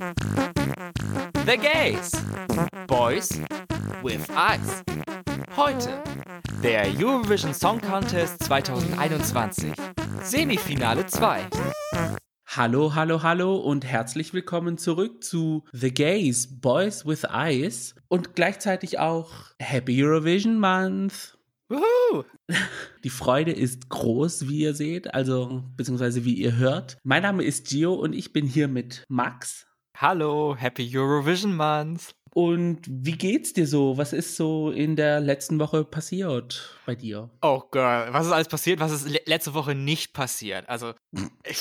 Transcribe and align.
The 0.00 1.58
Gays. 1.58 2.10
Boys 2.86 3.38
with 4.02 4.26
Eyes. 4.30 4.82
Heute 5.54 6.02
der 6.62 6.86
Eurovision 6.98 7.52
Song 7.52 7.78
Contest 7.82 8.42
2021. 8.44 9.74
Semifinale 10.22 11.06
2. 11.06 11.42
Hallo, 12.46 12.94
hallo, 12.94 13.22
hallo 13.22 13.56
und 13.56 13.84
herzlich 13.84 14.32
willkommen 14.32 14.78
zurück 14.78 15.22
zu 15.22 15.64
The 15.72 15.92
Gays, 15.92 16.48
Boys 16.62 17.04
with 17.04 17.24
Eyes 17.24 17.94
und 18.08 18.34
gleichzeitig 18.34 18.98
auch 18.98 19.30
Happy 19.58 20.02
Eurovision 20.02 20.58
Month. 20.58 21.36
Woohoo! 21.68 22.24
Die 23.04 23.10
Freude 23.10 23.52
ist 23.52 23.90
groß, 23.90 24.48
wie 24.48 24.60
ihr 24.60 24.72
seht, 24.72 25.12
also 25.12 25.62
beziehungsweise 25.76 26.24
wie 26.24 26.34
ihr 26.34 26.56
hört. 26.56 26.96
Mein 27.04 27.22
Name 27.22 27.44
ist 27.44 27.68
Gio 27.68 27.92
und 27.92 28.14
ich 28.14 28.32
bin 28.32 28.46
hier 28.46 28.66
mit 28.66 29.04
Max. 29.10 29.66
Hallo, 30.02 30.56
Happy 30.58 30.90
Eurovision 30.96 31.54
Month. 31.54 32.14
Und 32.32 32.80
wie 32.88 33.18
geht's 33.18 33.52
dir 33.52 33.66
so? 33.66 33.98
Was 33.98 34.14
ist 34.14 34.34
so 34.34 34.70
in 34.70 34.96
der 34.96 35.20
letzten 35.20 35.60
Woche 35.60 35.84
passiert 35.84 36.74
bei 36.86 36.94
dir? 36.94 37.28
Oh 37.42 37.60
Girl, 37.70 38.10
was 38.10 38.24
ist 38.24 38.32
alles 38.32 38.48
passiert? 38.48 38.80
Was 38.80 38.92
ist 38.92 39.06
le 39.06 39.20
letzte 39.26 39.52
Woche 39.52 39.74
nicht 39.74 40.14
passiert? 40.14 40.66
Also, 40.70 40.94
ich, 41.44 41.60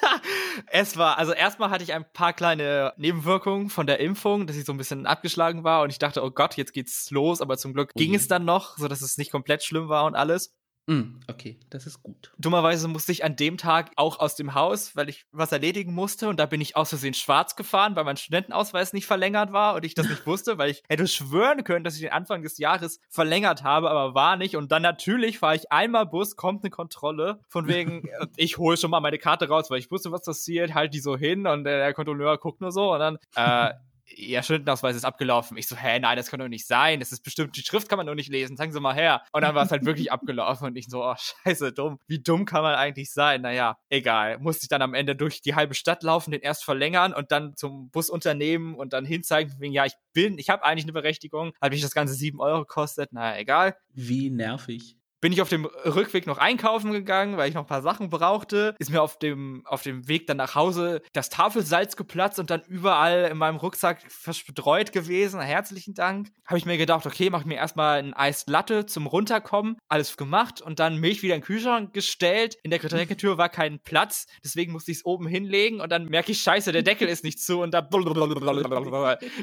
es 0.68 0.96
war, 0.96 1.18
also 1.18 1.32
erstmal 1.32 1.68
hatte 1.68 1.84
ich 1.84 1.92
ein 1.92 2.10
paar 2.14 2.32
kleine 2.32 2.94
Nebenwirkungen 2.96 3.68
von 3.68 3.86
der 3.86 4.00
Impfung, 4.00 4.46
dass 4.46 4.56
ich 4.56 4.64
so 4.64 4.72
ein 4.72 4.78
bisschen 4.78 5.04
abgeschlagen 5.04 5.62
war 5.62 5.82
und 5.82 5.90
ich 5.90 5.98
dachte, 5.98 6.24
oh 6.24 6.30
Gott, 6.30 6.56
jetzt 6.56 6.72
geht's 6.72 7.10
los, 7.10 7.42
aber 7.42 7.58
zum 7.58 7.74
Glück 7.74 7.92
ging 7.92 8.14
es 8.14 8.26
dann 8.26 8.46
noch, 8.46 8.78
so 8.78 8.88
dass 8.88 9.02
es 9.02 9.18
nicht 9.18 9.30
komplett 9.30 9.62
schlimm 9.62 9.90
war 9.90 10.06
und 10.06 10.14
alles. 10.14 10.54
Mm, 10.88 11.18
okay, 11.26 11.58
das 11.70 11.84
ist 11.86 12.00
gut. 12.04 12.32
Dummerweise 12.38 12.86
musste 12.86 13.10
ich 13.10 13.24
an 13.24 13.34
dem 13.34 13.58
Tag 13.58 13.90
auch 13.96 14.20
aus 14.20 14.36
dem 14.36 14.54
Haus, 14.54 14.94
weil 14.94 15.08
ich 15.08 15.26
was 15.32 15.50
erledigen 15.50 15.92
musste 15.92 16.28
und 16.28 16.38
da 16.38 16.46
bin 16.46 16.60
ich 16.60 16.76
aus 16.76 16.90
Versehen 16.90 17.14
schwarz 17.14 17.56
gefahren, 17.56 17.96
weil 17.96 18.04
mein 18.04 18.16
Studentenausweis 18.16 18.92
nicht 18.92 19.06
verlängert 19.06 19.52
war 19.52 19.74
und 19.74 19.84
ich 19.84 19.94
das 19.94 20.08
nicht 20.08 20.26
wusste, 20.26 20.58
weil 20.58 20.70
ich 20.70 20.84
hätte 20.88 21.08
schwören 21.08 21.64
können, 21.64 21.82
dass 21.82 21.96
ich 21.96 22.02
den 22.02 22.12
Anfang 22.12 22.42
des 22.42 22.58
Jahres 22.58 23.00
verlängert 23.08 23.64
habe, 23.64 23.90
aber 23.90 24.14
war 24.14 24.36
nicht 24.36 24.54
und 24.54 24.70
dann 24.70 24.82
natürlich 24.82 25.40
fahre 25.40 25.56
ich 25.56 25.72
einmal 25.72 26.06
Bus, 26.06 26.36
kommt 26.36 26.62
eine 26.62 26.70
Kontrolle 26.70 27.40
von 27.48 27.66
wegen, 27.66 28.06
äh, 28.20 28.26
ich 28.36 28.58
hole 28.58 28.76
schon 28.76 28.92
mal 28.92 29.00
meine 29.00 29.18
Karte 29.18 29.48
raus, 29.48 29.68
weil 29.70 29.80
ich 29.80 29.90
wusste, 29.90 30.12
was 30.12 30.22
passiert, 30.22 30.74
halt 30.74 30.94
die 30.94 31.00
so 31.00 31.16
hin 31.16 31.48
und 31.48 31.64
der 31.64 31.94
Kontrolleur 31.94 32.38
guckt 32.38 32.60
nur 32.60 32.70
so 32.70 32.92
und 32.92 33.00
dann, 33.00 33.18
äh, 33.34 33.74
Ihr 34.14 34.42
Studentenausweis 34.42 34.94
ist 34.94 35.04
abgelaufen. 35.04 35.56
Ich 35.56 35.66
so, 35.66 35.76
hä, 35.76 35.98
nein, 35.98 36.16
das 36.16 36.30
kann 36.30 36.38
doch 36.38 36.48
nicht 36.48 36.66
sein. 36.66 37.00
Das 37.00 37.12
ist 37.12 37.22
bestimmt, 37.22 37.56
die 37.56 37.62
Schrift 37.62 37.88
kann 37.88 37.96
man 37.96 38.06
doch 38.06 38.14
nicht 38.14 38.30
lesen. 38.30 38.56
Sagen 38.56 38.72
Sie 38.72 38.80
mal 38.80 38.94
her. 38.94 39.22
Und 39.32 39.42
dann 39.42 39.54
war 39.54 39.64
es 39.64 39.70
halt 39.70 39.84
wirklich 39.86 40.12
abgelaufen 40.12 40.66
und 40.66 40.76
ich 40.76 40.86
so, 40.86 41.04
oh, 41.04 41.14
scheiße, 41.16 41.72
dumm. 41.72 41.98
Wie 42.06 42.20
dumm 42.20 42.44
kann 42.44 42.62
man 42.62 42.74
eigentlich 42.74 43.12
sein? 43.12 43.42
Naja, 43.42 43.78
egal. 43.88 44.38
Musste 44.38 44.64
ich 44.64 44.68
dann 44.68 44.82
am 44.82 44.94
Ende 44.94 45.16
durch 45.16 45.42
die 45.42 45.54
halbe 45.54 45.74
Stadt 45.74 46.02
laufen, 46.02 46.30
den 46.30 46.40
erst 46.40 46.64
verlängern 46.64 47.12
und 47.12 47.32
dann 47.32 47.56
zum 47.56 47.90
Busunternehmen 47.90 48.74
und 48.74 48.92
dann 48.92 49.04
hinzeigen, 49.04 49.54
wegen, 49.58 49.72
ja, 49.72 49.84
ich 49.84 49.94
bin, 50.12 50.38
ich 50.38 50.50
habe 50.50 50.64
eigentlich 50.64 50.84
eine 50.84 50.92
Berechtigung. 50.92 51.52
Hat 51.60 51.72
mich 51.72 51.82
das 51.82 51.94
Ganze 51.94 52.14
sieben 52.14 52.40
Euro 52.40 52.60
gekostet. 52.60 53.12
Naja, 53.12 53.38
egal. 53.38 53.76
Wie 53.92 54.30
nervig 54.30 54.96
bin 55.20 55.32
ich 55.32 55.40
auf 55.40 55.48
dem 55.48 55.64
Rückweg 55.64 56.26
noch 56.26 56.38
einkaufen 56.38 56.92
gegangen, 56.92 57.36
weil 57.36 57.48
ich 57.48 57.54
noch 57.54 57.62
ein 57.62 57.68
paar 57.68 57.82
Sachen 57.82 58.10
brauchte. 58.10 58.74
Ist 58.78 58.90
mir 58.90 59.02
auf 59.02 59.18
dem, 59.18 59.62
auf 59.66 59.82
dem 59.82 60.08
Weg 60.08 60.26
dann 60.26 60.36
nach 60.36 60.54
Hause 60.54 61.02
das 61.12 61.30
Tafelsalz 61.30 61.96
geplatzt 61.96 62.38
und 62.38 62.50
dann 62.50 62.62
überall 62.68 63.28
in 63.30 63.38
meinem 63.38 63.56
Rucksack 63.56 64.02
verstreut 64.10 64.92
gewesen. 64.92 65.40
Herzlichen 65.40 65.94
Dank. 65.94 66.28
Habe 66.46 66.58
ich 66.58 66.66
mir 66.66 66.78
gedacht, 66.78 67.06
okay, 67.06 67.30
mache 67.30 67.42
ich 67.42 67.46
mir 67.46 67.56
erstmal 67.56 67.98
ein 67.98 68.14
Eis 68.14 68.46
Latte 68.46 68.86
zum 68.86 69.06
Runterkommen. 69.06 69.76
Alles 69.88 70.16
gemacht 70.16 70.60
und 70.60 70.78
dann 70.78 70.98
Milch 70.98 71.22
wieder 71.22 71.34
in 71.34 71.40
den 71.40 71.46
Kühlschrank 71.46 71.92
gestellt. 71.92 72.56
In 72.62 72.70
der 72.70 72.78
Getränketür 72.78 73.38
war 73.38 73.48
kein 73.48 73.80
Platz, 73.80 74.26
deswegen 74.44 74.72
musste 74.72 74.90
ich 74.90 74.98
es 74.98 75.04
oben 75.04 75.26
hinlegen 75.26 75.80
und 75.80 75.90
dann 75.90 76.06
merke 76.06 76.32
ich, 76.32 76.40
scheiße, 76.40 76.72
der 76.72 76.82
Deckel 76.82 77.08
ist 77.08 77.24
nicht 77.24 77.40
zu 77.40 77.60
und 77.60 77.72
da 77.72 77.80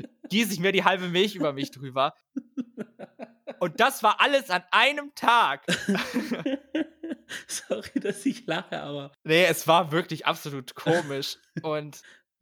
gieße 0.29 0.53
ich 0.53 0.59
mir 0.59 0.71
die 0.71 0.83
halbe 0.83 1.09
Milch 1.09 1.35
über 1.35 1.53
mich 1.53 1.71
drüber. 1.71 2.13
Und 3.63 3.79
das 3.79 4.03
war 4.03 4.19
alles 4.19 4.49
an 4.49 4.61
einem 4.71 5.15
Tag. 5.15 5.65
Sorry, 7.47 7.97
dass 8.01 8.25
ich 8.25 8.45
lache, 8.45 8.81
aber. 8.81 9.13
Nee, 9.23 9.45
es 9.45 9.69
war 9.69 9.93
wirklich 9.93 10.25
absolut 10.25 10.75
komisch. 10.75 11.37
Und 11.61 12.01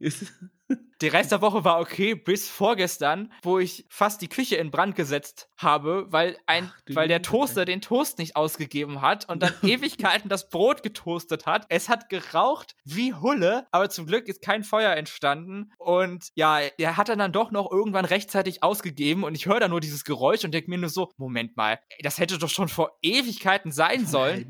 der 1.02 1.12
Rest 1.12 1.32
der 1.32 1.40
Woche 1.40 1.64
war 1.64 1.80
okay, 1.80 2.14
bis 2.14 2.48
vorgestern, 2.48 3.32
wo 3.42 3.58
ich 3.58 3.84
fast 3.88 4.22
die 4.22 4.28
Küche 4.28 4.56
in 4.56 4.70
Brand 4.70 4.94
gesetzt 4.94 5.48
habe, 5.56 6.06
weil, 6.10 6.36
ein, 6.46 6.70
Ach, 6.72 6.94
weil 6.94 7.08
der 7.08 7.22
Toaster 7.22 7.64
den 7.64 7.80
Toast 7.80 8.18
nicht 8.18 8.36
ausgegeben 8.36 9.02
hat 9.02 9.28
und 9.28 9.42
dann 9.42 9.52
Ewigkeiten 9.62 10.28
das 10.28 10.48
Brot 10.48 10.82
getoastet 10.82 11.46
hat. 11.46 11.66
Es 11.68 11.88
hat 11.88 12.08
geraucht 12.08 12.76
wie 12.84 13.14
Hulle, 13.14 13.66
aber 13.72 13.90
zum 13.90 14.06
Glück 14.06 14.28
ist 14.28 14.42
kein 14.42 14.62
Feuer 14.62 14.94
entstanden. 14.94 15.72
Und 15.78 16.28
ja, 16.34 16.60
der 16.78 16.96
hat 16.96 17.08
dann 17.08 17.32
doch 17.32 17.50
noch 17.50 17.70
irgendwann 17.70 18.04
rechtzeitig 18.04 18.62
ausgegeben 18.62 19.24
und 19.24 19.34
ich 19.34 19.46
höre 19.46 19.60
da 19.60 19.68
nur 19.68 19.80
dieses 19.80 20.04
Geräusch 20.04 20.44
und 20.44 20.54
denke 20.54 20.70
mir 20.70 20.78
nur 20.78 20.88
so, 20.88 21.10
Moment 21.16 21.56
mal, 21.56 21.80
das 22.02 22.18
hätte 22.18 22.38
doch 22.38 22.48
schon 22.48 22.68
vor 22.68 22.96
Ewigkeiten 23.02 23.72
sein 23.72 24.06
sollen, 24.06 24.48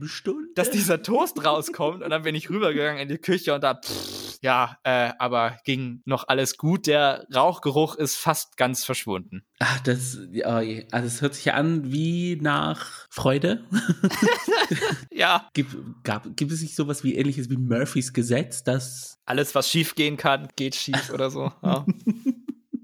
dass 0.55 0.71
dieser 0.71 1.03
Toast 1.03 1.43
rauskommt. 1.45 2.03
Und 2.03 2.11
dann 2.11 2.23
bin 2.23 2.35
ich 2.35 2.51
rübergegangen 2.51 3.01
in 3.01 3.09
die 3.09 3.19
Küche 3.19 3.55
und 3.55 3.65
da, 3.65 3.75
pff, 3.75 4.39
ja, 4.43 4.77
äh, 4.83 5.13
aber 5.19 5.57
ging 5.65 6.03
noch 6.05 6.29
alles 6.29 6.42
alles 6.43 6.57
gut. 6.57 6.89
Der 6.89 7.25
Rauchgeruch 7.33 7.95
ist 7.95 8.17
fast 8.17 8.57
ganz 8.57 8.85
verschwunden. 8.85 9.45
Ach, 9.61 9.79
das, 9.81 10.19
also 10.45 11.07
es 11.07 11.23
hört 11.23 11.35
sich 11.37 11.53
an 11.53 11.93
wie 11.93 12.37
nach 12.41 13.07
Freude. 13.11 13.65
ja. 15.13 15.49
Gibt, 15.55 15.77
gab, 16.03 16.37
gibt 16.37 16.51
es 16.51 16.61
nicht 16.63 16.75
sowas 16.75 17.05
wie 17.05 17.15
ähnliches 17.15 17.49
wie 17.49 17.57
Murphys 17.57 18.13
Gesetz, 18.13 18.65
dass 18.65 19.21
alles, 19.25 19.55
was 19.55 19.71
schief 19.71 19.95
gehen 19.95 20.17
kann, 20.17 20.49
geht 20.57 20.75
schief 20.75 21.11
oder 21.11 21.31
so? 21.31 21.53
Ja. 21.63 21.87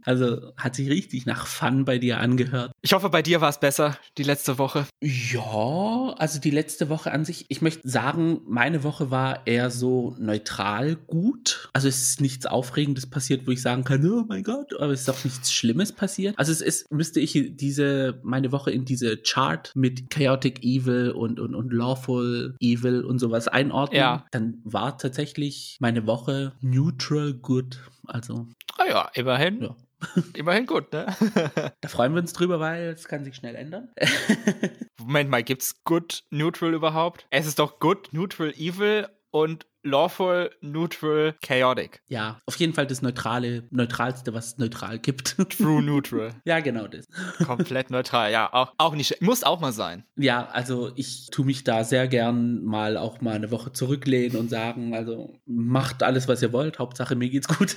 Also 0.08 0.54
hat 0.56 0.74
sich 0.74 0.88
richtig 0.88 1.26
nach 1.26 1.46
Fun 1.46 1.84
bei 1.84 1.98
dir 1.98 2.18
angehört. 2.18 2.72
Ich 2.80 2.94
hoffe, 2.94 3.10
bei 3.10 3.20
dir 3.20 3.42
war 3.42 3.50
es 3.50 3.60
besser, 3.60 3.98
die 4.16 4.22
letzte 4.22 4.56
Woche. 4.56 4.86
Ja, 5.02 6.14
also 6.16 6.40
die 6.40 6.50
letzte 6.50 6.88
Woche 6.88 7.12
an 7.12 7.26
sich, 7.26 7.44
ich 7.50 7.60
möchte 7.60 7.86
sagen, 7.86 8.40
meine 8.46 8.84
Woche 8.84 9.10
war 9.10 9.46
eher 9.46 9.70
so 9.70 10.16
neutral 10.18 10.96
gut. 10.96 11.68
Also 11.74 11.88
es 11.88 12.00
ist 12.00 12.22
nichts 12.22 12.46
Aufregendes 12.46 13.04
passiert, 13.04 13.46
wo 13.46 13.50
ich 13.50 13.60
sagen 13.60 13.84
kann, 13.84 14.10
oh 14.10 14.24
mein 14.26 14.44
Gott, 14.44 14.72
aber 14.80 14.92
es 14.92 15.02
ist 15.02 15.10
auch 15.10 15.24
nichts 15.24 15.52
Schlimmes 15.52 15.92
passiert. 15.92 16.38
Also 16.38 16.52
es 16.52 16.62
ist, 16.62 16.90
müsste 16.90 17.20
ich 17.20 17.38
diese, 17.56 18.18
meine 18.22 18.50
Woche 18.50 18.70
in 18.70 18.86
diese 18.86 19.18
Chart 19.18 19.70
mit 19.74 20.08
Chaotic 20.08 20.64
Evil 20.64 21.10
und, 21.10 21.38
und, 21.38 21.54
und 21.54 21.70
Lawful 21.70 22.56
Evil 22.60 23.04
und 23.04 23.18
sowas 23.18 23.46
einordnen, 23.46 24.00
ja. 24.00 24.24
dann 24.30 24.62
war 24.64 24.96
tatsächlich 24.96 25.76
meine 25.80 26.06
Woche 26.06 26.54
neutral 26.62 27.34
good. 27.34 27.78
Also. 28.06 28.48
Ah 28.78 28.86
ja, 28.88 29.10
immerhin. 29.12 29.60
Ja. 29.60 29.76
Immerhin 30.34 30.66
gut, 30.66 30.92
ne? 30.92 31.06
da 31.80 31.88
freuen 31.88 32.14
wir 32.14 32.20
uns 32.20 32.32
drüber, 32.32 32.60
weil 32.60 32.88
es 32.88 33.08
kann 33.08 33.24
sich 33.24 33.36
schnell 33.36 33.54
ändern. 33.54 33.88
Moment 35.00 35.30
mal, 35.30 35.42
gibt's 35.42 35.82
Good 35.84 36.24
Neutral 36.30 36.74
überhaupt? 36.74 37.26
Es 37.30 37.46
ist 37.46 37.58
doch 37.58 37.78
Good 37.80 38.12
Neutral 38.12 38.52
Evil 38.56 39.08
und 39.30 39.66
Lawful, 39.84 40.50
Neutral, 40.60 41.34
Chaotic. 41.40 42.02
Ja, 42.08 42.40
auf 42.46 42.56
jeden 42.56 42.74
Fall 42.74 42.86
das 42.86 43.00
neutrale, 43.00 43.66
neutralste, 43.70 44.34
was 44.34 44.46
es 44.46 44.58
neutral 44.58 44.98
gibt. 44.98 45.36
True 45.56 45.82
Neutral. 45.82 46.34
ja, 46.44 46.60
genau 46.60 46.88
das. 46.88 47.06
Komplett 47.44 47.90
neutral, 47.90 48.32
ja, 48.32 48.52
auch, 48.52 48.72
auch 48.76 48.94
nicht, 48.94 49.22
muss 49.22 49.44
auch 49.44 49.60
mal 49.60 49.72
sein. 49.72 50.04
Ja, 50.16 50.46
also 50.48 50.90
ich 50.96 51.28
tue 51.30 51.46
mich 51.46 51.64
da 51.64 51.84
sehr 51.84 52.08
gern 52.08 52.64
mal 52.64 52.96
auch 52.96 53.20
mal 53.20 53.36
eine 53.36 53.50
Woche 53.50 53.72
zurücklehnen 53.72 54.38
und 54.38 54.50
sagen, 54.50 54.94
also 54.94 55.38
macht 55.46 56.02
alles, 56.02 56.28
was 56.28 56.42
ihr 56.42 56.52
wollt, 56.52 56.78
Hauptsache 56.78 57.14
mir 57.14 57.30
geht's 57.30 57.48
gut. 57.48 57.76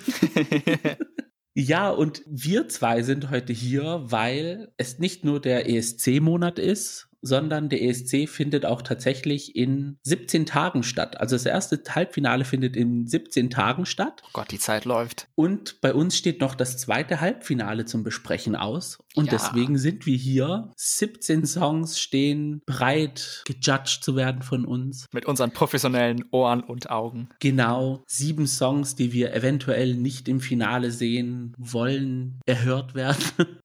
Ja, 1.54 1.90
und 1.90 2.24
wir 2.26 2.70
zwei 2.70 3.04
sind 3.04 3.30
heute 3.30 3.52
hier, 3.52 4.04
weil 4.06 4.72
es 4.78 5.00
nicht 5.00 5.26
nur 5.26 5.42
der 5.42 5.70
ESC-Monat 5.70 6.60
ist, 6.60 7.11
sondern 7.22 7.70
der 7.70 7.82
ESC 7.82 8.28
findet 8.28 8.66
auch 8.66 8.82
tatsächlich 8.82 9.56
in 9.56 9.98
17 10.04 10.46
Tagen 10.46 10.84
statt. 10.84 11.20
Also 11.20 11.36
das 11.36 11.46
erste 11.46 11.82
Halbfinale 11.90 12.46
findet 12.46 12.76
in 12.76 13.08
17 13.08 13.50
Tagen 13.50 13.86
statt. 13.86 14.22
Oh 14.26 14.30
Gott, 14.34 14.52
die 14.52 14.60
Zeit 14.60 14.86
läuft. 14.86 15.28
Und 15.36 15.82
bei 15.82 15.94
uns 15.94 16.18
steht 16.18 16.42
noch 16.42 16.56
das 16.56 16.78
zweite 16.78 17.22
Halbfinale 17.22 17.86
zum 17.86 18.04
Besprechen 18.04 18.56
aus. 18.56 19.00
Und 19.16 19.26
ja. 19.26 19.32
deswegen 19.32 19.78
sind 19.78 20.06
wir 20.06 20.18
hier. 20.18 20.72
17 20.76 21.46
Songs 21.46 22.00
stehen 22.00 22.62
bereit, 22.66 23.44
gejudged 23.46 24.04
zu 24.04 24.16
werden 24.16 24.42
von 24.42 24.66
uns. 24.66 25.08
Mit 25.12 25.26
unseren 25.26 25.52
professionellen 25.52 26.26
Ohren 26.32 26.62
und 26.62 26.90
Augen. 26.90 27.30
Genau. 27.40 28.04
Sieben 28.08 28.48
Songs, 28.48 28.96
die 28.96 29.14
wir 29.14 29.34
eventuell 29.34 29.96
nicht 29.96 30.28
im 30.28 30.40
Finale 30.40 30.92
sehen 30.92 31.54
wollen, 31.58 32.40
erhört 32.46 32.96
werden. 32.96 33.24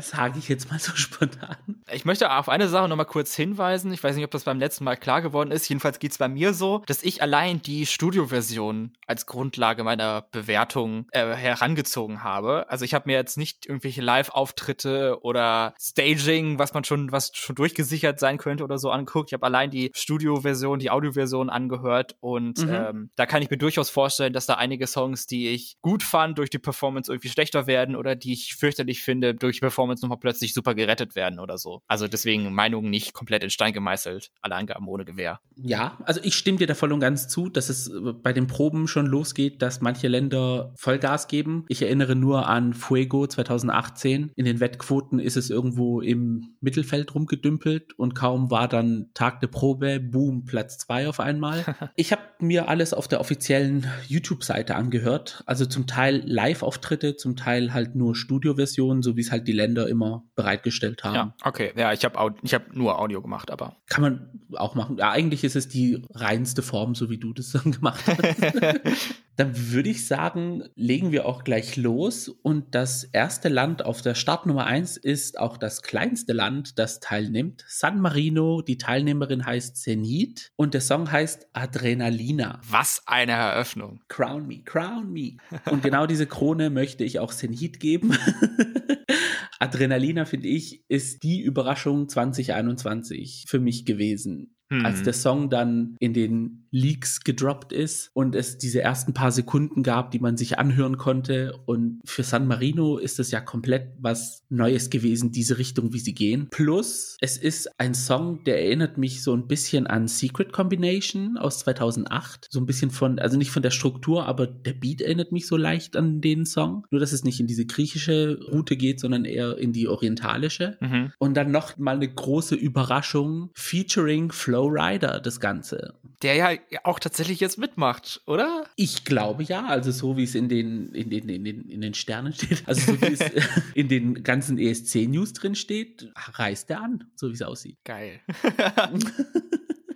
Sage 0.00 0.38
ich 0.38 0.48
jetzt 0.48 0.70
mal 0.70 0.78
so 0.78 0.94
spontan. 0.94 1.56
Ich 1.92 2.04
möchte 2.04 2.30
auf 2.30 2.48
eine 2.48 2.68
Sache 2.68 2.88
nochmal 2.88 3.06
kurz 3.06 3.34
hinweisen. 3.34 3.92
Ich 3.92 4.02
weiß 4.02 4.14
nicht, 4.16 4.24
ob 4.24 4.30
das 4.30 4.44
beim 4.44 4.58
letzten 4.58 4.84
Mal 4.84 4.96
klar 4.96 5.22
geworden 5.22 5.50
ist. 5.50 5.68
Jedenfalls 5.68 5.98
geht 5.98 6.12
es 6.12 6.18
bei 6.18 6.28
mir 6.28 6.54
so, 6.54 6.82
dass 6.86 7.02
ich 7.02 7.22
allein 7.22 7.60
die 7.60 7.86
Studioversion 7.86 8.92
als 9.06 9.26
Grundlage 9.26 9.84
meiner 9.84 10.22
Bewertung 10.30 11.06
äh, 11.12 11.34
herangezogen 11.34 12.22
habe. 12.22 12.66
Also 12.68 12.84
ich 12.84 12.94
habe 12.94 13.04
mir 13.06 13.16
jetzt 13.16 13.36
nicht 13.36 13.66
irgendwelche 13.66 14.02
Live-Auftritte 14.02 15.18
oder 15.22 15.74
Staging, 15.80 16.58
was 16.58 16.72
man 16.72 16.84
schon, 16.84 17.12
was 17.12 17.32
schon 17.34 17.56
durchgesichert 17.56 18.20
sein 18.20 18.38
könnte 18.38 18.64
oder 18.64 18.78
so 18.78 18.90
angeguckt. 18.90 19.30
Ich 19.30 19.34
habe 19.34 19.46
allein 19.46 19.70
die 19.70 19.90
Studioversion, 19.94 20.78
die 20.78 20.90
Audioversion 20.90 21.50
angehört 21.50 22.16
und 22.20 22.58
mhm. 22.58 22.72
ähm, 22.72 23.10
da 23.16 23.26
kann 23.26 23.42
ich 23.42 23.50
mir 23.50 23.58
durchaus 23.58 23.90
vorstellen, 23.90 24.32
dass 24.32 24.46
da 24.46 24.54
einige 24.54 24.86
Songs, 24.86 25.26
die 25.26 25.48
ich 25.48 25.76
gut 25.82 26.02
fand, 26.02 26.38
durch 26.38 26.50
die 26.50 26.58
Performance 26.58 27.10
irgendwie 27.10 27.28
schlechter 27.28 27.66
werden 27.66 27.96
oder 27.96 28.14
die 28.16 28.32
ich 28.32 28.54
fürchterlich 28.54 29.02
finde, 29.02 29.23
durch 29.32 29.56
die 29.56 29.60
Performance 29.60 30.04
nochmal 30.04 30.18
plötzlich 30.18 30.52
super 30.52 30.74
gerettet 30.74 31.16
werden 31.16 31.38
oder 31.38 31.56
so. 31.56 31.82
Also 31.86 32.08
deswegen 32.08 32.52
Meinungen 32.52 32.90
nicht 32.90 33.14
komplett 33.14 33.42
in 33.42 33.50
Stein 33.50 33.72
gemeißelt, 33.72 34.30
Alleingaben 34.42 34.86
ohne 34.88 35.04
Gewehr. 35.04 35.40
Ja, 35.56 35.98
also 36.04 36.20
ich 36.22 36.34
stimme 36.34 36.58
dir 36.58 36.66
da 36.66 36.74
voll 36.74 36.92
und 36.92 37.00
ganz 37.00 37.28
zu, 37.28 37.48
dass 37.48 37.68
es 37.68 37.88
äh, 37.88 38.12
bei 38.12 38.32
den 38.32 38.46
Proben 38.46 38.88
schon 38.88 39.06
losgeht, 39.06 39.62
dass 39.62 39.80
manche 39.80 40.08
Länder 40.08 40.72
Vollgas 40.76 41.28
geben. 41.28 41.64
Ich 41.68 41.82
erinnere 41.82 42.16
nur 42.16 42.48
an 42.48 42.74
Fuego 42.74 43.26
2018. 43.26 44.32
In 44.34 44.44
den 44.44 44.60
Wettquoten 44.60 45.18
ist 45.18 45.36
es 45.36 45.50
irgendwo 45.50 46.00
im 46.00 46.56
Mittelfeld 46.60 47.14
rumgedümpelt 47.14 47.92
und 47.98 48.14
kaum 48.14 48.50
war 48.50 48.68
dann 48.68 49.10
Tag 49.14 49.40
der 49.40 49.46
Probe, 49.46 50.00
boom, 50.00 50.44
Platz 50.44 50.78
zwei 50.78 51.08
auf 51.08 51.20
einmal. 51.20 51.64
ich 51.96 52.12
habe 52.12 52.22
mir 52.40 52.68
alles 52.68 52.92
auf 52.92 53.08
der 53.08 53.20
offiziellen 53.20 53.86
YouTube-Seite 54.08 54.74
angehört. 54.74 55.42
Also 55.46 55.66
zum 55.66 55.86
Teil 55.86 56.22
Live-Auftritte, 56.26 57.16
zum 57.16 57.36
Teil 57.36 57.72
halt 57.72 57.94
nur 57.94 58.14
Studioversionen, 58.14 59.02
so 59.02 59.13
wie 59.16 59.20
es 59.20 59.30
halt 59.30 59.46
die 59.48 59.52
Länder 59.52 59.88
immer 59.88 60.24
bereitgestellt 60.34 61.04
haben. 61.04 61.14
Ja, 61.14 61.34
okay. 61.44 61.72
Ja, 61.76 61.92
ich 61.92 62.04
habe 62.04 62.34
ich 62.42 62.54
hab 62.54 62.74
nur 62.74 62.98
Audio 62.98 63.22
gemacht, 63.22 63.50
aber. 63.50 63.76
Kann 63.88 64.02
man 64.02 64.40
auch 64.54 64.74
machen. 64.74 64.98
Ja, 64.98 65.10
eigentlich 65.10 65.44
ist 65.44 65.56
es 65.56 65.68
die 65.68 66.02
reinste 66.14 66.62
Form, 66.62 66.94
so 66.94 67.10
wie 67.10 67.18
du 67.18 67.32
das 67.32 67.52
dann 67.52 67.72
gemacht 67.72 68.04
hast. 68.06 68.94
dann 69.36 69.72
würde 69.72 69.88
ich 69.88 70.06
sagen, 70.06 70.64
legen 70.76 71.10
wir 71.12 71.26
auch 71.26 71.44
gleich 71.44 71.76
los. 71.76 72.28
Und 72.28 72.74
das 72.74 73.04
erste 73.04 73.48
Land 73.48 73.84
auf 73.84 74.00
der 74.00 74.14
Startnummer 74.14 74.66
1 74.66 74.96
ist 74.96 75.38
auch 75.38 75.56
das 75.56 75.82
kleinste 75.82 76.32
Land, 76.32 76.78
das 76.78 77.00
teilnimmt. 77.00 77.64
San 77.68 78.00
Marino. 78.00 78.62
Die 78.62 78.78
Teilnehmerin 78.78 79.44
heißt 79.44 79.76
Zenit 79.76 80.52
und 80.56 80.74
der 80.74 80.80
Song 80.80 81.10
heißt 81.10 81.48
Adrenalina. 81.52 82.60
Was 82.68 83.02
eine 83.06 83.32
Eröffnung. 83.32 84.00
Crown 84.08 84.46
me, 84.46 84.62
crown 84.62 85.12
me. 85.12 85.36
Und 85.70 85.82
genau 85.82 86.06
diese 86.06 86.26
Krone 86.26 86.70
möchte 86.70 87.04
ich 87.04 87.18
auch 87.18 87.32
Zenit 87.32 87.80
geben. 87.80 88.16
Adrenalina, 89.58 90.24
finde 90.24 90.48
ich, 90.48 90.84
ist 90.88 91.22
die 91.22 91.40
Überraschung 91.40 92.08
2021 92.08 93.46
für 93.48 93.60
mich 93.60 93.84
gewesen. 93.84 94.54
Mhm. 94.70 94.84
Als 94.84 95.02
der 95.02 95.12
Song 95.12 95.50
dann 95.50 95.96
in 96.00 96.12
den 96.12 96.63
Leaks 96.74 97.20
gedroppt 97.20 97.72
ist 97.72 98.10
und 98.14 98.34
es 98.34 98.58
diese 98.58 98.82
ersten 98.82 99.14
paar 99.14 99.30
Sekunden 99.30 99.84
gab, 99.84 100.10
die 100.10 100.18
man 100.18 100.36
sich 100.36 100.58
anhören 100.58 100.98
konnte. 100.98 101.56
Und 101.66 102.00
für 102.04 102.24
San 102.24 102.48
Marino 102.48 102.98
ist 102.98 103.20
es 103.20 103.30
ja 103.30 103.40
komplett 103.40 103.92
was 104.00 104.42
Neues 104.48 104.90
gewesen, 104.90 105.30
diese 105.30 105.56
Richtung, 105.56 105.92
wie 105.92 106.00
sie 106.00 106.14
gehen. 106.14 106.48
Plus, 106.50 107.16
es 107.20 107.36
ist 107.36 107.70
ein 107.78 107.94
Song, 107.94 108.42
der 108.42 108.60
erinnert 108.60 108.98
mich 108.98 109.22
so 109.22 109.34
ein 109.34 109.46
bisschen 109.46 109.86
an 109.86 110.08
Secret 110.08 110.52
Combination 110.52 111.36
aus 111.36 111.60
2008. 111.60 112.48
So 112.50 112.58
ein 112.58 112.66
bisschen 112.66 112.90
von, 112.90 113.20
also 113.20 113.38
nicht 113.38 113.52
von 113.52 113.62
der 113.62 113.70
Struktur, 113.70 114.26
aber 114.26 114.48
der 114.48 114.72
Beat 114.72 115.00
erinnert 115.00 115.30
mich 115.30 115.46
so 115.46 115.56
leicht 115.56 115.96
an 115.96 116.20
den 116.20 116.44
Song. 116.44 116.86
Nur, 116.90 117.00
dass 117.00 117.12
es 117.12 117.22
nicht 117.22 117.38
in 117.38 117.46
diese 117.46 117.66
griechische 117.66 118.40
Route 118.50 118.76
geht, 118.76 118.98
sondern 118.98 119.24
eher 119.24 119.58
in 119.58 119.72
die 119.72 119.86
orientalische. 119.86 120.76
Mhm. 120.80 121.12
Und 121.18 121.36
dann 121.36 121.52
noch 121.52 121.76
mal 121.78 121.94
eine 121.94 122.12
große 122.12 122.56
Überraschung 122.56 123.50
featuring 123.54 124.32
Flow 124.32 124.66
Rider, 124.66 125.20
das 125.20 125.38
Ganze. 125.38 125.94
Der 126.22 126.34
ja 126.34 126.50
auch 126.82 126.98
tatsächlich 126.98 127.40
jetzt 127.40 127.58
mitmacht, 127.58 128.22
oder? 128.26 128.64
Ich 128.76 129.04
glaube 129.04 129.42
ja, 129.42 129.66
also 129.66 129.90
so 129.90 130.16
wie 130.16 130.24
es 130.24 130.34
in 130.34 130.48
den, 130.48 130.92
in 130.92 131.10
den, 131.10 131.28
in 131.28 131.44
den, 131.44 131.68
in 131.68 131.80
den 131.80 131.94
Sternen 131.94 132.32
steht, 132.32 132.62
also 132.66 132.92
so 132.92 133.00
wie 133.00 133.12
es 133.12 133.20
in 133.74 133.88
den 133.88 134.22
ganzen 134.22 134.58
ESC-News 134.58 135.32
drin 135.32 135.54
steht, 135.54 136.12
reißt 136.16 136.70
er 136.70 136.82
an, 136.82 137.04
so 137.14 137.28
wie 137.28 137.34
es 137.34 137.42
aussieht. 137.42 137.78
Geil. 137.84 138.20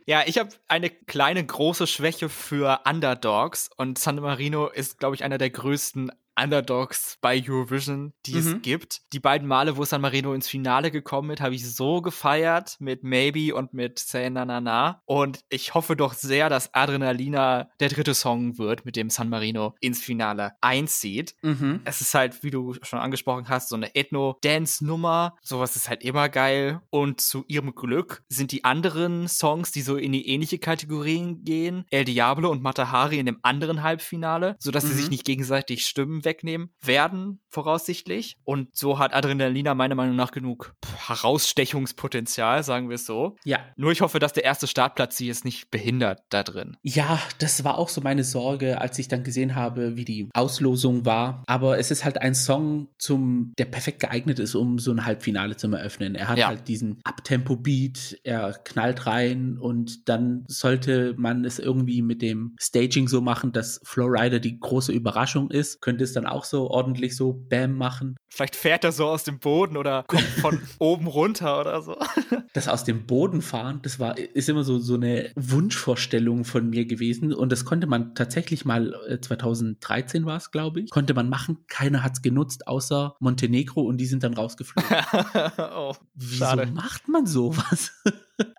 Ja, 0.09 0.23
ich 0.25 0.38
habe 0.38 0.49
eine 0.69 0.88
kleine 0.88 1.44
große 1.44 1.87
Schwäche 1.87 2.31
für 2.31 2.81
Underdogs 2.88 3.69
und 3.76 3.99
San 3.99 4.17
Marino 4.17 4.69
ist, 4.69 4.99
glaube 4.99 5.14
ich, 5.14 5.23
einer 5.23 5.37
der 5.37 5.50
größten 5.50 6.11
Underdogs 6.43 7.19
bei 7.20 7.43
Eurovision, 7.46 8.12
die 8.26 8.35
mhm. 8.35 8.38
es 8.38 8.62
gibt. 8.62 9.00
Die 9.12 9.20
beiden 9.20 9.49
Male, 9.49 9.76
wo 9.76 9.85
San 9.85 10.00
Marino 10.00 10.32
ins 10.32 10.49
Finale 10.49 10.90
gekommen 10.90 11.31
ist, 11.31 11.40
habe 11.40 11.55
ich 11.55 11.69
so 11.69 12.00
gefeiert 12.00 12.76
mit 12.79 13.02
Maybe 13.02 13.55
und 13.55 13.75
mit 13.75 13.99
Say 13.99 14.31
Na 14.31 14.44
Na 14.44 14.61
Na. 14.61 15.02
Und 15.05 15.40
ich 15.49 15.75
hoffe 15.75 15.96
doch 15.96 16.14
sehr, 16.14 16.49
dass 16.49 16.75
Adrenalina 16.75 17.69
der 17.81 17.88
dritte 17.88 18.14
Song 18.14 18.58
wird, 18.58 18.85
mit 18.85 18.96
dem 18.96 19.11
San 19.11 19.29
Marino 19.29 19.75
ins 19.81 20.02
Finale 20.02 20.52
einzieht. 20.61 21.35
Mhm. 21.43 21.81
Es 21.85 22.00
ist 22.00 22.14
halt, 22.14 22.43
wie 22.43 22.50
du 22.50 22.75
schon 22.82 22.99
angesprochen 22.99 23.49
hast, 23.49 23.69
so 23.69 23.76
eine 23.76 23.94
Ethno-Dance-Nummer. 23.94 25.37
Sowas 25.43 25.76
ist 25.76 25.88
halt 25.88 26.02
immer 26.05 26.29
geil. 26.29 26.81
Und 26.90 27.20
zu 27.20 27.44
ihrem 27.49 27.75
Glück 27.75 28.23
sind 28.29 28.52
die 28.52 28.64
anderen 28.64 29.29
Songs, 29.29 29.73
die 29.73 29.82
so 29.82 29.96
in 29.96 30.12
die 30.12 30.29
ähnliche 30.29 30.58
Kategorien 30.58 31.44
gehen, 31.44 31.85
El 31.90 32.05
Diablo 32.05 32.50
und 32.50 32.62
Matahari 32.62 33.19
in 33.19 33.26
dem 33.26 33.38
anderen 33.43 33.82
Halbfinale, 33.82 34.56
sodass 34.58 34.85
mhm. 34.85 34.88
sie 34.88 34.94
sich 34.94 35.11
nicht 35.11 35.25
gegenseitig 35.25 35.87
stimmen 35.87 36.25
wegnehmen 36.28 36.70
werden, 36.80 37.40
voraussichtlich. 37.50 38.37
Und 38.45 38.75
so 38.77 38.99
hat 38.99 39.15
Adrenalina 39.15 39.75
meiner 39.75 39.95
Meinung 39.95 40.17
nach 40.17 40.31
genug 40.31 40.75
Herausstechungspotenzial, 41.06 42.62
sagen 42.62 42.89
wir 42.89 42.97
es 42.97 43.06
so. 43.06 43.37
Ja. 43.45 43.61
Nur 43.77 43.93
ich 43.93 44.00
hoffe, 44.00 44.19
dass 44.19 44.33
der 44.33 44.45
erste 44.45 44.67
Startplatz 44.67 45.17
sie 45.17 45.27
jetzt 45.27 45.45
nicht 45.45 45.71
behindert 45.71 46.23
da 46.31 46.43
drin. 46.43 46.77
Ja, 46.83 47.21
das 47.39 47.65
war 47.65 47.79
auch 47.79 47.89
so 47.89 48.00
meine 48.00 48.25
Sorge, 48.25 48.81
als 48.81 48.99
ich 48.99 49.09
dann 49.09 49.25
gesehen 49.25 49.55
habe, 49.55 49.97
wie 49.97 50.05
die 50.05 50.29
Auslosung 50.35 51.05
war. 51.05 51.43
Aber 51.47 51.79
es 51.79 51.91
ist 51.91 52.05
halt 52.05 52.21
ein 52.21 52.35
Song, 52.35 52.89
zum, 52.99 53.53
der 53.59 53.65
perfekt 53.67 54.00
geeignet 54.00 54.39
ist, 54.39 54.55
um 54.55 54.79
so 54.79 54.91
ein 54.91 55.05
Halbfinale 55.05 55.56
zu 55.56 55.69
eröffnen. 55.69 56.15
Er 56.15 56.29
hat 56.29 56.39
ja. 56.39 56.49
halt 56.49 56.69
diesen 56.69 57.00
Abtempo-Beat, 57.05 58.21
er 58.25 58.53
knallt 58.65 59.06
rein 59.06 59.59
und 59.59 60.09
dann 60.09 60.45
sollte 60.49 61.15
man 61.17 61.45
es 61.45 61.59
irgendwie 61.59 62.03
mit 62.03 62.23
dem 62.23 62.56
Staging 62.61 63.09
so 63.09 63.21
machen, 63.21 63.53
dass 63.53 63.81
Flowrider 63.85 64.41
die 64.41 64.59
große 64.59 64.93
Überraschung 64.93 65.50
ist, 65.50 65.81
könnte 65.81 66.05
es 66.05 66.12
dann 66.12 66.27
auch 66.27 66.45
so 66.45 66.71
ordentlich 66.71 67.17
so 67.17 67.45
Bam 67.49 67.75
machen. 67.75 68.17
Vielleicht 68.29 68.56
fährt 68.56 68.85
er 68.85 68.93
so 68.93 69.06
aus 69.06 69.25
dem 69.25 69.39
Boden 69.39 69.77
oder 69.77 70.05
kommt 70.06 70.23
von 70.23 70.61
oben 70.79 71.06
runter 71.06 71.61
oder 71.61 71.83
so. 71.83 71.97
Das 72.55 72.67
aus 72.67 72.83
dem 72.83 73.06
Boden 73.06 73.43
fahren, 73.43 73.81
das 73.83 74.00
war, 74.00 74.17
ist 74.19 74.49
immer 74.49 74.65
so, 74.65 74.79
so 74.79 74.95
eine 74.95 75.31
Wunschvorstellung 75.37 76.45
von 76.45 76.71
mir 76.71 76.87
gewesen. 76.87 77.33
Und 77.33 77.53
das 77.53 77.65
konnte 77.65 77.87
man 77.87 78.15
tatsächlich 78.15 78.65
mal, 78.65 78.95
2013 79.21 80.25
war 80.25 80.39
es, 80.39 80.50
glaube 80.50 80.81
ich, 80.81 80.91
konnte 80.91 81.15
man 81.15 81.29
machen. 81.29 81.59
Keiner 81.69 82.03
hat 82.03 82.15
es 82.15 82.23
genutzt, 82.23 82.67
außer 82.67 83.15
Montenegro 83.21 83.83
und 83.83 83.99
die 83.99 84.06
sind 84.06 84.25
dann 84.25 84.35
rausgeflogen. 84.35 84.91
oh, 85.59 85.95
Wieso 86.15 86.45
schade. 86.45 86.67
macht 86.67 87.06
man 87.06 87.27
sowas? 87.27 87.93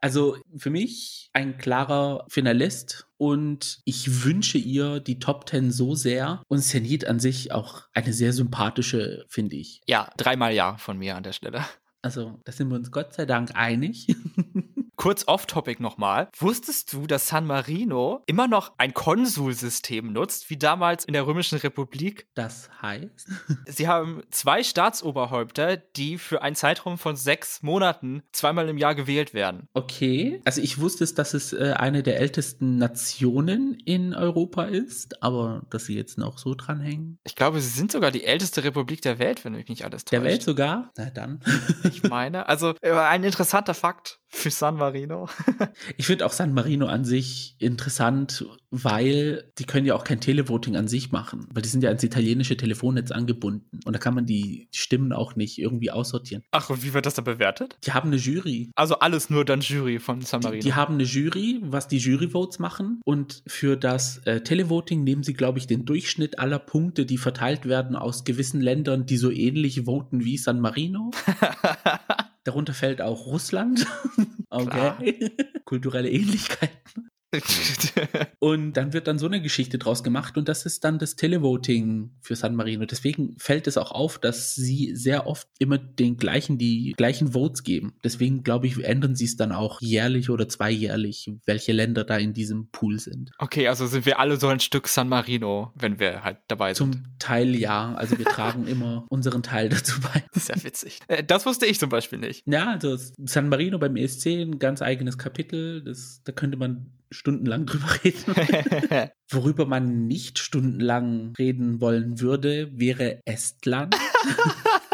Also 0.01 0.37
für 0.57 0.69
mich 0.69 1.29
ein 1.33 1.57
klarer 1.57 2.25
Finalist 2.29 3.07
und 3.17 3.79
ich 3.85 4.23
wünsche 4.23 4.57
ihr 4.57 4.99
die 4.99 5.19
Top 5.19 5.45
Ten 5.45 5.71
so 5.71 5.95
sehr 5.95 6.41
und 6.47 6.59
Zenit 6.59 7.05
an 7.05 7.19
sich 7.19 7.51
auch 7.51 7.83
eine 7.93 8.13
sehr 8.13 8.33
sympathische, 8.33 9.25
finde 9.29 9.57
ich. 9.57 9.81
Ja, 9.87 10.09
dreimal 10.17 10.53
ja 10.53 10.77
von 10.77 10.97
mir 10.97 11.15
an 11.15 11.23
der 11.23 11.33
Stelle. 11.33 11.65
Also, 12.01 12.39
da 12.45 12.51
sind 12.53 12.69
wir 12.69 12.75
uns 12.75 12.91
Gott 12.91 13.13
sei 13.13 13.25
Dank 13.25 13.51
einig. 13.55 14.07
Kurz 14.99 15.23
off-topic 15.29 15.81
nochmal. 15.81 16.27
Wusstest 16.37 16.91
du, 16.91 17.07
dass 17.07 17.29
San 17.29 17.47
Marino 17.47 18.21
immer 18.25 18.49
noch 18.49 18.73
ein 18.77 18.93
Konsulsystem 18.93 20.11
nutzt, 20.11 20.49
wie 20.49 20.57
damals 20.57 21.05
in 21.05 21.13
der 21.13 21.25
Römischen 21.25 21.57
Republik? 21.57 22.27
Das 22.33 22.69
heißt? 22.81 23.29
Sie 23.65 23.87
haben 23.87 24.21
zwei 24.29 24.61
Staatsoberhäupter, 24.61 25.77
die 25.77 26.17
für 26.17 26.41
einen 26.41 26.57
Zeitraum 26.57 26.97
von 26.97 27.15
sechs 27.15 27.63
Monaten 27.63 28.23
zweimal 28.33 28.67
im 28.67 28.77
Jahr 28.77 28.93
gewählt 28.93 29.33
werden. 29.33 29.69
Okay. 29.73 30.41
Also 30.43 30.59
ich 30.59 30.81
wusste 30.81 31.05
es, 31.05 31.13
dass 31.13 31.33
es 31.33 31.53
äh, 31.53 31.75
eine 31.77 32.03
der 32.03 32.19
ältesten 32.19 32.77
Nationen 32.77 33.75
in 33.75 34.13
Europa 34.13 34.65
ist, 34.65 35.23
aber 35.23 35.61
dass 35.69 35.85
sie 35.85 35.95
jetzt 35.95 36.17
noch 36.17 36.37
so 36.37 36.55
dranhängen. 36.55 37.19
Ich 37.23 37.35
glaube, 37.35 37.61
sie 37.61 37.69
sind 37.69 37.93
sogar 37.93 38.11
die 38.11 38.25
älteste 38.25 38.65
Republik 38.65 39.01
der 39.01 39.17
Welt, 39.17 39.45
wenn 39.45 39.53
mich 39.53 39.69
nicht 39.69 39.85
alles 39.85 40.03
täuscht. 40.03 40.11
Der 40.11 40.23
Welt 40.29 40.43
sogar? 40.43 40.91
Na 40.97 41.09
dann. 41.09 41.39
ich 41.85 42.03
meine, 42.03 42.49
also 42.49 42.73
äh, 42.81 42.91
ein 42.91 43.23
interessanter 43.23 43.73
Fakt 43.73 44.18
Für 44.31 44.51
San 44.51 44.75
Marino. 44.75 45.27
ich 45.97 46.05
finde 46.05 46.25
auch 46.25 46.31
San 46.31 46.53
Marino 46.53 46.85
an 46.85 47.03
sich 47.03 47.55
interessant, 47.57 48.45
weil 48.69 49.51
die 49.57 49.65
können 49.65 49.87
ja 49.87 49.95
auch 49.95 50.03
kein 50.03 50.21
Televoting 50.21 50.75
an 50.75 50.87
sich 50.87 51.11
machen, 51.11 51.47
weil 51.51 51.63
die 51.63 51.69
sind 51.69 51.83
ja 51.83 51.89
ans 51.89 52.03
italienische 52.03 52.55
Telefonnetz 52.55 53.09
angebunden 53.09 53.79
und 53.85 53.93
da 53.93 53.97
kann 53.97 54.13
man 54.13 54.27
die 54.27 54.67
Stimmen 54.71 55.13
auch 55.13 55.35
nicht 55.35 55.57
irgendwie 55.57 55.89
aussortieren. 55.89 56.43
Ach, 56.51 56.69
und 56.69 56.83
wie 56.83 56.93
wird 56.93 57.07
das 57.07 57.15
dann 57.15 57.25
bewertet? 57.25 57.77
Die 57.83 57.91
haben 57.93 58.09
eine 58.09 58.17
Jury. 58.17 58.69
Also 58.75 58.99
alles 58.99 59.31
nur 59.31 59.45
dann 59.45 59.61
Jury 59.61 59.97
von 59.97 60.21
San 60.21 60.41
Marino. 60.41 60.61
Die, 60.61 60.67
die 60.67 60.73
haben 60.75 60.93
eine 60.93 61.03
Jury, 61.03 61.59
was 61.63 61.87
die 61.87 61.97
Juryvotes 61.97 62.59
machen 62.59 63.01
und 63.05 63.41
für 63.47 63.77
das 63.77 64.19
äh, 64.25 64.41
Televoting 64.41 65.03
nehmen 65.03 65.23
sie, 65.23 65.33
glaube 65.33 65.57
ich, 65.57 65.65
den 65.65 65.85
Durchschnitt 65.85 66.37
aller 66.37 66.59
Punkte, 66.59 67.07
die 67.07 67.17
verteilt 67.17 67.65
werden 67.65 67.95
aus 67.95 68.25
gewissen 68.25 68.61
Ländern, 68.61 69.07
die 69.07 69.17
so 69.17 69.31
ähnlich 69.31 69.85
voten 69.85 70.23
wie 70.23 70.37
San 70.37 70.61
Marino. 70.61 71.09
Darunter 72.43 72.73
fällt 72.73 73.01
auch 73.01 73.25
Russland. 73.25 73.85
okay. 74.49 75.35
Kulturelle 75.65 76.09
Ähnlichkeiten. 76.09 77.09
und 78.39 78.73
dann 78.73 78.93
wird 78.93 79.07
dann 79.07 79.19
so 79.19 79.27
eine 79.27 79.41
Geschichte 79.41 79.77
draus 79.77 80.03
gemacht 80.03 80.37
und 80.37 80.49
das 80.49 80.65
ist 80.65 80.83
dann 80.83 80.97
das 80.97 81.15
Televoting 81.15 82.11
für 82.21 82.35
San 82.35 82.55
Marino. 82.55 82.85
Deswegen 82.85 83.35
fällt 83.37 83.67
es 83.67 83.77
auch 83.77 83.91
auf, 83.91 84.17
dass 84.17 84.55
sie 84.55 84.95
sehr 84.95 85.27
oft 85.27 85.47
immer 85.59 85.77
den 85.77 86.17
gleichen, 86.17 86.57
die 86.57 86.93
gleichen 86.97 87.33
Votes 87.33 87.63
geben. 87.63 87.93
Deswegen 88.03 88.43
glaube 88.43 88.67
ich, 88.67 88.83
ändern 88.83 89.15
sie 89.15 89.25
es 89.25 89.35
dann 89.35 89.51
auch 89.51 89.81
jährlich 89.81 90.29
oder 90.29 90.49
zweijährlich, 90.49 91.31
welche 91.45 91.71
Länder 91.71 92.03
da 92.03 92.17
in 92.17 92.33
diesem 92.33 92.69
Pool 92.71 92.99
sind. 92.99 93.31
Okay, 93.37 93.67
also 93.67 93.85
sind 93.85 94.05
wir 94.05 94.19
alle 94.19 94.37
so 94.37 94.47
ein 94.47 94.59
Stück 94.59 94.87
San 94.87 95.09
Marino, 95.09 95.71
wenn 95.75 95.99
wir 95.99 96.23
halt 96.23 96.37
dabei 96.47 96.73
sind. 96.73 96.93
Zum 96.93 97.03
Teil 97.19 97.55
ja. 97.55 97.93
Also 97.93 98.17
wir 98.17 98.25
tragen 98.25 98.65
immer 98.65 99.05
unseren 99.09 99.43
Teil 99.43 99.69
dazu 99.69 99.99
bei. 100.01 100.23
Ist 100.33 100.49
ja 100.49 100.63
witzig. 100.63 100.99
Äh, 101.07 101.23
das 101.23 101.45
wusste 101.45 101.67
ich 101.67 101.79
zum 101.79 101.89
Beispiel 101.89 102.19
nicht. 102.19 102.43
Ja, 102.47 102.71
also 102.71 102.97
San 103.25 103.49
Marino 103.49 103.77
beim 103.77 103.95
ESC, 103.95 104.27
ein 104.27 104.57
ganz 104.59 104.81
eigenes 104.81 105.17
Kapitel. 105.17 105.83
Das, 105.83 106.21
da 106.23 106.31
könnte 106.31 106.57
man 106.57 106.91
stundenlang 107.11 107.65
drüber 107.65 108.03
reden. 108.03 109.09
Worüber 109.29 109.65
man 109.65 110.07
nicht 110.07 110.39
stundenlang 110.39 111.33
reden 111.37 111.81
wollen 111.81 112.19
würde, 112.19 112.71
wäre 112.73 113.21
Estland. 113.25 113.95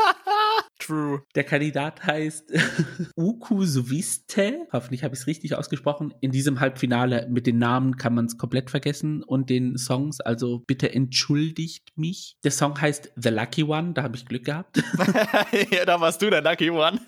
True. 0.86 1.24
Der 1.34 1.44
Kandidat 1.44 2.06
heißt 2.06 2.54
Uku 3.16 3.66
Suviste. 3.66 4.68
Hoffentlich 4.72 5.04
habe 5.04 5.16
ich 5.16 5.22
es 5.22 5.28
richtig 5.28 5.56
ausgesprochen. 5.56 6.14
In 6.22 6.32
diesem 6.32 6.60
Halbfinale 6.60 7.28
mit 7.30 7.48
den 7.48 7.58
Namen 7.58 7.98
kann 7.98 8.14
man 8.14 8.26
es 8.26 8.38
komplett 8.38 8.70
vergessen 8.70 9.24
und 9.24 9.50
den 9.50 9.78
Songs, 9.78 10.22
also 10.22 10.60
bitte 10.68 10.94
entschuldigt 10.94 11.90
mich. 11.96 12.38
Der 12.44 12.52
Song 12.52 12.80
heißt 12.80 13.14
The 13.16 13.30
Lucky 13.30 13.64
One, 13.64 13.94
da 13.94 14.04
habe 14.04 14.16
ich 14.16 14.26
Glück 14.26 14.46
gehabt. 14.46 14.78
ja, 15.72 15.86
da 15.86 16.00
warst 16.00 16.22
du 16.22 16.30
der 16.30 16.42
Lucky 16.42 16.70
One. 16.70 17.00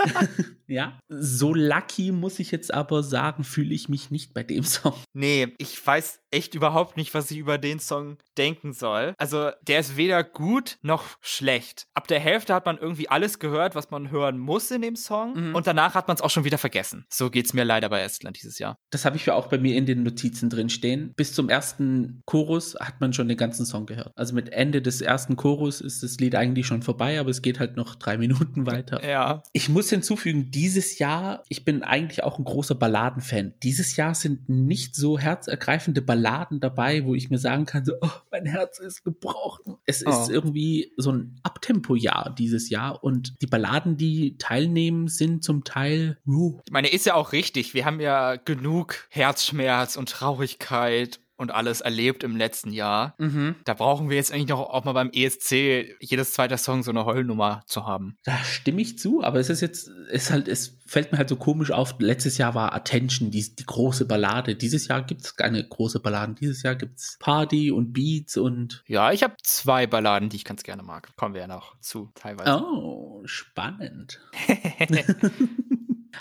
ja, 0.67 0.97
so 1.07 1.53
lucky 1.53 2.11
muss 2.11 2.39
ich 2.39 2.51
jetzt 2.51 2.73
aber 2.73 3.03
sagen, 3.03 3.43
fühle 3.43 3.73
ich 3.73 3.89
mich 3.89 4.09
nicht 4.09 4.33
bei 4.33 4.43
dem 4.43 4.63
Song. 4.63 4.95
Nee, 5.13 5.53
ich 5.59 5.85
weiß 5.85 6.21
echt 6.31 6.55
überhaupt 6.55 6.97
nicht, 6.97 7.13
was 7.13 7.31
ich 7.31 7.37
über 7.37 7.57
den 7.57 7.79
Song 7.79 8.17
denken 8.37 8.73
soll. 8.73 9.13
Also, 9.17 9.51
der 9.61 9.79
ist 9.79 9.97
weder 9.97 10.23
gut 10.23 10.77
noch 10.81 11.17
schlecht. 11.21 11.87
Ab 11.93 12.07
der 12.07 12.19
Hälfte 12.19 12.53
hat 12.53 12.65
man 12.65 12.77
irgendwie 12.77 13.09
alles 13.09 13.39
gehört, 13.39 13.66
was 13.75 13.91
man 13.91 14.11
hören 14.11 14.37
muss 14.37 14.71
in 14.71 14.81
dem 14.81 14.95
Song. 14.95 15.49
Mhm. 15.49 15.55
Und 15.55 15.67
danach 15.67 15.95
hat 15.95 16.07
man 16.07 16.15
es 16.15 16.21
auch 16.21 16.29
schon 16.29 16.43
wieder 16.43 16.57
vergessen. 16.57 17.05
So 17.09 17.29
geht 17.29 17.45
es 17.45 17.53
mir 17.53 17.63
leider 17.63 17.89
bei 17.89 18.01
Estland 18.01 18.37
dieses 18.37 18.59
Jahr. 18.59 18.77
Das 18.89 19.05
habe 19.05 19.17
ich 19.17 19.25
ja 19.25 19.33
auch 19.33 19.47
bei 19.47 19.57
mir 19.57 19.75
in 19.75 19.85
den 19.85 20.03
Notizen 20.03 20.49
drin 20.49 20.69
stehen. 20.69 21.13
Bis 21.15 21.33
zum 21.33 21.49
ersten 21.49 22.21
Chorus 22.25 22.75
hat 22.79 23.01
man 23.01 23.13
schon 23.13 23.27
den 23.27 23.37
ganzen 23.37 23.65
Song 23.65 23.85
gehört. 23.85 24.11
Also 24.15 24.33
mit 24.33 24.51
Ende 24.51 24.81
des 24.81 25.01
ersten 25.01 25.35
Chorus 25.35 25.81
ist 25.81 26.03
das 26.03 26.17
Lied 26.17 26.35
eigentlich 26.35 26.65
schon 26.67 26.81
vorbei, 26.81 27.19
aber 27.19 27.29
es 27.29 27.41
geht 27.41 27.59
halt 27.59 27.75
noch 27.75 27.95
drei 27.95 28.17
Minuten 28.27 28.65
weiter. 28.65 29.03
Ja. 29.07 29.43
Ich 29.53 29.69
muss 29.69 29.89
hinzufügen, 29.89 30.51
dieses 30.51 30.99
Jahr, 30.99 31.43
ich 31.49 31.65
bin 31.65 31.83
eigentlich 31.83 32.23
auch 32.23 32.39
ein 32.39 32.45
großer 32.45 32.75
Balladenfan. 32.75 33.53
Dieses 33.63 33.95
Jahr 33.95 34.15
sind 34.15 34.49
nicht 34.49 34.95
so 34.95 35.19
herzergreifende 35.19 36.01
Balladen 36.01 36.59
dabei, 36.59 37.05
wo 37.05 37.15
ich 37.15 37.29
mir 37.29 37.37
sagen 37.37 37.65
kann, 37.65 37.85
so, 37.85 37.93
oh, 38.01 38.09
mein 38.31 38.45
Herz 38.45 38.79
ist 38.79 39.03
gebrochen. 39.03 39.77
Es 39.85 40.05
oh. 40.05 40.09
ist 40.09 40.29
irgendwie 40.29 40.93
so 40.97 41.11
ein 41.11 41.39
Abtempo-Jahr 41.43 42.33
dieses 42.37 42.69
Jahr 42.69 43.03
und 43.03 43.41
die 43.41 43.47
Balladen, 43.47 43.56
die 43.97 44.37
teilnehmen, 44.37 45.07
sind 45.07 45.43
zum 45.43 45.63
Teil. 45.63 46.17
Uh. 46.25 46.59
Ich 46.65 46.71
meine, 46.71 46.89
ist 46.89 47.05
ja 47.05 47.15
auch 47.15 47.31
richtig. 47.31 47.73
Wir 47.73 47.85
haben 47.85 47.99
ja 47.99 48.35
genug 48.35 49.07
Herzschmerz 49.09 49.95
und 49.95 50.09
Traurigkeit 50.09 51.19
und 51.37 51.51
alles 51.51 51.81
erlebt 51.81 52.23
im 52.23 52.35
letzten 52.35 52.71
Jahr. 52.71 53.15
Mhm. 53.17 53.55
Da 53.63 53.73
brauchen 53.73 54.09
wir 54.09 54.17
jetzt 54.17 54.33
eigentlich 54.33 54.49
noch 54.49 54.59
auch 54.59 54.83
mal 54.83 54.93
beim 54.93 55.11
ESC 55.11 55.95
jedes 55.99 56.33
zweite 56.33 56.57
Song 56.57 56.83
so 56.83 56.91
eine 56.91 57.05
Heulnummer 57.05 57.63
zu 57.67 57.85
haben. 57.85 58.17
Da 58.23 58.37
stimme 58.43 58.81
ich 58.81 58.97
zu, 58.97 59.23
aber 59.23 59.39
es 59.39 59.49
ist 59.49 59.61
jetzt, 59.61 59.89
es 60.11 60.31
halt, 60.31 60.47
es 60.47 60.77
fällt 60.85 61.11
mir 61.11 61.17
halt 61.17 61.29
so 61.29 61.35
komisch 61.35 61.71
auf. 61.71 61.95
Letztes 61.99 62.37
Jahr 62.37 62.55
war 62.55 62.73
Attention, 62.73 63.31
die, 63.31 63.55
die 63.55 63.65
große 63.65 64.05
Ballade. 64.05 64.55
Dieses 64.55 64.87
Jahr 64.87 65.03
gibt 65.03 65.21
es 65.21 65.35
keine 65.35 65.63
große 65.63 65.99
Balladen. 65.99 66.35
Dieses 66.35 66.63
Jahr 66.63 66.75
gibt 66.75 66.99
es 66.99 67.17
Party 67.19 67.71
und 67.71 67.93
Beats 67.93 68.37
und. 68.37 68.83
Ja, 68.87 69.11
ich 69.11 69.23
habe 69.23 69.35
zwei 69.43 69.87
Balladen, 69.87 70.29
die 70.29 70.37
ich 70.37 70.45
ganz 70.45 70.63
gerne 70.63 70.83
mag. 70.83 71.15
Kommen 71.15 71.33
wir 71.33 71.41
ja 71.41 71.47
noch 71.47 71.79
zu, 71.79 72.11
teilweise. 72.15 72.61
Oh, 72.63 73.21
spannend. 73.25 74.19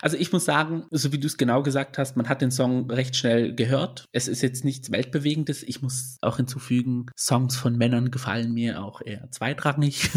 Also 0.01 0.17
ich 0.17 0.33
muss 0.33 0.45
sagen, 0.45 0.85
so 0.91 1.13
wie 1.13 1.19
du 1.19 1.27
es 1.27 1.37
genau 1.37 1.63
gesagt 1.63 1.99
hast, 1.99 2.17
man 2.17 2.29
hat 2.29 2.43
den 2.43 2.51
Song 2.51 2.91
recht 2.91 3.17
schnell 3.17 3.55
gehört. 3.55 4.07
Es 4.13 4.29
ist 4.29 4.43
jetzt 4.43 4.65
nichts 4.65 4.91
Weltbewegendes. 4.91 5.63
Ich 5.63 5.83
muss 5.83 6.19
auch 6.23 6.37
hinzufügen, 6.37 7.07
Songs 7.17 7.57
von 7.57 7.77
Männern 7.77 8.11
gefallen 8.11 8.53
mir 8.53 8.83
auch 8.83 9.01
eher 9.05 9.31
zweitrangig. 9.31 10.11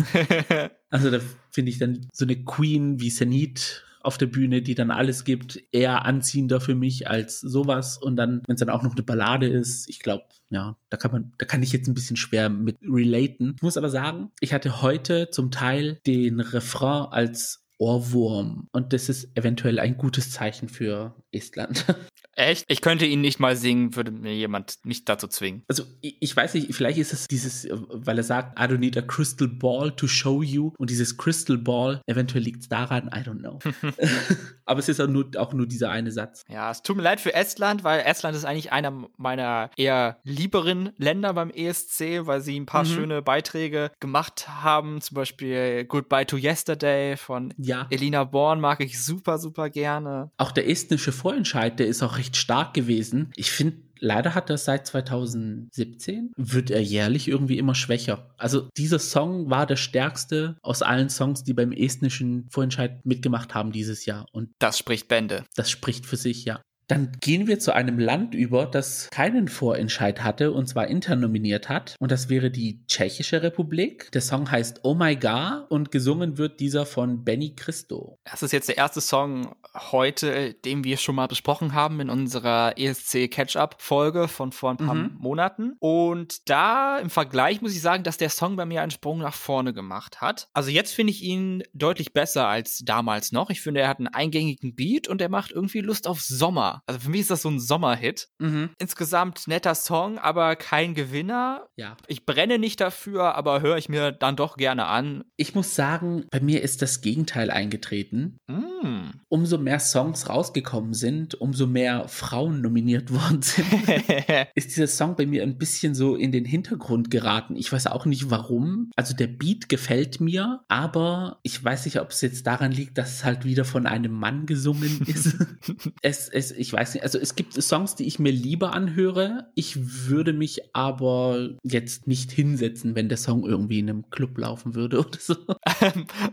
also 0.89 1.11
da 1.11 1.19
finde 1.51 1.71
ich 1.71 1.77
dann 1.77 2.07
so 2.13 2.25
eine 2.25 2.43
Queen 2.43 2.99
wie 2.99 3.09
Zenit 3.09 3.85
auf 4.01 4.17
der 4.17 4.27
Bühne, 4.27 4.61
die 4.61 4.75
dann 4.75 4.91
alles 4.91 5.23
gibt, 5.23 5.61
eher 5.71 6.05
anziehender 6.05 6.61
für 6.61 6.75
mich 6.75 7.09
als 7.09 7.41
sowas. 7.41 7.97
Und 7.97 8.15
dann, 8.15 8.41
wenn 8.47 8.55
es 8.55 8.59
dann 8.59 8.69
auch 8.69 8.83
noch 8.83 8.93
eine 8.93 9.03
Ballade 9.03 9.47
ist, 9.47 9.89
ich 9.89 9.99
glaube, 9.99 10.25
ja, 10.49 10.77
da 10.89 10.97
kann 10.97 11.11
man, 11.11 11.33
da 11.37 11.45
kann 11.45 11.63
ich 11.63 11.71
jetzt 11.73 11.87
ein 11.87 11.93
bisschen 11.93 12.15
schwer 12.15 12.49
mit 12.49 12.77
relaten. 12.81 13.53
Ich 13.57 13.61
muss 13.61 13.77
aber 13.77 13.89
sagen, 13.89 14.31
ich 14.39 14.53
hatte 14.53 14.81
heute 14.81 15.29
zum 15.31 15.51
Teil 15.51 15.99
den 16.07 16.39
Refrain 16.39 17.07
als 17.11 17.65
Ohrwurm. 17.79 18.67
Und 18.71 18.93
das 18.93 19.09
ist 19.09 19.35
eventuell 19.35 19.79
ein 19.79 19.97
gutes 19.97 20.31
Zeichen 20.31 20.69
für 20.69 21.15
Estland. 21.31 21.85
Echt? 22.39 22.63
Ich 22.69 22.79
könnte 22.79 23.05
ihn 23.05 23.19
nicht 23.19 23.39
mal 23.39 23.57
singen, 23.57 23.95
würde 23.97 24.11
mir 24.11 24.33
jemand 24.33 24.77
nicht 24.85 25.09
dazu 25.09 25.27
zwingen. 25.27 25.63
Also, 25.67 25.83
ich, 25.99 26.35
weiß 26.35 26.53
nicht, 26.53 26.73
vielleicht 26.73 26.97
ist 26.97 27.11
es 27.11 27.27
dieses, 27.27 27.67
weil 27.69 28.17
er 28.17 28.23
sagt, 28.23 28.57
I 28.57 28.63
don't 28.63 28.77
need 28.77 28.97
a 28.97 29.01
crystal 29.01 29.47
ball 29.47 29.91
to 29.91 30.07
show 30.07 30.41
you. 30.41 30.71
Und 30.77 30.89
dieses 30.89 31.17
Crystal 31.17 31.57
Ball, 31.57 32.01
eventuell 32.07 32.43
liegt 32.43 32.61
es 32.61 32.69
daran, 32.69 33.09
I 33.13 33.19
don't 33.19 33.39
know. 33.39 33.59
Aber 34.65 34.79
es 34.79 34.87
ist 34.87 35.01
auch 35.01 35.07
nur, 35.07 35.31
auch 35.35 35.51
nur 35.51 35.67
dieser 35.67 35.91
eine 35.91 36.11
Satz. 36.11 36.45
Ja, 36.47 36.71
es 36.71 36.81
tut 36.81 36.95
mir 36.95 37.03
leid 37.03 37.19
für 37.19 37.33
Estland, 37.33 37.83
weil 37.83 37.99
Estland 38.01 38.37
ist 38.37 38.45
eigentlich 38.45 38.71
einer 38.71 39.07
meiner 39.17 39.71
eher 39.75 40.19
lieberen 40.23 40.91
Länder 40.97 41.33
beim 41.33 41.49
ESC, 41.49 42.25
weil 42.25 42.39
sie 42.39 42.57
ein 42.57 42.65
paar 42.65 42.85
mhm. 42.85 42.89
schöne 42.89 43.21
Beiträge 43.21 43.91
gemacht 43.99 44.47
haben. 44.47 45.01
Zum 45.01 45.15
Beispiel 45.15 45.83
Goodbye 45.85 46.25
to 46.25 46.37
Yesterday 46.37 47.17
von 47.17 47.53
ja. 47.57 47.87
Elina 47.89 48.23
Born 48.23 48.61
mag 48.61 48.79
ich 48.79 49.03
super, 49.03 49.39
super 49.39 49.69
gerne. 49.69 50.31
Auch 50.37 50.51
der 50.51 50.69
estnische 50.69 51.11
Vorentscheid, 51.11 51.79
der 51.79 51.87
ist 51.87 52.01
auch 52.01 52.17
recht 52.17 52.28
stark 52.37 52.73
gewesen. 52.73 53.31
Ich 53.35 53.51
finde, 53.51 53.77
leider 53.99 54.35
hat 54.35 54.49
er 54.49 54.57
seit 54.57 54.87
2017, 54.87 56.31
wird 56.37 56.71
er 56.71 56.81
jährlich 56.81 57.27
irgendwie 57.27 57.57
immer 57.57 57.75
schwächer. 57.75 58.33
Also 58.37 58.69
dieser 58.77 58.99
Song 58.99 59.49
war 59.49 59.65
der 59.65 59.75
stärkste 59.75 60.57
aus 60.61 60.81
allen 60.81 61.09
Songs, 61.09 61.43
die 61.43 61.53
beim 61.53 61.71
estnischen 61.71 62.47
Vorentscheid 62.49 63.05
mitgemacht 63.05 63.53
haben 63.53 63.71
dieses 63.71 64.05
Jahr. 64.05 64.25
Und 64.31 64.51
das 64.59 64.77
spricht 64.77 65.07
Bände. 65.07 65.43
Das 65.55 65.69
spricht 65.69 66.05
für 66.05 66.17
sich, 66.17 66.45
ja. 66.45 66.61
Dann 66.89 67.11
gehen 67.21 67.45
wir 67.47 67.59
zu 67.59 67.73
einem 67.73 67.99
Land 67.99 68.33
über, 68.33 68.65
das 68.65 69.09
keinen 69.11 69.47
Vorentscheid 69.47 70.23
hatte 70.23 70.51
und 70.51 70.67
zwar 70.67 70.87
internominiert 70.87 71.69
hat. 71.69 71.95
Und 71.99 72.11
das 72.11 72.29
wäre 72.29 72.49
die 72.49 72.83
Tschechische 72.87 73.43
Republik. 73.43 74.11
Der 74.11 74.21
Song 74.21 74.49
heißt 74.49 74.81
Oh 74.83 74.95
My 74.95 75.15
God 75.15 75.69
und 75.69 75.91
gesungen 75.91 76.39
wird 76.39 76.59
dieser 76.59 76.87
von 76.87 77.23
Benny 77.23 77.53
Christo. 77.55 78.17
Das 78.23 78.41
ist 78.41 78.53
jetzt 78.53 78.69
der 78.69 78.77
erste 78.77 79.01
Song 79.01 79.55
heute, 79.91 80.55
den 80.65 80.83
wir 80.83 80.97
schon 80.97 81.13
mal 81.13 81.27
besprochen 81.27 81.73
haben 81.73 81.99
in 81.99 82.09
unserer 82.09 82.73
ESC 82.75 83.29
Catch-up-Folge 83.29 84.27
von 84.27 84.51
vor 84.51 84.71
ein 84.71 84.77
paar 84.77 84.95
mhm. 84.95 85.15
Monaten. 85.19 85.75
Und 85.77 86.49
da 86.49 86.97
im 86.97 87.11
Vergleich 87.11 87.61
muss 87.61 87.75
ich 87.75 87.81
sagen, 87.81 88.03
dass 88.03 88.17
der 88.17 88.29
Song 88.29 88.55
bei 88.55 88.65
mir 88.65 88.81
einen 88.81 88.89
Sprung 88.89 89.19
nach 89.19 89.35
vorne 89.35 89.73
gemacht 89.73 90.21
hat. 90.21 90.49
Also 90.53 90.71
jetzt 90.71 90.93
finde 90.93 91.11
ich 91.11 91.21
ihn 91.21 91.63
deutlich 91.73 92.13
besser 92.13 92.47
als 92.47 92.79
damals 92.79 93.31
noch. 93.31 93.51
Ich 93.51 93.61
finde, 93.61 93.81
er 93.81 93.89
hat 93.89 93.99
einen 93.99 94.07
eingängigen 94.07 94.73
Beat 94.73 95.07
und 95.07 95.21
er 95.21 95.29
macht 95.29 95.51
irgendwie 95.51 95.81
Lust 95.81 96.07
auf 96.07 96.19
Sommer. 96.21 96.78
Sommer. 96.79 96.83
Also 96.87 96.99
für 96.99 97.09
mich 97.09 97.21
ist 97.21 97.31
das 97.31 97.41
so 97.41 97.49
ein 97.49 97.59
Sommerhit. 97.59 98.29
Mhm. 98.39 98.69
Insgesamt 98.77 99.47
netter 99.47 99.75
Song, 99.75 100.17
aber 100.17 100.55
kein 100.55 100.93
Gewinner. 100.93 101.67
Ja. 101.75 101.97
Ich 102.07 102.25
brenne 102.25 102.59
nicht 102.59 102.79
dafür, 102.81 103.35
aber 103.35 103.61
höre 103.61 103.77
ich 103.77 103.89
mir 103.89 104.11
dann 104.11 104.35
doch 104.35 104.57
gerne 104.57 104.85
an. 104.85 105.23
Ich 105.37 105.55
muss 105.55 105.75
sagen, 105.75 106.25
bei 106.31 106.39
mir 106.39 106.61
ist 106.61 106.81
das 106.81 107.01
Gegenteil 107.01 107.51
eingetreten. 107.51 108.37
Mm. 108.47 109.11
Umso 109.29 109.57
mehr 109.57 109.79
Songs 109.79 110.29
rausgekommen 110.29 110.93
sind, 110.93 111.35
umso 111.35 111.67
mehr 111.67 112.07
Frauen 112.07 112.61
nominiert 112.61 113.11
worden 113.13 113.41
sind, 113.41 113.67
ist 114.55 114.71
dieser 114.71 114.87
Song 114.87 115.15
bei 115.15 115.25
mir 115.25 115.43
ein 115.43 115.57
bisschen 115.57 115.95
so 115.95 116.15
in 116.15 116.31
den 116.31 116.45
Hintergrund 116.45 117.11
geraten. 117.11 117.55
Ich 117.55 117.71
weiß 117.71 117.87
auch 117.87 118.05
nicht 118.05 118.29
warum. 118.29 118.91
Also 118.95 119.15
der 119.15 119.27
Beat 119.27 119.69
gefällt 119.69 120.21
mir, 120.21 120.61
aber 120.67 121.39
ich 121.43 121.63
weiß 121.63 121.85
nicht, 121.85 121.99
ob 121.99 122.11
es 122.11 122.21
jetzt 122.21 122.47
daran 122.47 122.71
liegt, 122.71 122.97
dass 122.97 123.13
es 123.13 123.25
halt 123.25 123.45
wieder 123.45 123.65
von 123.65 123.85
einem 123.85 124.13
Mann 124.13 124.45
gesungen 124.45 125.01
ist. 125.05 125.37
es, 126.01 126.29
es, 126.29 126.51
ich 126.51 126.68
weiß 126.73 126.93
nicht. 126.93 127.03
Also 127.03 127.17
es 127.19 127.35
gibt 127.35 127.53
Songs, 127.53 127.95
die 127.95 128.05
ich 128.05 128.19
mir 128.19 128.31
lieber 128.31 128.73
anhöre. 128.73 129.49
Ich 129.55 130.07
würde 130.07 130.33
mich 130.33 130.75
aber 130.75 131.49
jetzt 131.63 132.07
nicht 132.07 132.31
hinsetzen, 132.31 132.95
wenn 132.95 133.09
der 133.09 133.17
Song 133.17 133.45
irgendwie 133.45 133.79
in 133.79 133.89
einem 133.89 134.09
Club 134.09 134.37
laufen 134.37 134.75
würde 134.75 134.99
oder 135.05 135.19
so. 135.19 135.35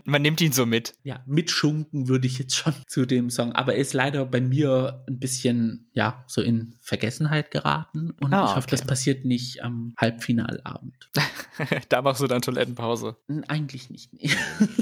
Man 0.05 0.21
nimmt 0.21 0.41
ihn 0.41 0.51
so 0.51 0.65
mit. 0.65 0.93
Ja, 1.03 1.21
mitschunken 1.25 2.07
würde 2.07 2.27
ich 2.27 2.39
jetzt 2.39 2.55
schon 2.55 2.73
zu 2.87 3.05
dem 3.05 3.29
Song. 3.29 3.53
Aber 3.53 3.75
er 3.75 3.81
ist 3.81 3.93
leider 3.93 4.25
bei 4.25 4.41
mir 4.41 5.03
ein 5.07 5.19
bisschen, 5.19 5.89
ja, 5.93 6.23
so 6.27 6.41
in 6.41 6.75
Vergessenheit 6.81 7.51
geraten. 7.51 8.11
Und 8.21 8.33
Ah, 8.33 8.45
ich 8.45 8.49
hoffe, 8.51 8.59
okay. 8.67 8.71
das 8.71 8.85
passiert 8.85 9.25
nicht 9.25 9.63
am 9.63 9.93
Halbfinalabend. 9.99 11.09
da 11.89 12.01
machst 12.01 12.21
du 12.21 12.27
dann 12.27 12.41
Toilettenpause. 12.41 13.15
Eigentlich 13.47 13.89
nicht. 13.89 14.13
Nee. 14.13 14.29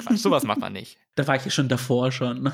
Quatsch, 0.01 0.17
sowas 0.19 0.43
macht 0.43 0.59
man 0.59 0.74
nicht. 0.74 0.97
Da 1.15 1.27
war 1.27 1.35
ich 1.35 1.45
ja 1.45 1.51
schon 1.51 1.69
davor 1.69 2.12
schon. 2.12 2.51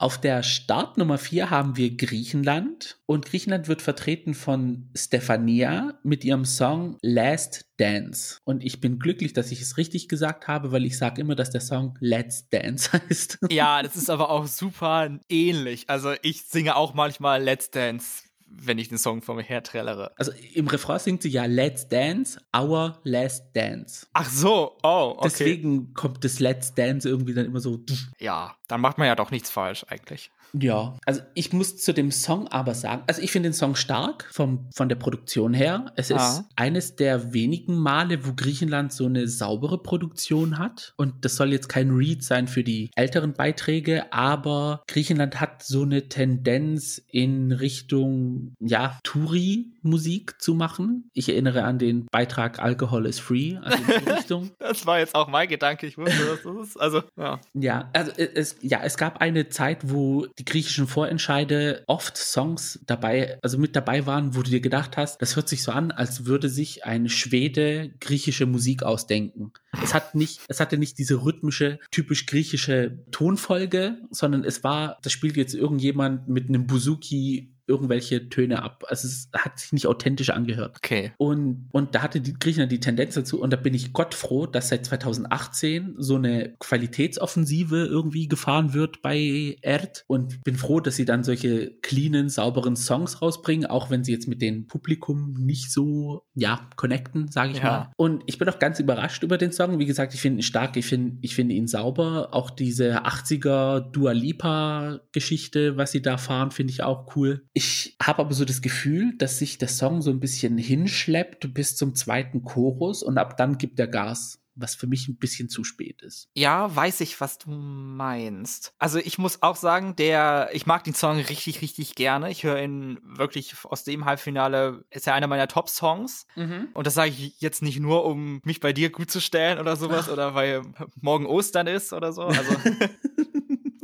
Auf 0.00 0.20
der 0.20 0.44
Startnummer 0.44 1.18
4 1.18 1.50
haben 1.50 1.76
wir 1.76 1.96
Griechenland 1.96 3.00
und 3.06 3.26
Griechenland 3.26 3.66
wird 3.66 3.82
vertreten 3.82 4.32
von 4.34 4.88
Stefania 4.94 5.98
mit 6.04 6.24
ihrem 6.24 6.44
Song 6.44 6.98
Last 7.02 7.66
Dance. 7.78 8.38
Und 8.44 8.62
ich 8.62 8.80
bin 8.80 9.00
glücklich, 9.00 9.32
dass 9.32 9.50
ich 9.50 9.60
es 9.60 9.76
richtig 9.76 10.06
gesagt 10.06 10.46
habe, 10.46 10.70
weil 10.70 10.84
ich 10.84 10.96
sage 10.96 11.20
immer, 11.20 11.34
dass 11.34 11.50
der 11.50 11.60
Song 11.60 11.98
Let's 11.98 12.48
Dance 12.48 12.92
heißt. 13.08 13.38
Ja, 13.50 13.82
das 13.82 13.96
ist 13.96 14.08
aber 14.08 14.30
auch 14.30 14.46
super 14.46 15.18
ähnlich. 15.28 15.90
Also 15.90 16.14
ich 16.22 16.44
singe 16.44 16.76
auch 16.76 16.94
manchmal 16.94 17.42
Let's 17.42 17.72
Dance, 17.72 18.22
wenn 18.50 18.78
ich 18.78 18.88
den 18.88 18.98
Song 18.98 19.22
vor 19.22 19.34
mir 19.34 19.42
her 19.42 19.62
trällere. 19.62 20.12
Also 20.16 20.32
im 20.54 20.66
Refrain 20.66 20.98
singt 20.98 21.22
sie 21.22 21.28
ja 21.28 21.44
Let's 21.44 21.88
Dance, 21.88 22.40
Our 22.56 22.98
Last 23.04 23.44
Dance. 23.54 24.06
Ach 24.12 24.28
so, 24.28 24.76
oh, 24.82 25.14
okay. 25.16 25.28
Deswegen 25.28 25.94
kommt 25.94 26.24
das 26.24 26.40
Let's 26.40 26.74
Dance 26.74 27.08
irgendwie 27.08 27.34
dann 27.34 27.46
immer 27.46 27.60
so. 27.60 27.80
Ja, 28.18 28.56
dann 28.66 28.80
macht 28.80 28.98
man 28.98 29.06
ja 29.06 29.14
doch 29.14 29.30
nichts 29.30 29.50
falsch 29.50 29.84
eigentlich. 29.88 30.30
Ja, 30.52 30.96
also 31.04 31.20
ich 31.34 31.52
muss 31.52 31.76
zu 31.78 31.92
dem 31.92 32.10
Song 32.10 32.48
aber 32.48 32.74
sagen, 32.74 33.02
also 33.06 33.20
ich 33.22 33.30
finde 33.30 33.50
den 33.50 33.54
Song 33.54 33.74
stark 33.76 34.28
vom, 34.32 34.66
von 34.74 34.88
der 34.88 34.96
Produktion 34.96 35.54
her. 35.54 35.92
Es 35.96 36.10
ist 36.10 36.18
Ah. 36.18 36.44
eines 36.56 36.96
der 36.96 37.32
wenigen 37.32 37.76
Male, 37.76 38.26
wo 38.26 38.32
Griechenland 38.34 38.92
so 38.92 39.06
eine 39.06 39.28
saubere 39.28 39.82
Produktion 39.82 40.58
hat. 40.58 40.94
Und 40.96 41.24
das 41.24 41.36
soll 41.36 41.52
jetzt 41.52 41.68
kein 41.68 41.90
Read 41.90 42.22
sein 42.24 42.48
für 42.48 42.64
die 42.64 42.90
älteren 42.96 43.32
Beiträge, 43.34 44.12
aber 44.12 44.82
Griechenland 44.88 45.40
hat 45.40 45.62
so 45.62 45.82
eine 45.82 46.08
Tendenz 46.08 47.02
in 47.10 47.52
Richtung, 47.52 48.54
ja, 48.60 48.98
Touri-Musik 49.04 50.40
zu 50.40 50.54
machen. 50.54 51.10
Ich 51.12 51.28
erinnere 51.28 51.64
an 51.64 51.78
den 51.78 52.06
Beitrag 52.06 52.58
Alcohol 52.60 53.06
is 53.06 53.18
Free, 53.18 53.56
also 53.56 53.78
Richtung. 54.16 54.50
Das 54.58 54.86
war 54.86 54.98
jetzt 54.98 55.14
auch 55.14 55.28
mein 55.28 55.48
Gedanke. 55.48 55.86
Ich 55.86 55.98
wusste, 55.98 56.24
dass 56.26 56.42
das 56.42 56.68
ist. 56.68 56.76
Also, 56.80 57.02
ja. 57.16 57.40
Ja, 57.54 57.90
also 57.92 58.12
es, 58.16 58.56
ja, 58.62 58.80
es 58.82 58.96
gab 58.96 59.20
eine 59.20 59.48
Zeit, 59.48 59.90
wo 59.90 60.26
die 60.38 60.44
griechischen 60.44 60.86
Vorentscheide 60.86 61.82
oft 61.86 62.16
Songs 62.16 62.80
dabei, 62.86 63.38
also 63.42 63.58
mit 63.58 63.74
dabei 63.74 64.06
waren, 64.06 64.36
wo 64.36 64.42
du 64.42 64.50
dir 64.50 64.60
gedacht 64.60 64.96
hast, 64.96 65.20
das 65.20 65.36
hört 65.36 65.48
sich 65.48 65.62
so 65.62 65.72
an, 65.72 65.90
als 65.90 66.26
würde 66.26 66.48
sich 66.48 66.84
ein 66.84 67.08
Schwede 67.08 67.90
griechische 68.00 68.46
Musik 68.46 68.82
ausdenken. 68.82 69.52
Es 69.82 69.94
hat 69.94 70.14
nicht, 70.14 70.40
es 70.48 70.60
hatte 70.60 70.78
nicht 70.78 70.98
diese 70.98 71.22
rhythmische, 71.22 71.78
typisch 71.90 72.26
griechische 72.26 73.04
Tonfolge, 73.10 73.98
sondern 74.10 74.44
es 74.44 74.62
war, 74.64 74.98
das 75.02 75.12
spielt 75.12 75.36
jetzt 75.36 75.54
irgendjemand 75.54 76.28
mit 76.28 76.48
einem 76.48 76.66
Buzuki 76.66 77.52
irgendwelche 77.68 78.28
Töne 78.28 78.62
ab. 78.62 78.84
Also 78.88 79.06
es 79.06 79.28
hat 79.34 79.58
sich 79.58 79.72
nicht 79.72 79.86
authentisch 79.86 80.30
angehört. 80.30 80.76
Okay. 80.78 81.12
Und, 81.18 81.68
und 81.72 81.94
da 81.94 82.02
hatte 82.02 82.20
die 82.20 82.34
Griechenland 82.34 82.72
die 82.72 82.80
Tendenz 82.80 83.14
dazu, 83.14 83.40
und 83.40 83.52
da 83.52 83.56
bin 83.56 83.74
ich 83.74 83.92
Gott 83.92 84.14
froh, 84.14 84.46
dass 84.46 84.68
seit 84.70 84.86
2018 84.86 85.94
so 85.98 86.16
eine 86.16 86.54
Qualitätsoffensive 86.58 87.86
irgendwie 87.86 88.28
gefahren 88.28 88.74
wird 88.74 89.02
bei 89.02 89.56
Erd. 89.62 90.04
Und 90.06 90.42
bin 90.44 90.56
froh, 90.56 90.80
dass 90.80 90.96
sie 90.96 91.04
dann 91.04 91.24
solche 91.24 91.72
cleanen, 91.82 92.28
sauberen 92.28 92.76
Songs 92.76 93.22
rausbringen, 93.22 93.66
auch 93.66 93.90
wenn 93.90 94.04
sie 94.04 94.12
jetzt 94.12 94.28
mit 94.28 94.42
dem 94.42 94.66
Publikum 94.66 95.34
nicht 95.34 95.70
so, 95.70 96.22
ja, 96.34 96.68
connecten, 96.76 97.28
sage 97.30 97.52
ich 97.52 97.58
Ja. 97.58 97.64
mal. 97.64 97.92
Und 97.96 98.22
ich 98.26 98.38
bin 98.38 98.48
auch 98.48 98.58
ganz 98.58 98.80
überrascht 98.80 99.22
über 99.22 99.38
den 99.38 99.52
Song. 99.52 99.78
Wie 99.78 99.86
gesagt, 99.86 100.14
ich 100.14 100.20
finde 100.20 100.40
ihn 100.40 100.42
stark, 100.42 100.76
ich 100.76 100.86
finde 100.86 101.18
ich 101.20 101.34
finde 101.34 101.54
ihn 101.54 101.66
sauber. 101.66 102.28
Auch 102.32 102.50
diese 102.50 103.04
80er 103.04 103.80
Dua 103.80 104.12
Lipa 104.12 105.00
Geschichte, 105.12 105.76
was 105.76 105.92
sie 105.92 106.02
da 106.02 106.16
fahren, 106.16 106.50
finde 106.50 106.72
ich 106.72 106.82
auch 106.82 107.14
cool. 107.16 107.46
Ich 107.58 107.96
habe 108.00 108.20
aber 108.20 108.34
so 108.34 108.44
das 108.44 108.62
Gefühl, 108.62 109.16
dass 109.16 109.40
sich 109.40 109.58
der 109.58 109.66
Song 109.66 110.00
so 110.00 110.12
ein 110.12 110.20
bisschen 110.20 110.56
hinschleppt 110.58 111.52
bis 111.54 111.74
zum 111.74 111.96
zweiten 111.96 112.44
Chorus 112.44 113.02
und 113.02 113.18
ab 113.18 113.36
dann 113.36 113.58
gibt 113.58 113.80
er 113.80 113.88
Gas, 113.88 114.38
was 114.54 114.76
für 114.76 114.86
mich 114.86 115.08
ein 115.08 115.16
bisschen 115.16 115.48
zu 115.48 115.64
spät 115.64 116.00
ist. 116.02 116.28
Ja, 116.34 116.72
weiß 116.72 117.00
ich, 117.00 117.20
was 117.20 117.38
du 117.38 117.50
meinst. 117.50 118.74
Also 118.78 119.00
ich 119.00 119.18
muss 119.18 119.42
auch 119.42 119.56
sagen, 119.56 119.96
der, 119.96 120.50
ich 120.52 120.66
mag 120.66 120.84
den 120.84 120.94
Song 120.94 121.16
richtig, 121.16 121.60
richtig 121.60 121.96
gerne. 121.96 122.30
Ich 122.30 122.44
höre 122.44 122.62
ihn 122.62 123.00
wirklich 123.02 123.56
aus 123.64 123.82
dem 123.82 124.04
Halbfinale, 124.04 124.84
ist 124.90 125.06
ja 125.06 125.14
einer 125.14 125.26
meiner 125.26 125.48
Top-Songs. 125.48 126.28
Und 126.74 126.86
das 126.86 126.94
sage 126.94 127.10
ich 127.10 127.40
jetzt 127.40 127.60
nicht 127.60 127.80
nur, 127.80 128.04
um 128.04 128.40
mich 128.44 128.60
bei 128.60 128.72
dir 128.72 128.90
gut 128.90 129.10
zu 129.10 129.20
stellen 129.20 129.58
oder 129.58 129.74
sowas 129.74 130.08
oder 130.12 130.36
weil 130.36 130.62
morgen 131.00 131.26
Ostern 131.26 131.66
ist 131.66 131.92
oder 131.92 132.12
so. 132.12 132.22
Also 132.22 132.52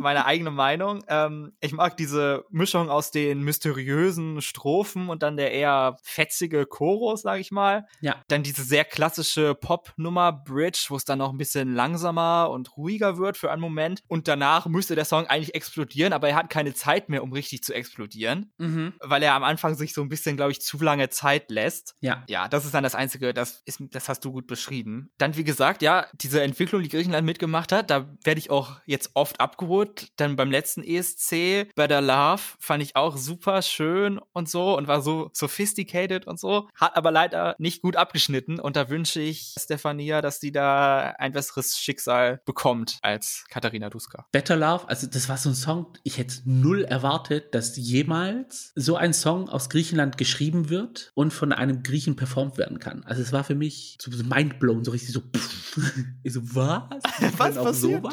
meine 0.05 0.25
eigene 0.27 0.51
Meinung. 0.53 1.03
Ähm, 1.09 1.53
ich 1.61 1.73
mag 1.73 1.97
diese 1.97 2.45
Mischung 2.51 2.89
aus 2.91 3.11
den 3.11 3.43
mysteriösen 3.43 4.41
Strophen 4.41 5.09
und 5.09 5.23
dann 5.23 5.37
der 5.37 5.53
eher 5.53 5.97
fetzige 6.03 6.67
Chorus, 6.67 7.23
sag 7.23 7.41
ich 7.41 7.51
mal. 7.51 7.87
Ja. 8.01 8.23
Dann 8.29 8.43
diese 8.43 8.63
sehr 8.63 8.85
klassische 8.85 9.55
Pop-Nummer 9.55 10.33
Bridge, 10.33 10.87
wo 10.89 10.97
es 10.97 11.05
dann 11.05 11.19
noch 11.19 11.31
ein 11.33 11.39
bisschen 11.39 11.75
langsamer 11.75 12.51
und 12.51 12.77
ruhiger 12.77 13.19
wird 13.19 13.37
für 13.37 13.51
einen 13.51 13.61
Moment. 13.61 14.03
Und 14.07 14.29
danach 14.29 14.67
müsste 14.67 14.95
der 14.95 15.05
Song 15.05 15.27
eigentlich 15.27 15.55
explodieren, 15.55 16.13
aber 16.13 16.29
er 16.29 16.37
hat 16.37 16.51
keine 16.51 16.75
Zeit 16.75 17.09
mehr, 17.09 17.23
um 17.23 17.33
richtig 17.33 17.63
zu 17.65 17.75
explodieren, 17.75 18.53
Mhm. 18.59 18.93
weil 19.01 19.23
er 19.23 19.35
am 19.35 19.43
Anfang 19.45 19.75
sich 19.75 19.95
so 19.95 20.03
ein 20.03 20.09
bisschen, 20.09 20.37
glaube 20.37 20.53
ich, 20.53 20.61
zu 20.61 20.79
lange 20.79 21.09
Zeit 21.09 21.51
lässt. 21.51 21.95
Ja. 22.01 22.23
Ja, 22.29 22.49
das 22.49 22.65
ist 22.65 22.75
dann 22.75 22.85
das 22.85 22.95
Einzige, 22.95 23.35
das, 23.35 23.63
ist, 23.65 23.81
das 23.91 24.09
hast 24.09 24.25
du 24.25 24.33
gut 24.33 24.47
beschrieben. 24.47 25.11
Dann, 25.19 25.37
wie 25.37 25.45
gesagt, 25.45 25.83
ja, 25.83 26.07
diese 26.15 26.43
Entwicklung, 26.43 26.83
die 26.83 26.89
Griechenland 26.89 27.25
mitgemacht 27.27 27.73
hat, 27.73 27.91
da 27.91 28.09
werde 28.23 28.39
ich 28.39 28.51
auch 28.51 28.81
jetzt 28.87 29.11
oft 29.15 29.41
abgeholt. 29.41 29.94
Dann 30.17 30.37
beim 30.37 30.51
letzten 30.51 30.83
ESC, 30.83 31.69
bei 31.75 31.87
der 31.87 32.01
Love, 32.01 32.43
fand 32.59 32.83
ich 32.83 32.97
auch 32.97 33.17
super 33.17 33.63
schön 33.63 34.21
und 34.33 34.49
so 34.49 34.77
und 34.77 34.89
war 34.89 35.03
so 35.03 35.31
sophisticated 35.33 36.27
und 36.27 36.39
so. 36.39 36.69
Hat 36.75 36.97
aber 36.97 37.11
leider 37.11 37.55
nicht 37.59 37.83
gut 37.83 37.97
abgeschnitten 37.97 38.61
und 38.61 38.77
da 38.77 38.89
wünsche 38.89 39.21
ich 39.21 39.55
Stefania, 39.59 40.21
dass 40.21 40.41
die 40.41 40.53
da 40.53 41.15
ein 41.19 41.33
besseres 41.33 41.79
Schicksal 41.79 42.41
bekommt 42.45 42.99
als 43.03 43.45
Katharina 43.49 43.91
Duska. 43.91 44.27
Better 44.33 44.57
Love, 44.57 44.89
also 44.89 45.07
das 45.07 45.29
war 45.29 45.37
so 45.37 45.51
ein 45.51 45.55
Song, 45.55 45.87
ich 46.03 46.19
hätte 46.19 46.37
null 46.45 46.85
erwartet, 46.85 47.55
dass 47.55 47.77
jemals 47.77 48.73
so 48.75 48.97
ein 48.97 49.13
Song 49.13 49.49
aus 49.49 49.69
Griechenland 49.69 50.19
geschrieben 50.19 50.69
wird 50.71 51.13
und 51.15 51.33
von 51.33 51.53
einem 51.53 51.83
Griechen 51.83 52.17
performt 52.17 52.59
werden 52.59 52.79
kann. 52.79 53.05
Also 53.05 53.23
es 53.23 53.33
war 53.33 53.45
für 53.45 53.55
mich 53.55 53.97
so 54.01 54.11
mindblown, 54.11 54.85
so 54.85 54.91
richtig 54.91 55.13
so. 55.13 55.23
Ich 56.23 56.33
so, 56.33 56.41
was? 56.55 56.83
Was 57.37 57.39
können 57.39 57.59
auch 57.59 57.65
passiert 57.65 58.05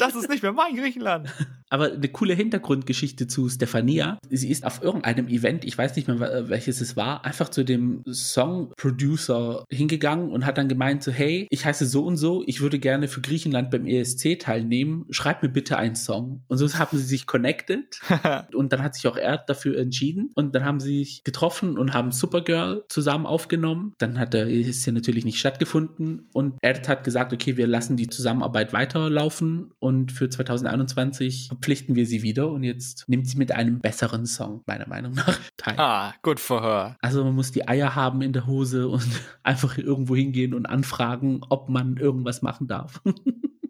Das 0.00 0.14
ist 0.14 0.28
nicht 0.28 0.42
mehr 0.42 0.52
mein 0.52 0.76
Griechenland. 0.76 1.05
Aber 1.68 1.92
eine 1.92 2.08
coole 2.08 2.34
Hintergrundgeschichte 2.34 3.26
zu 3.26 3.48
Stefania. 3.48 4.18
Sie 4.30 4.50
ist 4.50 4.64
auf 4.64 4.82
irgendeinem 4.82 5.28
Event, 5.28 5.64
ich 5.64 5.76
weiß 5.76 5.96
nicht 5.96 6.06
mehr 6.08 6.18
wel- 6.18 6.48
welches 6.48 6.80
es 6.80 6.96
war, 6.96 7.24
einfach 7.24 7.48
zu 7.48 7.64
dem 7.64 8.02
Song-Producer 8.08 9.64
hingegangen 9.70 10.30
und 10.30 10.46
hat 10.46 10.58
dann 10.58 10.68
gemeint 10.68 11.02
so, 11.02 11.10
hey, 11.10 11.46
ich 11.50 11.64
heiße 11.64 11.86
so 11.86 12.04
und 12.04 12.16
so, 12.16 12.44
ich 12.46 12.60
würde 12.60 12.78
gerne 12.78 13.08
für 13.08 13.20
Griechenland 13.20 13.70
beim 13.70 13.86
ESC 13.86 14.38
teilnehmen, 14.38 15.06
schreib 15.10 15.42
mir 15.42 15.48
bitte 15.48 15.76
einen 15.76 15.96
Song. 15.96 16.44
Und 16.48 16.58
so 16.58 16.72
haben 16.78 16.96
sie 16.98 17.04
sich 17.04 17.26
connected 17.26 18.00
und 18.54 18.72
dann 18.72 18.82
hat 18.82 18.94
sich 18.94 19.06
auch 19.08 19.16
er 19.16 19.38
dafür 19.38 19.78
entschieden 19.78 20.30
und 20.34 20.54
dann 20.54 20.64
haben 20.64 20.80
sie 20.80 20.98
sich 20.98 21.24
getroffen 21.24 21.78
und 21.78 21.94
haben 21.94 22.12
Supergirl 22.12 22.84
zusammen 22.88 23.26
aufgenommen. 23.26 23.94
Dann 23.98 24.18
hat 24.18 24.34
der 24.34 24.46
ESC 24.48 24.92
natürlich 24.92 25.24
nicht 25.24 25.38
stattgefunden 25.38 26.28
und 26.32 26.54
Erd 26.62 26.88
hat 26.88 27.04
gesagt, 27.04 27.32
okay, 27.32 27.56
wir 27.56 27.66
lassen 27.66 27.96
die 27.96 28.08
Zusammenarbeit 28.08 28.72
weiterlaufen 28.72 29.72
und 29.78 30.12
für 30.12 30.28
2021 30.28 30.95
verpflichten 30.96 31.94
wir 31.94 32.06
sie 32.06 32.22
wieder 32.22 32.50
und 32.50 32.64
jetzt 32.64 33.08
nimmt 33.08 33.28
sie 33.28 33.36
mit 33.36 33.52
einem 33.52 33.80
besseren 33.80 34.26
Song, 34.26 34.62
meiner 34.66 34.88
Meinung 34.88 35.12
nach, 35.12 35.38
teil. 35.56 35.78
ah, 35.78 36.14
good 36.22 36.40
for 36.40 36.62
her. 36.62 36.96
Also 37.00 37.24
man 37.24 37.34
muss 37.34 37.52
die 37.52 37.68
Eier 37.68 37.94
haben 37.94 38.22
in 38.22 38.32
der 38.32 38.46
Hose 38.46 38.88
und 38.88 39.06
einfach 39.42 39.78
irgendwo 39.78 40.16
hingehen 40.16 40.54
und 40.54 40.66
anfragen, 40.66 41.40
ob 41.48 41.68
man 41.68 41.96
irgendwas 41.96 42.42
machen 42.42 42.66
darf. 42.66 43.00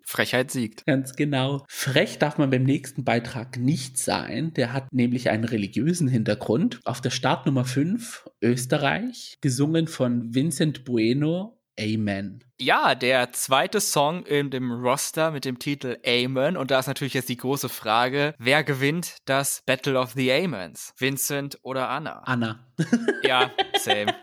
Frechheit 0.09 0.53
siegt. 0.53 0.87
Ganz 0.87 1.17
genau. 1.17 1.65
Frech 1.69 2.21
darf 2.21 2.39
man 2.39 2.51
beim 2.51 2.63
nächsten 2.63 3.03
Beitrag 3.03 3.59
nicht 3.59 3.99
sein. 3.99 4.55
Der 4.55 4.73
hat 4.73 4.93
nämlich 4.93 5.31
einen 5.31 5.43
religiösen 5.43 6.07
Hintergrund. 6.07 6.79
Auf 6.85 7.01
der 7.01 7.11
Startnummer 7.11 7.65
5 7.65 8.31
Österreich, 8.41 9.37
gesungen 9.41 9.89
von 9.89 10.33
Vincent 10.33 10.85
Bueno. 10.85 11.59
Amen. 11.79 12.46
Ja, 12.59 12.95
der 12.95 13.33
zweite 13.33 13.83
Song 13.83 14.25
in 14.25 14.49
dem 14.49 14.73
Roster 14.73 15.31
mit 15.31 15.45
dem 15.45 15.59
Titel 15.59 15.99
Amen. 16.07 16.57
Und 16.57 16.71
da 16.71 16.79
ist 16.79 16.87
natürlich 16.87 17.13
jetzt 17.13 17.29
die 17.29 17.37
große 17.37 17.69
Frage, 17.69 18.35
wer 18.39 18.65
gewinnt 18.65 19.17
das 19.27 19.63
Battle 19.67 19.99
of 19.99 20.13
the 20.13 20.33
Amens? 20.33 20.95
Vincent 20.97 21.59
oder 21.63 21.91
Anna? 21.91 22.23
Anna. 22.25 22.59
Ja, 23.23 23.51
same. 23.79 24.15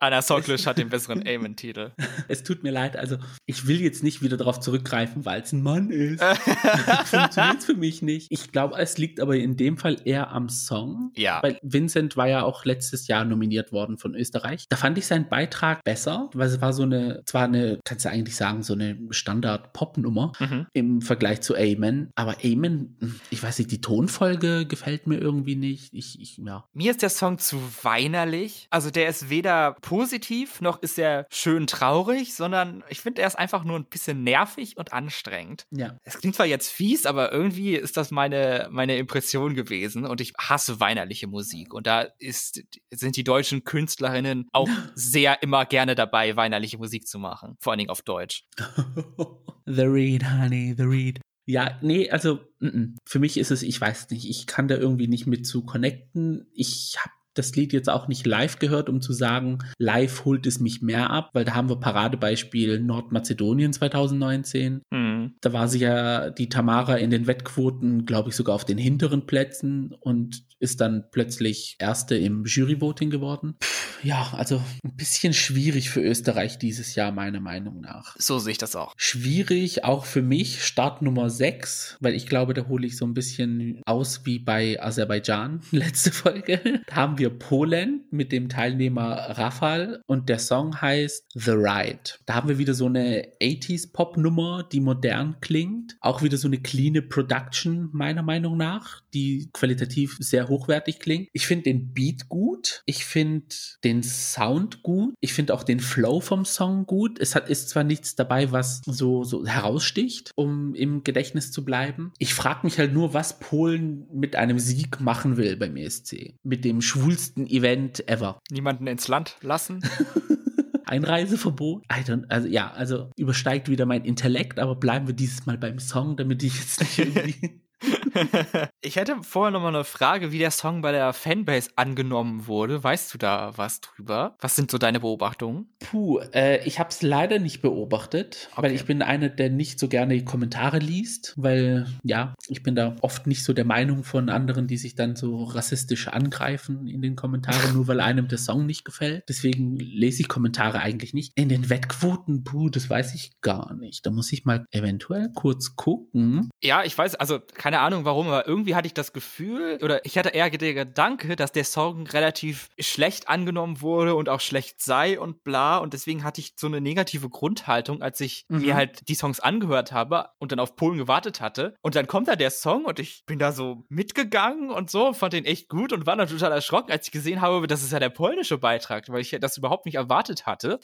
Anna 0.00 0.22
Soklisch 0.22 0.66
hat 0.66 0.78
den 0.78 0.90
besseren 0.90 1.26
Amen-Titel. 1.26 1.90
Es 2.28 2.44
tut 2.44 2.62
mir 2.62 2.70
leid, 2.70 2.96
also 2.96 3.16
ich 3.46 3.66
will 3.66 3.80
jetzt 3.80 4.04
nicht 4.04 4.22
wieder 4.22 4.36
darauf 4.36 4.60
zurückgreifen, 4.60 5.24
weil 5.24 5.42
es 5.42 5.52
ein 5.52 5.62
Mann 5.62 5.90
ist. 5.90 6.22
Funktioniert 7.04 7.64
für 7.64 7.74
mich 7.74 8.00
nicht. 8.00 8.28
Ich 8.30 8.52
glaube, 8.52 8.78
es 8.78 8.96
liegt 8.96 9.18
aber 9.18 9.34
in 9.36 9.56
dem 9.56 9.76
Fall 9.76 9.96
eher 10.04 10.30
am 10.30 10.48
Song. 10.48 11.10
Ja. 11.16 11.42
Weil 11.42 11.58
Vincent 11.62 12.16
war 12.16 12.28
ja 12.28 12.42
auch 12.44 12.64
letztes 12.64 13.08
Jahr 13.08 13.24
nominiert 13.24 13.72
worden 13.72 13.98
von 13.98 14.14
Österreich. 14.14 14.66
Da 14.68 14.76
fand 14.76 14.98
ich 14.98 15.06
seinen 15.06 15.28
Beitrag 15.28 15.82
besser, 15.82 16.30
weil 16.32 16.46
es 16.46 16.60
war 16.60 16.72
so 16.72 16.84
eine, 16.84 17.22
zwar 17.24 17.44
eine, 17.44 17.77
kannst 17.84 18.04
du 18.04 18.10
eigentlich 18.10 18.36
sagen, 18.36 18.62
so 18.62 18.74
eine 18.74 18.98
Standard-Pop-Nummer 19.10 20.32
Mhm. 20.40 20.66
im 20.72 21.00
Vergleich 21.02 21.40
zu 21.40 21.56
Amen. 21.56 22.10
Aber 22.14 22.36
Amen, 22.44 22.96
ich 23.30 23.42
weiß 23.42 23.58
nicht, 23.58 23.70
die 23.70 23.80
Tonfolge 23.80 24.66
gefällt 24.66 25.06
mir 25.06 25.18
irgendwie 25.18 25.56
nicht. 25.56 25.92
Ich, 25.94 26.20
ich, 26.20 26.38
ja. 26.38 26.64
Mir 26.72 26.90
ist 26.90 27.02
der 27.02 27.10
Song 27.10 27.38
zu 27.38 27.60
weinerlich. 27.82 28.66
Also 28.70 28.90
der 28.90 29.08
ist 29.08 29.30
weder 29.30 29.76
positiv 29.80 30.60
noch 30.60 30.82
ist 30.82 30.98
er 30.98 31.26
schön 31.30 31.66
traurig, 31.66 32.34
sondern 32.34 32.84
ich 32.88 33.00
finde, 33.00 33.22
er 33.22 33.28
ist 33.28 33.38
einfach 33.38 33.64
nur 33.64 33.78
ein 33.78 33.84
bisschen 33.86 34.22
nervig 34.22 34.76
und 34.76 34.92
anstrengend. 34.92 35.66
Ja. 35.70 35.96
Es 36.04 36.18
klingt 36.18 36.36
zwar 36.36 36.46
jetzt 36.46 36.70
fies, 36.70 37.06
aber 37.06 37.32
irgendwie 37.32 37.74
ist 37.74 37.96
das 37.96 38.10
meine, 38.10 38.68
meine 38.70 38.96
Impression 38.96 39.54
gewesen 39.54 40.04
und 40.04 40.20
ich 40.20 40.32
hasse 40.38 40.80
weinerliche 40.80 41.26
Musik. 41.26 41.74
Und 41.74 41.86
da 41.86 42.02
ist, 42.18 42.62
sind 42.90 43.16
die 43.16 43.24
deutschen 43.24 43.64
Künstlerinnen 43.64 44.48
auch 44.52 44.68
sehr 44.94 45.42
immer 45.42 45.64
gerne 45.66 45.94
dabei, 45.94 46.36
weinerliche 46.36 46.78
Musik 46.78 47.06
zu 47.06 47.18
machen. 47.18 47.56
Vor 47.68 47.72
allen 47.72 47.80
Dingen 47.80 47.90
auf 47.90 48.00
Deutsch. 48.00 48.44
The 49.66 49.82
Read, 49.82 50.24
Honey, 50.24 50.74
The 50.74 50.84
Read. 50.84 51.20
Ja, 51.44 51.78
nee, 51.82 52.08
also 52.08 52.40
mm, 52.60 52.66
mm. 52.66 52.96
für 53.04 53.18
mich 53.18 53.36
ist 53.36 53.50
es, 53.50 53.62
ich 53.62 53.78
weiß 53.78 54.08
nicht, 54.08 54.26
ich 54.26 54.46
kann 54.46 54.68
da 54.68 54.76
irgendwie 54.76 55.06
nicht 55.06 55.26
mit 55.26 55.46
zu 55.46 55.66
connecten. 55.66 56.50
Ich 56.54 56.96
habe 56.98 57.12
das 57.38 57.54
Lied 57.54 57.72
jetzt 57.72 57.88
auch 57.88 58.08
nicht 58.08 58.26
live 58.26 58.58
gehört, 58.58 58.88
um 58.88 59.00
zu 59.00 59.12
sagen, 59.12 59.58
live 59.78 60.24
holt 60.24 60.46
es 60.46 60.60
mich 60.60 60.82
mehr 60.82 61.10
ab, 61.10 61.30
weil 61.32 61.44
da 61.44 61.54
haben 61.54 61.68
wir 61.68 61.76
Paradebeispiel 61.76 62.80
Nordmazedonien 62.80 63.72
2019. 63.72 64.82
Hm. 64.92 65.34
Da 65.40 65.52
war 65.52 65.68
sie 65.68 65.80
ja 65.80 66.30
die 66.30 66.48
Tamara 66.48 66.96
in 66.96 67.10
den 67.10 67.26
Wettquoten, 67.26 68.04
glaube 68.06 68.30
ich, 68.30 68.36
sogar 68.36 68.54
auf 68.54 68.64
den 68.64 68.78
hinteren 68.78 69.26
Plätzen 69.26 69.94
und 70.00 70.44
ist 70.60 70.80
dann 70.80 71.04
plötzlich 71.10 71.76
Erste 71.78 72.16
im 72.16 72.44
Juryvoting 72.44 73.10
geworden. 73.10 73.54
Ja, 74.02 74.32
also 74.32 74.62
ein 74.84 74.96
bisschen 74.96 75.32
schwierig 75.32 75.90
für 75.90 76.00
Österreich 76.00 76.58
dieses 76.58 76.94
Jahr, 76.94 77.12
meiner 77.12 77.40
Meinung 77.40 77.80
nach. 77.80 78.14
So 78.18 78.38
sehe 78.38 78.52
ich 78.52 78.58
das 78.58 78.76
auch. 78.76 78.94
Schwierig 78.96 79.84
auch 79.84 80.04
für 80.04 80.22
mich, 80.22 80.64
Start 80.64 81.02
Nummer 81.02 81.30
6, 81.30 81.98
weil 82.00 82.14
ich 82.14 82.26
glaube, 82.26 82.54
da 82.54 82.66
hole 82.68 82.86
ich 82.86 82.96
so 82.96 83.04
ein 83.04 83.14
bisschen 83.14 83.82
aus 83.86 84.24
wie 84.24 84.38
bei 84.38 84.80
Aserbaidschan, 84.80 85.62
letzte 85.70 86.12
Folge. 86.12 86.82
Da 86.86 86.94
haben 86.94 87.18
wir 87.18 87.27
Polen 87.30 88.04
mit 88.10 88.32
dem 88.32 88.48
Teilnehmer 88.48 89.12
Rafal 89.38 90.02
und 90.06 90.28
der 90.28 90.38
Song 90.38 90.80
heißt 90.80 91.26
The 91.34 91.52
Ride. 91.52 92.18
Da 92.26 92.34
haben 92.34 92.48
wir 92.48 92.58
wieder 92.58 92.74
so 92.74 92.86
eine 92.86 93.28
80s 93.40 93.92
Pop-Nummer, 93.92 94.66
die 94.70 94.80
modern 94.80 95.36
klingt. 95.40 95.96
Auch 96.00 96.22
wieder 96.22 96.36
so 96.36 96.48
eine 96.48 96.58
clean 96.58 97.08
Production, 97.08 97.90
meiner 97.92 98.22
Meinung 98.22 98.56
nach, 98.56 99.02
die 99.14 99.50
qualitativ 99.52 100.16
sehr 100.20 100.48
hochwertig 100.48 100.98
klingt. 100.98 101.28
Ich 101.32 101.46
finde 101.46 101.64
den 101.64 101.92
Beat 101.92 102.28
gut. 102.28 102.82
Ich 102.86 103.04
finde 103.04 103.46
den 103.84 104.02
Sound 104.02 104.82
gut. 104.82 105.14
Ich 105.20 105.32
finde 105.32 105.54
auch 105.54 105.62
den 105.62 105.80
Flow 105.80 106.20
vom 106.20 106.44
Song 106.44 106.86
gut. 106.86 107.18
Es 107.18 107.34
hat, 107.34 107.48
ist 107.48 107.68
zwar 107.70 107.84
nichts 107.84 108.14
dabei, 108.16 108.52
was 108.52 108.82
so, 108.84 109.24
so 109.24 109.46
heraussticht, 109.46 110.30
um 110.34 110.74
im 110.74 111.04
Gedächtnis 111.04 111.52
zu 111.52 111.64
bleiben. 111.64 112.12
Ich 112.18 112.34
frage 112.34 112.60
mich 112.64 112.78
halt 112.78 112.92
nur, 112.92 113.14
was 113.14 113.38
Polen 113.38 114.06
mit 114.12 114.36
einem 114.36 114.58
Sieg 114.58 115.00
machen 115.00 115.36
will 115.36 115.56
beim 115.56 115.76
ESC. 115.76 116.34
Mit 116.42 116.64
dem 116.64 116.80
schwulsten 116.80 117.46
Event 117.46 118.08
ever. 118.08 118.38
Niemanden 118.50 118.86
ins 118.86 119.08
Land 119.08 119.36
lassen. 119.42 119.80
Einreiseverbot? 120.88 121.84
I 121.84 122.02
don't, 122.02 122.24
also 122.28 122.48
ja, 122.48 122.70
also 122.72 123.10
übersteigt 123.16 123.68
wieder 123.68 123.86
mein 123.86 124.04
Intellekt, 124.04 124.58
aber 124.58 124.74
bleiben 124.74 125.06
wir 125.06 125.14
dieses 125.14 125.46
Mal 125.46 125.58
beim 125.58 125.78
Song, 125.78 126.16
damit 126.16 126.42
ich 126.42 126.58
jetzt 126.58 126.80
nicht 126.80 126.98
irgendwie. 126.98 127.60
ich 128.80 128.96
hätte 128.96 129.16
vorher 129.22 129.50
noch 129.50 129.60
mal 129.60 129.68
eine 129.68 129.84
Frage, 129.84 130.32
wie 130.32 130.38
der 130.38 130.50
Song 130.50 130.82
bei 130.82 130.92
der 130.92 131.12
Fanbase 131.12 131.70
angenommen 131.76 132.46
wurde. 132.46 132.82
Weißt 132.82 133.12
du 133.14 133.18
da 133.18 133.52
was 133.56 133.80
drüber? 133.80 134.36
Was 134.40 134.56
sind 134.56 134.70
so 134.70 134.78
deine 134.78 135.00
Beobachtungen? 135.00 135.68
Puh, 135.80 136.18
äh, 136.32 136.64
ich 136.66 136.78
habe 136.78 136.90
es 136.90 137.02
leider 137.02 137.38
nicht 137.38 137.62
beobachtet, 137.62 138.48
weil 138.56 138.66
Okay. 138.66 138.74
ich 138.74 138.84
bin 138.84 139.02
einer, 139.02 139.28
der 139.28 139.50
nicht 139.50 139.78
so 139.78 139.88
gerne 139.88 140.14
die 140.14 140.24
Kommentare 140.24 140.78
liest, 140.78 141.34
weil 141.36 141.86
ja, 142.02 142.34
ich 142.48 142.62
bin 142.62 142.74
da 142.74 142.96
oft 143.00 143.26
nicht 143.26 143.44
so 143.44 143.52
der 143.52 143.64
Meinung 143.64 144.04
von 144.04 144.28
anderen, 144.28 144.66
die 144.66 144.76
sich 144.76 144.94
dann 144.94 145.16
so 145.16 145.44
rassistisch 145.44 146.08
angreifen 146.08 146.86
in 146.86 147.02
den 147.02 147.16
Kommentaren, 147.16 147.58
nur 147.74 147.86
weil 147.88 148.00
einem 148.00 148.28
der 148.28 148.38
Song 148.38 148.66
nicht 148.66 148.84
gefällt. 148.84 149.24
Deswegen 149.28 149.76
lese 149.76 150.22
ich 150.22 150.28
Kommentare 150.28 150.80
eigentlich 150.80 151.14
nicht. 151.14 151.32
In 151.36 151.48
den 151.48 151.70
Wettquoten, 151.70 152.44
puh, 152.44 152.68
das 152.68 152.90
weiß 152.90 153.14
ich 153.14 153.40
gar 153.40 153.74
nicht. 153.74 154.04
Da 154.04 154.10
muss 154.10 154.32
ich 154.32 154.44
mal 154.44 154.64
eventuell 154.70 155.30
kurz 155.34 155.76
gucken. 155.76 156.50
Ja, 156.62 156.82
ich 156.84 156.96
weiß, 156.96 157.14
also 157.16 157.38
keine 157.68 157.80
Ahnung 157.80 158.06
warum, 158.06 158.28
aber 158.28 158.48
irgendwie 158.48 158.74
hatte 158.74 158.86
ich 158.86 158.94
das 158.94 159.12
Gefühl, 159.12 159.78
oder 159.82 160.02
ich 160.06 160.16
hatte 160.16 160.30
eher 160.30 160.48
der 160.48 160.72
Gedanke, 160.72 161.36
dass 161.36 161.52
der 161.52 161.64
Song 161.64 162.06
relativ 162.06 162.70
schlecht 162.80 163.28
angenommen 163.28 163.82
wurde 163.82 164.14
und 164.14 164.30
auch 164.30 164.40
schlecht 164.40 164.80
sei 164.80 165.20
und 165.20 165.44
bla. 165.44 165.76
Und 165.76 165.92
deswegen 165.92 166.24
hatte 166.24 166.40
ich 166.40 166.54
so 166.56 166.66
eine 166.66 166.80
negative 166.80 167.28
Grundhaltung, 167.28 168.00
als 168.00 168.22
ich 168.22 168.46
Mhm. 168.48 168.60
mir 168.62 168.74
halt 168.74 169.06
die 169.10 169.14
Songs 169.14 169.38
angehört 169.38 169.92
habe 169.92 170.30
und 170.38 170.50
dann 170.50 170.60
auf 170.60 170.76
Polen 170.76 170.96
gewartet 170.96 171.42
hatte. 171.42 171.74
Und 171.82 171.94
dann 171.94 172.06
kommt 172.06 172.28
da 172.28 172.36
der 172.36 172.50
Song 172.50 172.86
und 172.86 172.98
ich 173.00 173.24
bin 173.26 173.38
da 173.38 173.52
so 173.52 173.84
mitgegangen 173.90 174.70
und 174.70 174.88
so, 174.88 175.12
fand 175.12 175.34
den 175.34 175.44
echt 175.44 175.68
gut 175.68 175.92
und 175.92 176.06
war 176.06 176.16
dann 176.16 176.26
total 176.26 176.52
erschrocken, 176.52 176.90
als 176.90 177.04
ich 177.08 177.12
gesehen 177.12 177.42
habe, 177.42 177.66
das 177.66 177.82
ist 177.82 177.92
ja 177.92 177.98
der 177.98 178.08
polnische 178.08 178.56
Beitrag, 178.56 179.10
weil 179.10 179.20
ich 179.20 179.36
das 179.42 179.58
überhaupt 179.58 179.84
nicht 179.84 179.96
erwartet 179.96 180.46
hatte. 180.46 180.80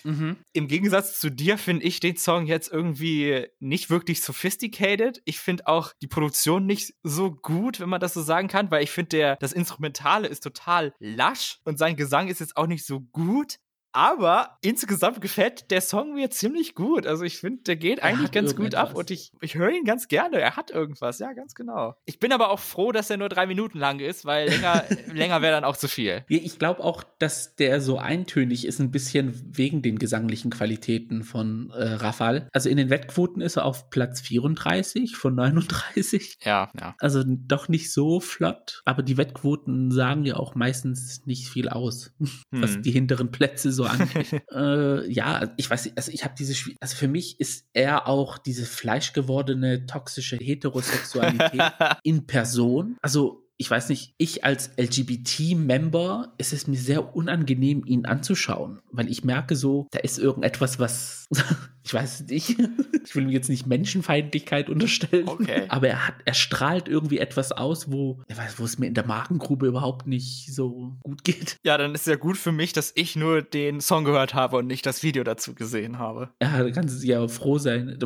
Im 0.53 0.69
Gegensatz 0.69 1.19
zu 1.19 1.31
dir 1.31 1.57
finde 1.57 1.87
ich 1.87 2.01
den 2.01 2.19
Song 2.19 2.45
jetzt 2.45 2.71
irgendwie 2.71 3.47
nicht 3.59 3.89
wirklich 3.89 4.21
sophisticated. 4.21 5.23
Ich 5.25 5.39
finde 5.39 5.67
auch 5.67 5.95
die 6.03 6.09
Produktion 6.09 6.67
nicht 6.67 6.74
so 7.03 7.31
gut, 7.33 7.81
wenn 7.81 7.89
man 7.89 8.01
das 8.01 8.15
so 8.15 8.23
sagen 8.23 8.49
kann, 8.49 8.71
weil 8.71 8.83
ich 8.83 8.91
finde, 8.91 9.09
der 9.11 9.37
das 9.37 9.53
Instrumentale 9.53 10.29
ist 10.29 10.43
total 10.43 10.95
lasch 10.99 11.61
und 11.65 11.79
sein 11.79 11.97
Gesang 11.97 12.29
ist 12.29 12.41
jetzt 12.41 12.57
auch 12.57 12.67
nicht 12.67 12.85
so 12.87 13.01
gut. 13.01 13.59
Aber 13.95 14.59
insgesamt 14.61 15.21
gefällt 15.21 15.71
der 15.71 15.81
Song 15.81 16.15
mir 16.15 16.29
ziemlich 16.29 16.75
gut. 16.75 17.07
Also 17.07 17.23
ich 17.23 17.39
finde, 17.39 17.63
der 17.63 17.77
geht 17.77 18.01
Er 18.01 18.07
eigentlich 18.07 18.33
ganz 18.33 18.57
gut 18.57 18.75
ab 18.75 18.97
und 18.97 19.11
ich, 19.13 19.33
ich 19.41 19.55
höre 19.55 19.71
ihn 19.71 19.85
ganz 19.85 20.09
gerne. 20.09 20.41
Er 20.41 20.57
hat 20.57 20.73
irgendwas, 20.73 21.21
ja, 21.21 21.33
ganz 21.33 21.55
genau. 21.55 21.95
Ich 22.05 22.19
bin 22.19 22.33
aber 22.33 22.51
auch 22.51 22.59
froh, 22.59 22.91
dass 22.91 23.09
er 23.09 23.19
nur 23.19 23.29
drei 23.29 23.47
Minuten 23.47 23.79
lang 23.79 24.01
ist, 24.01 24.25
weil 24.25 24.49
länger, 24.49 24.85
länger 25.13 25.43
wäre 25.43 25.55
dann 25.55 25.65
auch 25.65 25.77
zu 25.77 25.87
viel. 25.87 26.25
Ich 26.27 26.59
glaube 26.59 26.83
auch, 26.83 27.05
dass 27.21 27.55
der 27.55 27.81
so 27.81 27.99
eintönig 27.99 28.67
ist, 28.67 28.81
ein 28.81 28.91
bisschen 28.91 29.57
wegen 29.57 29.81
den 29.81 30.01
gesanglichen 30.01 30.51
Qualitäten 30.51 31.23
von 31.23 31.71
äh, 31.71 31.85
Rafal. 31.85 32.49
Also 32.53 32.69
in 32.69 32.77
den 32.77 32.91
Wettquoten 32.91 33.41
ist 33.41 33.57
er 33.57 33.65
auf 33.65 33.91
Platz 33.91 34.21
34 34.23 35.15
von 35.15 35.37
39. 35.37 36.39
Ja, 36.43 36.69
ja. 36.81 36.97
Also 36.99 37.23
doch 37.25 37.69
nicht 37.69 37.93
so 37.93 38.19
flott, 38.19 38.83
aber 38.85 39.05
die 39.05 39.17
Wettquoten 39.17 39.93
sagen 39.93 40.25
ja 40.25 40.35
auch 40.35 40.57
meistens 40.57 41.27
nicht 41.27 41.49
viel 41.49 41.69
aus, 41.69 42.13
was 42.51 42.75
Hm. 42.75 42.83
die 42.83 42.91
hinteren 42.91 43.31
Plätze 43.31 43.71
so 43.71 43.84
angeht. 43.87 44.43
äh, 44.53 45.11
ja, 45.11 45.53
ich 45.57 45.69
weiß 45.69 45.85
nicht, 45.85 45.97
also 45.97 46.11
ich 46.13 46.25
habe 46.25 46.35
diese, 46.39 46.55
also 46.81 46.97
für 46.97 47.09
mich 47.09 47.41
ist 47.41 47.67
er 47.73 48.09
auch 48.09 48.39
diese 48.39 48.67
fleischgewordene 48.67 49.87
toxische 49.87 50.37
Heterosexualität 50.37 51.73
in 52.03 52.27
Person. 52.27 52.97
Also 53.03 53.45
ich 53.57 53.71
weiß 53.71 53.89
nicht, 53.89 54.15
ich 54.19 54.45
als 54.45 54.71
LGBT-Member 54.77 56.35
ist 56.39 56.53
es 56.53 56.67
mir 56.67 56.77
sehr 56.77 57.15
unangenehm, 57.15 57.85
ihn 57.87 58.05
anzuschauen, 58.05 58.81
weil 58.91 59.09
ich 59.09 59.25
merke 59.25 59.55
so, 59.55 59.87
da 59.93 60.01
ist 60.01 60.19
irgendetwas, 60.19 60.79
was, 60.81 61.27
ich 61.85 61.93
weiß 61.93 62.21
es 62.21 62.27
nicht, 62.29 62.57
ich 63.05 63.15
will 63.15 63.25
ihm 63.25 63.31
jetzt 63.31 63.51
nicht 63.51 63.67
Menschenfeindlichkeit 63.67 64.71
unterstellen, 64.71 65.29
Okay. 65.29 65.65
aber 65.69 65.89
er 65.89 66.09
hat, 66.09 66.15
er 66.25 66.35
strahlt 66.35 66.89
irgendwie 66.89 67.19
etwas 67.19 67.53
aus, 67.53 67.91
wo, 67.91 68.23
ich 68.29 68.37
weiß, 68.37 68.59
wo 68.59 68.65
es 68.65 68.79
mir 68.79 68.87
in 68.87 68.95
der 68.95 69.07
Magengrube 69.07 69.67
überhaupt 69.67 70.07
nicht 70.07 70.55
so 70.55 70.97
gut 71.03 71.25
geht. 71.25 71.59
Ja, 71.65 71.77
dann 71.77 71.95
ist 71.95 72.07
ja 72.07 72.17
gut 72.17 72.37
für 72.39 72.53
mich, 72.53 72.73
dass 72.73 72.93
ich 72.95 73.17
nur 73.17 73.43
den 73.43 73.81
Song 73.81 74.05
gehört 74.05 74.33
habe 74.33 74.57
und 74.57 74.67
nicht 74.67 74.87
das 74.87 75.03
Video 75.03 75.25
dazu 75.25 75.55
gesehen 75.55 75.99
habe. 75.99 76.31
Ja, 76.43 76.63
da 76.63 76.71
kannst 76.71 77.03
du 77.03 77.07
ja 77.07 77.29
froh 77.29 77.59
sein. 77.59 77.99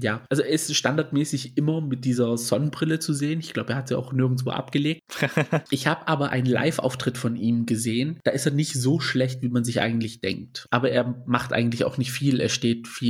Ja, 0.00 0.22
also 0.30 0.42
er 0.42 0.48
ist 0.48 0.74
standardmäßig 0.74 1.56
immer 1.56 1.80
mit 1.82 2.04
dieser 2.04 2.38
Sonnenbrille 2.38 2.98
zu 2.98 3.12
sehen. 3.12 3.40
Ich 3.40 3.52
glaube, 3.52 3.70
er 3.72 3.76
hat 3.76 3.88
sie 3.88 3.98
auch 3.98 4.12
nirgendwo 4.12 4.50
abgelegt. 4.50 5.02
ich 5.70 5.86
habe 5.86 6.08
aber 6.08 6.30
einen 6.30 6.46
Live-Auftritt 6.46 7.18
von 7.18 7.36
ihm 7.36 7.66
gesehen. 7.66 8.18
Da 8.24 8.30
ist 8.30 8.46
er 8.46 8.52
nicht 8.52 8.72
so 8.72 9.00
schlecht, 9.00 9.42
wie 9.42 9.48
man 9.48 9.64
sich 9.64 9.80
eigentlich 9.80 10.20
denkt. 10.20 10.66
Aber 10.70 10.90
er 10.90 11.22
macht 11.26 11.52
eigentlich 11.52 11.84
auch 11.84 11.98
nicht 11.98 12.12
viel. 12.12 12.40
Er 12.40 12.48
steht 12.48 12.88
viel 12.88 13.01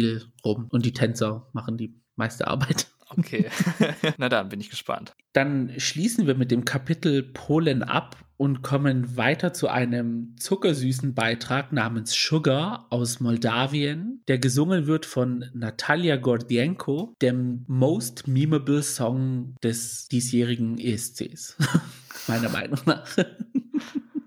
rum 0.44 0.66
und 0.70 0.85
die 0.85 0.92
Tänzer 0.92 1.48
machen 1.52 1.76
die 1.76 2.00
meiste 2.16 2.46
Arbeit. 2.46 2.88
Okay, 3.18 3.46
na 4.18 4.28
dann 4.28 4.48
bin 4.48 4.61
ich 4.61 4.70
gespannt. 4.70 5.12
Dann 5.33 5.72
schließen 5.78 6.26
wir 6.26 6.35
mit 6.35 6.50
dem 6.50 6.64
Kapitel 6.64 7.22
Polen 7.22 7.83
ab 7.83 8.16
und 8.37 8.62
kommen 8.62 9.16
weiter 9.16 9.52
zu 9.52 9.68
einem 9.68 10.35
zuckersüßen 10.38 11.14
Beitrag 11.14 11.72
namens 11.72 12.12
Sugar 12.12 12.87
aus 12.90 13.20
Moldawien, 13.20 14.22
der 14.28 14.38
gesungen 14.38 14.87
wird 14.87 15.07
von 15.07 15.44
Natalia 15.52 16.16
Gordienko, 16.16 17.14
dem 17.22 17.64
most 17.68 18.26
memeable 18.26 18.83
Song 18.83 19.55
des 19.62 20.09
diesjährigen 20.09 20.78
ESCs. 20.78 21.57
Meiner 22.28 22.48
Meinung 22.48 22.81
nach. 22.87 23.07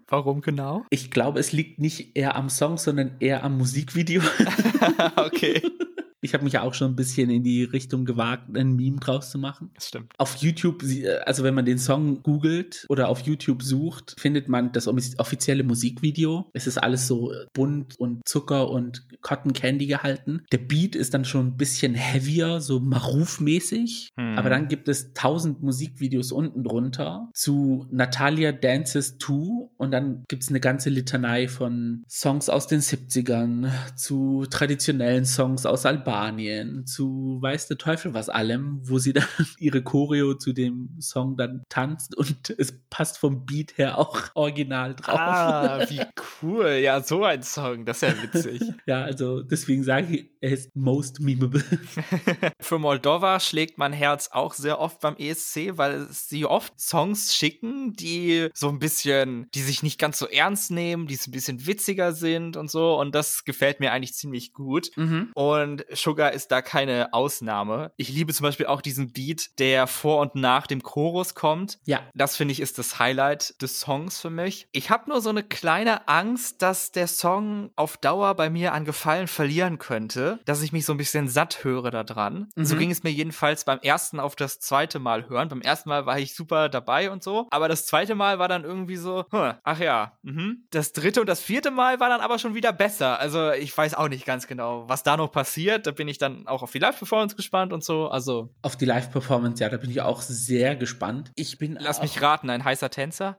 Warum 0.07 0.41
genau? 0.41 0.85
Ich 0.91 1.09
glaube, 1.09 1.39
es 1.39 1.51
liegt 1.51 1.79
nicht 1.79 2.15
eher 2.15 2.35
am 2.35 2.49
Song, 2.49 2.77
sondern 2.77 3.15
eher 3.19 3.43
am 3.43 3.57
Musikvideo. 3.57 4.21
okay. 5.15 5.61
Ich 6.25 6.33
habe 6.33 6.43
mich 6.43 6.53
ja 6.53 6.63
auch 6.63 6.73
schon 6.73 6.91
ein 6.91 6.95
bisschen 6.95 7.29
in 7.29 7.43
die 7.43 7.63
Richtung 7.63 8.03
gewagt, 8.03 8.49
ein 8.57 8.75
Meme 8.75 8.97
draus 8.99 9.29
zu 9.29 9.37
machen. 9.37 9.69
Das 9.75 9.89
stimmt. 9.89 10.11
Auf 10.17 10.37
YouTube, 10.37 10.83
also 11.23 11.43
wenn 11.43 11.53
man 11.53 11.65
den 11.65 11.77
Song 11.77 12.23
googelt 12.23 12.87
oder 12.89 13.09
auf 13.09 13.21
YouTube 13.21 13.61
sucht, 13.61 14.15
findet 14.19 14.49
man 14.49 14.71
das 14.71 14.87
offizielle 14.87 15.63
Musikvideo. 15.63 16.49
Es 16.53 16.65
ist 16.65 16.79
alles 16.79 17.05
so 17.05 17.31
bunt 17.53 17.99
und 17.99 18.27
Zucker 18.27 18.71
und 18.71 19.05
Cotton 19.21 19.53
Candy 19.53 19.85
gehalten. 19.85 20.41
Der 20.51 20.57
Beat 20.57 20.95
ist 20.95 21.13
dann 21.13 21.25
schon 21.25 21.45
ein 21.49 21.57
bisschen 21.57 21.93
heavier, 21.93 22.59
so 22.59 22.79
Maruf-mäßig. 22.79 24.09
Hm. 24.17 24.35
Aber 24.35 24.49
dann 24.49 24.67
gibt 24.67 24.87
es 24.87 25.13
tausend 25.13 25.61
Musikvideos 25.61 26.31
unten 26.31 26.63
drunter 26.63 27.29
zu 27.35 27.85
Natalia 27.91 28.51
Dances 28.51 29.19
2 29.19 29.69
und 29.77 29.91
dann 29.91 30.23
gibt 30.27 30.41
es 30.41 30.49
eine 30.49 30.59
ganze 30.59 30.89
Litanei 30.89 31.47
von 31.47 32.03
Songs 32.09 32.49
aus 32.49 32.65
den 32.65 32.81
70ern 32.81 33.69
zu 33.95 34.47
traditionellen 34.49 35.25
Songs 35.25 35.67
aus 35.67 35.85
Albanien 35.85 36.14
Spanien 36.15 36.85
zu 36.85 37.37
weiß 37.41 37.67
der 37.67 37.77
Teufel 37.77 38.13
was 38.13 38.29
allem, 38.29 38.79
wo 38.83 38.99
sie 38.99 39.13
dann 39.13 39.25
ihre 39.57 39.83
Choreo 39.83 40.35
zu 40.35 40.53
dem 40.53 40.89
Song 40.99 41.37
dann 41.37 41.63
tanzt 41.69 42.15
und 42.15 42.49
es 42.57 42.79
passt 42.89 43.17
vom 43.17 43.45
Beat 43.45 43.77
her 43.77 43.97
auch 43.97 44.21
original 44.33 44.95
drauf. 44.95 45.19
Ah, 45.19 45.79
wie 45.89 46.01
cool. 46.41 46.79
Ja, 46.81 47.01
so 47.01 47.23
ein 47.23 47.43
Song, 47.43 47.85
das 47.85 48.01
ist 48.01 48.09
ja 48.09 48.23
witzig. 48.23 48.61
ja, 48.85 49.03
also 49.03 49.41
deswegen 49.41 49.83
sage 49.83 50.15
ich, 50.15 50.29
er 50.45 50.51
ist 50.51 50.75
most 50.75 51.19
memeable. 51.19 51.63
Für 52.59 52.77
Moldova 52.77 53.39
schlägt 53.39 53.79
mein 53.79 53.93
Herz 53.93 54.29
auch 54.31 54.53
sehr 54.53 54.79
oft 54.79 54.99
beim 54.99 55.15
ESC, 55.17 55.77
weil 55.77 56.05
sie 56.11 56.45
oft 56.45 56.79
Songs 56.79 57.35
schicken, 57.35 57.93
die 57.93 58.49
so 58.53 58.69
ein 58.69 58.77
bisschen, 58.77 59.49
die 59.55 59.63
sich 59.63 59.81
nicht 59.81 59.97
ganz 59.99 60.19
so 60.19 60.27
ernst 60.27 60.69
nehmen, 60.69 61.07
die 61.07 61.15
so 61.15 61.29
ein 61.29 61.33
bisschen 61.33 61.65
witziger 61.65 62.13
sind 62.13 62.57
und 62.57 62.69
so 62.69 62.99
und 62.99 63.15
das 63.15 63.43
gefällt 63.43 63.79
mir 63.79 63.91
eigentlich 63.91 64.13
ziemlich 64.13 64.53
gut. 64.53 64.91
Mhm. 64.97 65.31
Und 65.33 65.83
Sugar 65.91 66.31
ist 66.31 66.51
da 66.51 66.61
keine 66.61 67.11
Ausnahme. 67.11 67.91
Ich 67.97 68.09
liebe 68.09 68.31
zum 68.31 68.43
Beispiel 68.43 68.67
auch 68.67 68.81
diesen 68.81 69.13
Beat, 69.13 69.57
der 69.57 69.87
vor 69.87 70.21
und 70.21 70.35
nach 70.35 70.67
dem 70.67 70.83
Chorus 70.83 71.33
kommt. 71.33 71.79
Ja. 71.85 72.01
Das 72.13 72.35
finde 72.35 72.51
ich 72.51 72.59
ist 72.59 72.77
das 72.77 72.99
Highlight 72.99 73.59
des 73.63 73.79
Songs 73.79 74.21
für 74.21 74.29
mich. 74.29 74.67
Ich 74.73 74.91
habe 74.91 75.09
nur 75.09 75.21
so 75.21 75.31
eine 75.31 75.43
kleine 75.43 76.07
Angst, 76.07 76.61
dass 76.61 76.91
der 76.91 77.07
Song 77.07 77.71
auf 77.75 77.97
Dauer 77.97 78.35
bei 78.35 78.51
mir 78.51 78.73
an 78.73 78.85
Gefallen 78.85 79.27
verlieren 79.27 79.79
könnte, 79.79 80.34
dass 80.45 80.61
ich 80.61 80.71
mich 80.71 80.85
so 80.85 80.93
ein 80.93 80.97
bisschen 80.97 81.27
satt 81.27 81.63
höre 81.63 81.89
daran. 81.89 82.49
Mhm. 82.55 82.65
So 82.65 82.75
ging 82.75 82.91
es 82.91 83.03
mir 83.03 83.11
jedenfalls 83.11 83.65
beim 83.65 83.79
ersten 83.79 84.19
auf 84.19 84.35
das 84.35 84.59
zweite 84.59 84.99
Mal 84.99 85.27
hören. 85.29 85.49
Beim 85.49 85.61
ersten 85.61 85.89
Mal 85.89 86.05
war 86.05 86.19
ich 86.19 86.35
super 86.35 86.69
dabei 86.69 87.09
und 87.09 87.23
so, 87.23 87.47
aber 87.49 87.67
das 87.67 87.85
zweite 87.85 88.15
Mal 88.15 88.37
war 88.37 88.47
dann 88.47 88.63
irgendwie 88.63 88.97
so, 88.97 89.25
hm, 89.31 89.53
ach 89.63 89.79
ja, 89.79 90.13
mhm. 90.21 90.65
das 90.69 90.91
dritte 90.91 91.21
und 91.21 91.27
das 91.27 91.41
vierte 91.41 91.71
Mal 91.71 91.99
war 91.99 92.09
dann 92.09 92.21
aber 92.21 92.37
schon 92.37 92.53
wieder 92.53 92.73
besser. 92.73 93.19
Also 93.19 93.51
ich 93.51 93.75
weiß 93.75 93.95
auch 93.95 94.09
nicht 94.09 94.25
ganz 94.25 94.45
genau, 94.45 94.87
was 94.87 95.03
da 95.03 95.17
noch 95.17 95.31
passiert 95.31 95.95
bin 95.95 96.07
ich 96.07 96.17
dann 96.17 96.47
auch 96.47 96.61
auf 96.61 96.71
die 96.71 96.79
Live-Performance 96.79 97.35
gespannt 97.35 97.73
und 97.73 97.83
so. 97.83 98.07
Also. 98.07 98.53
Auf 98.61 98.75
die 98.75 98.85
Live-Performance, 98.85 99.63
ja, 99.63 99.69
da 99.69 99.77
bin 99.77 99.89
ich 99.89 100.01
auch 100.01 100.21
sehr 100.21 100.75
gespannt. 100.75 101.31
Ich 101.35 101.57
bin. 101.57 101.77
Lass 101.79 102.01
mich 102.01 102.21
raten, 102.21 102.49
ein 102.49 102.63
heißer 102.63 102.89
Tänzer. 102.89 103.37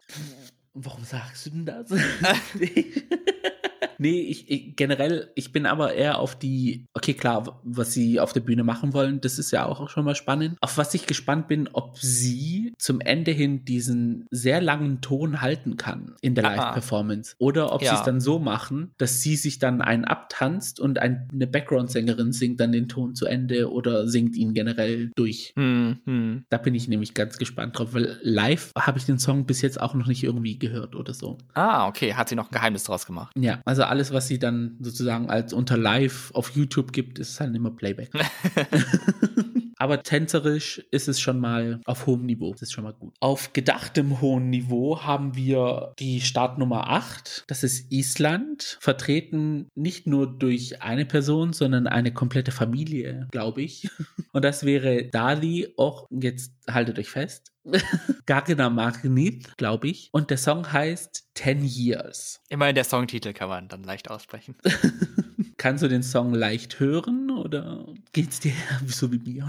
Warum 0.75 1.05
sagst 1.05 1.47
du 1.47 1.51
denn 1.51 1.67
das? 1.67 1.91
nee, 3.99 4.21
ich, 4.21 4.51
ich, 4.51 4.77
generell, 4.77 5.31
ich 5.35 5.53
bin 5.53 5.67
aber 5.67 5.95
eher 5.95 6.19
auf 6.19 6.39
die, 6.39 6.87
okay, 6.95 7.15
klar, 7.15 7.61
was 7.65 7.93
sie 7.93 8.21
auf 8.21 8.33
der 8.33 8.41
Bühne 8.41 8.65
machen 8.65 8.93
wollen, 8.93 9.21
das 9.21 9.39
ist 9.39 9.51
ja 9.51 9.67
auch 9.67 9.89
schon 9.89 10.05
mal 10.05 10.15
spannend. 10.15 10.57
Auf 10.61 10.79
was 10.79 10.95
ich 10.95 11.07
gespannt 11.07 11.49
bin, 11.49 11.69
ob 11.73 11.99
sie 11.99 12.73
zum 12.79 13.01
Ende 13.01 13.31
hin 13.31 13.65
diesen 13.65 14.27
sehr 14.31 14.61
langen 14.61 15.01
Ton 15.01 15.41
halten 15.41 15.77
kann 15.77 16.15
in 16.21 16.35
der 16.35 16.45
Live-Performance. 16.45 17.35
Oder 17.39 17.73
ob 17.73 17.83
ja. 17.83 17.91
sie 17.91 17.97
es 17.97 18.03
dann 18.03 18.21
so 18.21 18.39
machen, 18.39 18.93
dass 18.99 19.23
sie 19.23 19.37
sich 19.37 19.59
dann 19.59 19.83
einen 19.83 20.05
abtanzt 20.05 20.81
und 20.81 20.99
ein, 20.99 21.29
eine 21.33 21.47
Background-Sängerin 21.47 22.33
singt 22.33 22.61
dann 22.61 22.73
den 22.73 22.89
Ton 22.89 23.15
zu 23.15 23.27
Ende 23.27 23.71
oder 23.71 24.07
singt 24.07 24.37
ihn 24.37 24.55
generell 24.55 25.11
durch. 25.17 25.53
Hm, 25.57 25.99
hm. 26.05 26.45
Da 26.49 26.59
bin 26.59 26.75
ich 26.75 26.89
nämlich 26.89 27.15
ganz 27.15 27.39
gespannt 27.39 27.79
drauf, 27.79 27.95
weil 27.95 28.19
live 28.23 28.73
habe 28.77 28.99
ich 28.99 29.07
den 29.07 29.19
Song 29.19 29.47
bis 29.47 29.63
jetzt 29.63 29.81
auch 29.81 29.95
noch 29.95 30.07
nicht 30.07 30.23
irgendwie 30.23 30.59
gehört 30.59 30.95
oder 30.95 31.15
so. 31.15 31.39
Ah, 31.55 31.87
okay. 31.89 32.15
Hat 32.15 32.29
sie 32.29 32.35
noch 32.35 32.51
ein 32.51 32.55
Geheimnis 32.55 32.85
draus 32.85 33.07
gemacht? 33.07 33.33
Ja, 33.39 33.61
also 33.65 33.85
alles, 33.87 34.13
was 34.13 34.29
sie 34.29 34.39
dann 34.39 34.77
sozusagen 34.81 35.31
als 35.31 35.53
unter 35.53 35.77
Live 35.77 36.31
auf 36.35 36.51
YouTube 36.51 36.93
gibt, 36.93 37.19
ist 37.19 37.41
halt 37.41 37.55
immer 37.55 37.71
Playback. 37.71 38.11
Aber 39.77 40.03
tänzerisch 40.03 40.79
ist 40.91 41.09
es 41.09 41.21
schon 41.21 41.39
mal 41.39 41.81
auf 41.85 42.07
hohem 42.07 42.25
Niveau. 42.25 42.53
Das 42.53 42.63
ist 42.63 42.73
schon 42.73 42.85
mal 42.85 42.95
gut. 42.95 43.15
Auf 43.21 43.53
gedachtem 43.53 44.21
hohen 44.21 44.51
Niveau 44.51 45.03
haben 45.03 45.37
wir 45.37 45.95
die 45.99 46.21
Startnummer 46.21 46.89
8. 46.89 47.45
Das 47.47 47.63
ist 47.63 47.93
Island. 47.93 48.79
Vertreten 48.81 49.69
nicht 49.75 50.07
nur 50.07 50.27
durch 50.27 50.83
eine 50.83 51.05
Person, 51.05 51.53
sondern 51.53 51.87
eine 51.87 52.13
komplette 52.13 52.53
Familie, 52.53 53.29
glaube 53.31 53.63
ich. 53.63 53.89
Und 54.33 54.45
das 54.45 54.65
wäre 54.65 55.09
Dali. 55.09 55.73
Auch 55.77 56.07
jetzt 56.11 56.53
haltet 56.69 56.99
euch 56.99 57.11
fest. 57.11 57.53
Gagina 58.27 58.71
Magnit, 58.71 59.57
glaube 59.57 59.89
ich. 59.89 60.09
Und 60.13 60.31
der 60.31 60.39
Song 60.39 60.73
heißt 60.73 61.29
Ten 61.35 61.65
Years. 61.65 62.41
Immerhin 62.49 62.75
der 62.75 62.85
Songtitel 62.85 63.33
kann 63.33 63.49
man 63.49 63.69
dann 63.69 63.83
leicht 63.83 64.11
aussprechen. 64.11 64.57
Kannst 65.59 65.83
du 65.83 65.89
den 65.89 66.03
Song 66.03 66.35
leicht 66.35 66.81
hören 66.81 67.31
oder 67.31 67.87
geht's 68.13 68.41
dir 68.41 68.53
so 68.87 69.11
wie 69.13 69.19
mir? 69.19 69.49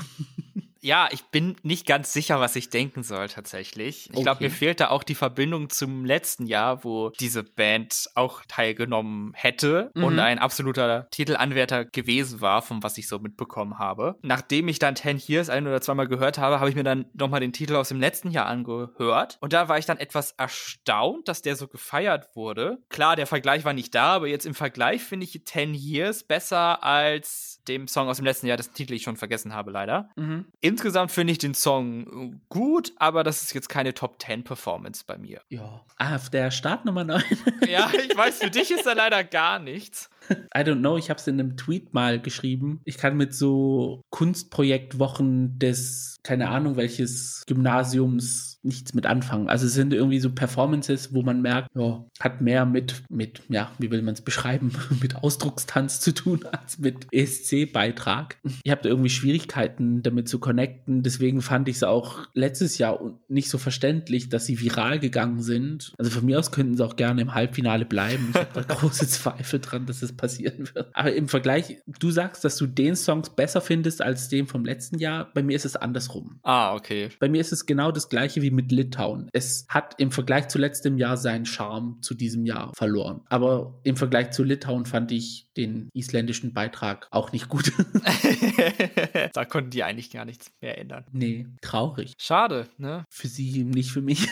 Ja, 0.88 1.10
ich 1.12 1.26
bin 1.26 1.58
nicht 1.64 1.86
ganz 1.86 2.14
sicher, 2.14 2.40
was 2.40 2.56
ich 2.56 2.70
denken 2.70 3.04
soll 3.04 3.28
tatsächlich. 3.28 4.06
Ich 4.06 4.12
okay. 4.12 4.24
glaube, 4.24 4.44
mir 4.46 4.50
fehlt 4.50 4.80
da 4.80 4.88
auch 4.88 5.04
die 5.04 5.16
Verbindung 5.16 5.70
zum 5.70 6.06
letzten 6.06 6.46
Jahr, 6.46 6.86
wo 6.86 7.10
diese 7.10 7.44
Band 7.44 8.10
auch 8.16 8.44
teilgenommen 8.48 9.34
hätte 9.36 9.92
mhm. 9.96 10.04
und 10.06 10.20
ein 10.20 10.40
absoluter 10.40 11.10
Titelanwärter 11.12 11.84
gewesen 11.84 12.40
war, 12.40 12.62
von 12.62 12.84
was 12.84 12.98
ich 12.98 13.10
so 13.10 13.20
mitbekommen 13.20 13.80
habe. 13.80 14.16
Nachdem 14.22 14.70
ich 14.70 14.80
dann 14.80 14.96
Ten 14.96 15.18
Years 15.18 15.50
ein 15.50 15.68
oder 15.68 15.82
zweimal 15.82 16.08
gehört 16.08 16.38
habe, 16.38 16.62
habe 16.62 16.70
ich 16.70 16.76
mir 16.78 16.86
dann 16.86 17.08
nochmal 17.14 17.42
den 17.42 17.52
Titel 17.52 17.76
aus 17.76 17.90
dem 17.90 18.00
letzten 18.00 18.32
Jahr 18.32 18.46
angehört. 18.46 19.40
Und 19.42 19.52
da 19.52 19.68
war 19.68 19.78
ich 19.78 19.86
dann 19.86 19.98
etwas 19.98 20.32
erstaunt, 20.38 21.28
dass 21.28 21.42
der 21.42 21.58
so 21.58 21.68
gefeiert 21.68 22.34
wurde. 22.34 22.78
Klar, 22.88 23.18
der 23.18 23.28
Vergleich 23.28 23.66
war 23.66 23.74
nicht 23.74 23.94
da, 23.94 24.14
aber 24.14 24.28
jetzt 24.28 24.46
im 24.46 24.56
Vergleich 24.56 25.04
finde 25.04 25.26
ich 25.26 25.42
Ten 25.44 25.74
Years 25.74 26.24
besser 26.24 26.82
als 26.82 27.57
dem 27.68 27.88
Song 27.88 28.08
aus 28.10 28.18
dem 28.18 28.26
letzten 28.26 28.48
Jahr, 28.48 28.58
dessen 28.58 28.74
Titel 28.74 28.94
ich 28.94 29.04
schon 29.04 29.18
vergessen 29.18 29.54
habe, 29.54 29.72
leider. 29.72 30.10
Mhm. 30.16 30.46
Insgesamt 30.62 31.12
finde 31.12 31.32
ich 31.32 31.38
den 31.38 31.54
Song 31.54 32.42
gut, 32.50 32.94
aber 32.98 33.24
das 33.24 33.44
ist 33.44 33.54
jetzt 33.54 33.70
keine 33.70 33.94
Top 33.94 34.22
10 34.22 34.44
Performance 34.44 35.04
bei 35.06 35.18
mir. 35.18 35.42
Ja. 35.50 35.86
Ah, 35.98 36.16
auf 36.16 36.30
der 36.30 36.52
Startnummer 36.52 37.04
9. 37.04 37.24
ja, 37.68 37.90
ich 38.10 38.16
weiß, 38.16 38.40
für 38.40 38.50
dich 38.50 38.72
ist 38.72 38.86
da 38.86 38.94
leider 38.94 39.24
gar 39.24 39.60
nichts. 39.60 40.10
I 40.56 40.62
don't 40.62 40.80
know, 40.80 40.98
ich 40.98 41.10
habe 41.10 41.20
es 41.20 41.28
in 41.28 41.40
einem 41.40 41.58
Tweet 41.58 41.94
mal 41.94 42.22
geschrieben. 42.22 42.82
Ich 42.86 42.98
kann 42.98 43.18
mit 43.18 43.34
so 43.34 44.02
Kunstprojektwochen 44.10 45.60
des, 45.60 46.18
keine 46.24 46.50
Ahnung, 46.50 46.76
welches 46.76 47.44
Gymnasiums 47.48 48.58
nichts 48.68 48.94
mit 48.94 49.06
anfangen. 49.06 49.50
Also 49.50 49.66
es 49.66 49.74
sind 49.74 49.94
irgendwie 49.94 50.20
so 50.20 50.30
Performances, 50.30 51.14
wo 51.14 51.24
man 51.24 51.42
merkt, 51.42 51.70
ja, 51.76 52.06
hat 52.20 52.42
mehr 52.42 52.66
mit, 52.66 53.04
mit, 53.10 53.42
ja, 53.50 53.72
wie 53.80 53.90
will 53.90 54.02
man 54.02 54.14
es 54.14 54.22
beschreiben, 54.22 54.72
mit 55.02 55.16
Ausdruckstanz 55.16 56.00
zu 56.02 56.14
tun 56.14 56.46
als 56.52 56.78
mit 56.78 57.08
ESC-Beitrag. 57.12 58.38
Ich 58.64 58.72
habe 58.72 58.82
da 58.84 58.90
irgendwie 58.90 59.10
Schwierigkeiten 59.10 60.04
damit 60.04 60.28
zu 60.28 60.40
connecten. 60.40 61.02
Deswegen 61.02 61.42
fand 61.42 61.70
ich 61.70 61.78
es 61.78 61.84
auch 61.84 62.28
letztes 62.34 62.78
Jahr 62.78 63.00
nicht 63.28 63.50
so 63.50 63.58
verständlich, 63.58 64.30
dass 64.30 64.46
sie 64.46 64.60
viral 64.60 65.00
gegangen 65.00 65.42
sind. 65.42 65.94
Also 65.98 66.12
von 66.12 66.26
mir 66.26 66.38
aus 66.38 66.52
könnten 66.52 66.76
sie 66.76 66.86
auch 66.86 66.98
gerne 66.98 67.22
im 67.22 67.34
Halbfinale 67.34 67.86
bleiben. 67.86 68.30
Ich 68.32 68.40
habe 68.40 68.50
da 68.54 68.62
große 68.76 69.08
Zweifel 69.08 69.60
dran, 69.60 69.86
dass 69.86 70.02
es 70.02 70.17
passieren 70.18 70.68
wird. 70.74 70.90
Aber 70.94 71.14
im 71.14 71.28
Vergleich, 71.28 71.78
du 72.00 72.12
sagst, 72.12 72.44
dass 72.44 72.58
du 72.58 72.68
den 72.68 72.96
Songs 72.96 73.30
besser 73.30 73.62
findest 73.62 74.02
als 74.02 74.30
den 74.30 74.48
vom 74.48 74.66
letzten 74.66 75.00
Jahr. 75.00 75.32
Bei 75.34 75.44
mir 75.44 75.56
ist 75.56 75.66
es 75.66 75.76
andersrum. 75.76 76.40
Ah, 76.44 76.76
okay. 76.76 77.10
Bei 77.20 77.30
mir 77.30 77.42
ist 77.42 77.52
es 77.52 77.66
genau 77.66 77.92
das 77.92 78.10
gleiche 78.10 78.42
wie 78.42 78.52
mit 78.52 78.72
Litauen. 78.72 79.30
Es 79.34 79.66
hat 79.70 79.96
im 80.00 80.12
Vergleich 80.12 80.48
zu 80.50 80.58
letztem 80.58 80.98
Jahr 80.98 81.18
seinen 81.18 81.46
Charme 81.46 82.02
zu 82.02 82.14
diesem 82.14 82.46
Jahr 82.46 82.72
verloren. 82.76 83.22
Aber 83.30 83.80
im 83.84 83.96
Vergleich 83.96 84.32
zu 84.32 84.44
Litauen 84.44 84.86
fand 84.86 85.12
ich 85.12 85.50
den 85.56 85.90
isländischen 85.94 86.54
Beitrag 86.54 87.08
auch 87.12 87.32
nicht 87.32 87.50
gut. 87.50 87.72
da 89.34 89.46
konnten 89.46 89.72
die 89.72 89.84
eigentlich 89.84 90.12
gar 90.12 90.26
nichts 90.26 90.52
mehr 90.62 90.78
ändern. 90.78 91.06
Nee, 91.12 91.48
traurig. 91.62 92.14
Schade, 92.18 92.68
ne? 92.78 93.06
Für 93.10 93.28
sie, 93.28 93.64
nicht 93.64 93.92
für 93.92 94.02
mich. 94.02 94.28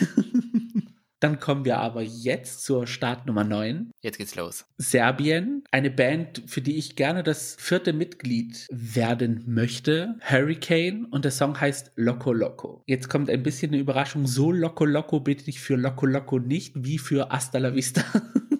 Dann 1.25 1.39
kommen 1.39 1.65
wir 1.65 1.79
aber 1.79 2.03
jetzt 2.03 2.63
zur 2.63 2.85
Start 2.85 3.25
Nummer 3.25 3.43
9. 3.43 3.89
Jetzt 4.03 4.19
geht's 4.19 4.35
los. 4.35 4.65
Serbien, 4.77 5.63
eine 5.71 5.89
Band, 5.89 6.43
für 6.45 6.61
die 6.61 6.77
ich 6.77 6.95
gerne 6.95 7.23
das 7.23 7.55
vierte 7.57 7.93
Mitglied 7.93 8.67
werden 8.69 9.41
möchte. 9.47 10.19
Hurricane 10.21 11.05
und 11.05 11.25
der 11.25 11.31
Song 11.31 11.59
heißt 11.59 11.93
Loco 11.95 12.31
Loco. 12.31 12.83
Jetzt 12.85 13.09
kommt 13.09 13.31
ein 13.31 13.41
bisschen 13.41 13.71
eine 13.71 13.81
Überraschung. 13.81 14.27
So 14.27 14.51
Loco 14.51 14.85
Loco 14.85 15.19
bitte 15.19 15.49
ich 15.49 15.59
für 15.59 15.77
Loco 15.77 16.05
Loco 16.05 16.38
nicht 16.38 16.73
wie 16.75 16.99
für 16.99 17.29
Hasta 17.29 17.57
la 17.57 17.73
Vista. 17.73 18.03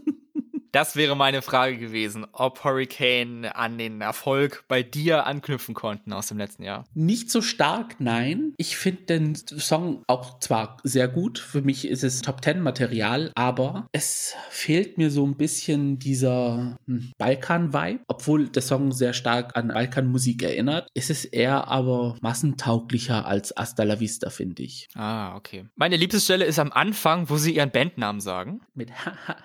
Das 0.76 0.98
wäre 0.98 1.16
meine 1.16 1.42
Frage 1.42 1.78
gewesen, 1.78 2.28
ob 2.34 2.66
Hurricane 2.66 3.46
an 3.46 3.78
den 3.78 4.02
Erfolg 4.02 4.66
bei 4.68 4.84
dir 4.84 5.26
anknüpfen 5.26 5.74
konnten 5.74 6.12
aus 6.12 6.28
dem 6.28 6.38
letzten 6.38 6.64
Jahr. 6.64 6.84
Nicht 6.94 7.32
so 7.32 7.42
stark, 7.42 8.02
nein. 8.02 8.54
Ich 8.58 8.76
finde 8.76 9.04
den 9.04 9.36
Song 9.36 10.04
auch 10.08 10.38
zwar 10.42 10.76
sehr 10.84 11.08
gut, 11.08 11.40
für 11.40 11.62
mich 11.62 11.88
ist 11.88 12.04
es 12.04 12.22
Top 12.22 12.42
Ten 12.42 12.60
Material, 12.60 13.32
aber 13.36 13.88
es 13.94 14.36
fehlt 14.50 14.98
mir 14.98 15.12
so 15.12 15.26
ein 15.26 15.38
bisschen 15.38 15.98
dieser 15.98 16.78
hm, 16.88 17.14
Balkan-Vibe. 17.20 18.02
Obwohl 18.10 18.50
der 18.50 18.62
Song 18.62 18.92
sehr 18.92 19.14
stark 19.14 19.56
an 19.56 19.70
Balkan-Musik 19.70 20.44
erinnert, 20.44 20.90
ist 20.94 21.10
es 21.10 21.24
eher 21.24 21.70
aber 21.70 22.18
massentauglicher 22.20 23.26
als 23.26 23.54
Hasta 23.56 23.84
la 23.84 24.02
Vista, 24.02 24.30
finde 24.30 24.64
ich. 24.64 24.90
Ah, 24.94 25.38
okay. 25.38 25.68
Meine 25.78 25.96
Lieblingsstelle 25.96 26.44
ist 26.44 26.60
am 26.60 26.74
Anfang, 26.74 27.30
wo 27.30 27.38
sie 27.38 27.56
ihren 27.56 27.72
Bandnamen 27.72 28.20
sagen. 28.20 28.60
Mit 28.74 28.92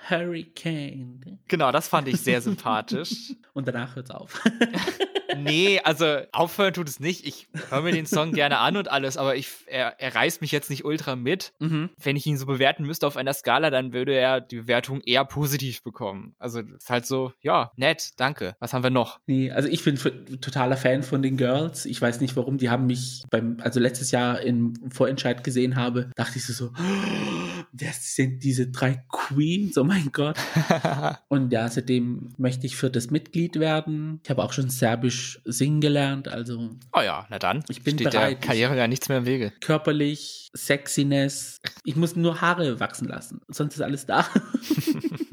Hurricane. 0.09 1.20
Genau, 1.49 1.73
das 1.73 1.89
fand 1.89 2.09
ich 2.09 2.21
sehr 2.21 2.41
sympathisch. 2.41 3.35
Und 3.53 3.69
danach 3.69 3.97
hört's 3.97 4.11
auf. 4.11 4.43
nee, 5.37 5.81
also 5.83 6.21
aufhören 6.33 6.73
tut 6.73 6.89
es 6.89 7.01
nicht. 7.01 7.27
Ich 7.27 7.49
höre 7.69 7.83
mir 7.83 7.93
den 7.93 8.07
Song 8.07 8.33
gerne 8.33 8.59
an 8.59 8.77
und 8.77 8.91
alles, 8.91 9.17
aber 9.17 9.37
ich, 9.37 9.49
er, 9.67 10.01
er 10.01 10.15
reißt 10.15 10.41
mich 10.41 10.53
jetzt 10.53 10.71
nicht 10.71 10.85
ultra 10.85 11.17
mit. 11.17 11.53
Mhm. 11.59 11.91
Wenn 12.03 12.17
ich 12.17 12.27
ihn 12.27 12.37
so 12.37 12.47
bewerten 12.47 12.85
müsste 12.85 13.07
auf 13.07 13.17
einer 13.17 13.33
Skala, 13.33 13.71
dann 13.71 13.93
würde 13.93 14.15
er 14.15 14.41
die 14.41 14.57
Bewertung 14.57 15.01
eher 15.01 15.25
positiv 15.25 15.83
bekommen. 15.83 16.35
Also 16.39 16.61
ist 16.61 16.91
halt 16.91 17.07
so, 17.07 17.33
ja, 17.41 17.73
nett, 17.77 18.11
danke. 18.17 18.55
Was 18.61 18.73
haben 18.73 18.83
wir 18.83 18.91
noch? 18.91 19.21
Nee, 19.27 19.51
also 19.51 19.69
ich 19.69 19.85
bin 19.85 19.97
totaler 20.41 20.77
Fan 20.77 21.03
von 21.03 21.23
den 21.23 21.37
Girls. 21.37 21.87
Ich 21.87 22.01
weiß 22.01 22.21
nicht 22.21 22.37
warum, 22.37 22.59
die 22.59 22.71
haben 22.71 22.87
mich 22.87 23.23
beim, 23.31 23.59
also 23.61 23.81
letztes 23.81 24.11
Jahr 24.11 24.41
im 24.41 24.75
Vorentscheid 24.91 25.45
gesehen 25.45 25.77
habe, 25.77 26.11
dachte 26.17 26.39
ich 26.39 26.47
so, 26.47 26.67
oh, 26.67 27.50
das 27.73 28.15
sind 28.15 28.43
diese 28.43 28.69
drei 28.69 29.03
Queens, 29.09 29.79
oh 29.79 29.85
mein 29.85 30.11
Gott. 30.13 30.37
und 31.29 31.53
ja, 31.53 31.69
seitdem 31.69 32.31
möchte 32.37 32.67
ich 32.67 32.79
das 32.81 33.11
Mitglied 33.11 33.61
werden. 33.61 34.21
Ich 34.25 34.31
habe 34.31 34.43
auch 34.43 34.53
schon 34.53 34.71
Serbisch 34.71 35.41
singen 35.45 35.81
gelernt, 35.81 36.29
also. 36.29 36.71
Oh 36.93 37.01
ja, 37.01 37.27
na 37.31 37.39
dann. 37.39 37.65
Ich 37.69 37.83
bin 37.83 37.95
Steht 37.95 38.11
bereit. 38.11 38.43
Der 38.43 38.49
Karriere 38.49 38.77
ja 38.77 38.89
nichts 38.89 39.09
mehr 39.09 39.19
im 39.19 39.27
Wege. 39.27 39.53
Körperlich, 39.61 40.51
Sexiness. 40.55 41.61
Ich 41.85 41.97
muss 41.97 42.17
nur 42.17 42.41
Haare 42.41 42.81
wachsen 42.81 43.09
lassen, 43.09 43.41
sonst 43.49 43.75
ist 43.75 43.83
alles 43.83 44.07
da. 44.07 44.27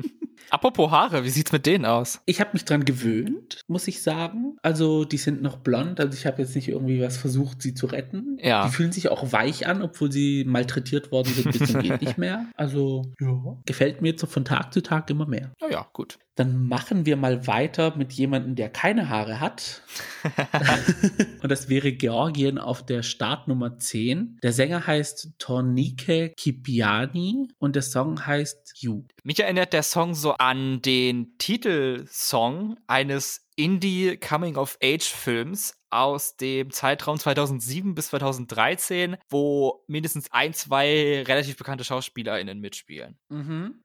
Apropos 0.49 0.91
Haare, 0.91 1.23
wie 1.23 1.29
sieht's 1.29 1.51
mit 1.51 1.65
denen 1.65 1.85
aus? 1.85 2.21
Ich 2.25 2.39
habe 2.39 2.51
mich 2.53 2.65
dran 2.65 2.85
gewöhnt, 2.85 3.61
muss 3.67 3.87
ich 3.87 4.01
sagen. 4.01 4.57
Also 4.61 5.05
die 5.05 5.17
sind 5.17 5.41
noch 5.41 5.57
blond, 5.57 5.99
also 5.99 6.13
ich 6.13 6.25
habe 6.25 6.41
jetzt 6.41 6.55
nicht 6.55 6.69
irgendwie 6.69 7.01
was 7.01 7.17
versucht, 7.17 7.61
sie 7.61 7.73
zu 7.73 7.87
retten. 7.87 8.37
Ja. 8.41 8.65
Die 8.65 8.71
fühlen 8.71 8.91
sich 8.91 9.09
auch 9.09 9.31
weich 9.31 9.67
an, 9.67 9.81
obwohl 9.81 10.11
sie 10.11 10.45
malträtiert 10.45 11.11
worden 11.11 11.33
sind 11.33 11.51
bis 11.51 11.71
zum 11.71 11.81
geht 11.81 12.01
nicht 12.01 12.17
mehr. 12.17 12.45
Also 12.55 13.03
ja. 13.19 13.57
gefällt 13.65 14.01
mir 14.01 14.09
jetzt 14.09 14.21
so 14.21 14.27
von 14.27 14.45
Tag 14.45 14.73
zu 14.73 14.81
Tag 14.81 15.09
immer 15.09 15.25
mehr. 15.25 15.53
Ja, 15.61 15.69
ja, 15.69 15.87
gut. 15.93 16.17
Dann 16.37 16.67
machen 16.67 17.07
wir 17.07 17.17
mal 17.17 17.47
weiter 17.47 17.97
mit 17.97 18.13
jemandem, 18.13 18.55
der 18.55 18.69
keine 18.69 19.09
Haare 19.09 19.39
hat. 19.39 19.81
und 21.41 21.51
das 21.51 21.67
wäre 21.67 21.91
Georgien 21.91 22.59
auf 22.59 22.85
der 22.85 23.01
Startnummer 23.01 23.79
10. 23.79 24.37
Der 24.43 24.53
Sänger 24.53 24.85
heißt 24.85 25.33
Tornike 25.39 26.33
Kipiani 26.37 27.47
und 27.57 27.75
der 27.75 27.81
Song 27.81 28.27
heißt 28.27 28.73
You. 28.75 29.03
Mich 29.23 29.39
erinnert 29.39 29.73
der 29.73 29.81
Song 29.81 30.13
so 30.13 30.33
an 30.33 30.79
den 30.83 31.35
Titelsong 31.39 32.77
eines 32.85 33.47
Indie 33.55 34.17
Coming 34.17 34.57
of 34.57 34.77
Age 34.83 35.09
Films 35.09 35.73
aus 35.89 36.35
dem 36.35 36.71
Zeitraum 36.71 37.17
2007 37.17 37.95
bis 37.95 38.07
2013, 38.07 39.17
wo 39.29 39.83
mindestens 39.87 40.31
ein, 40.31 40.53
zwei 40.53 41.23
relativ 41.27 41.57
bekannte 41.57 41.83
SchauspielerInnen 41.83 42.59
mitspielen. 42.59 43.17
Mhm. 43.29 43.75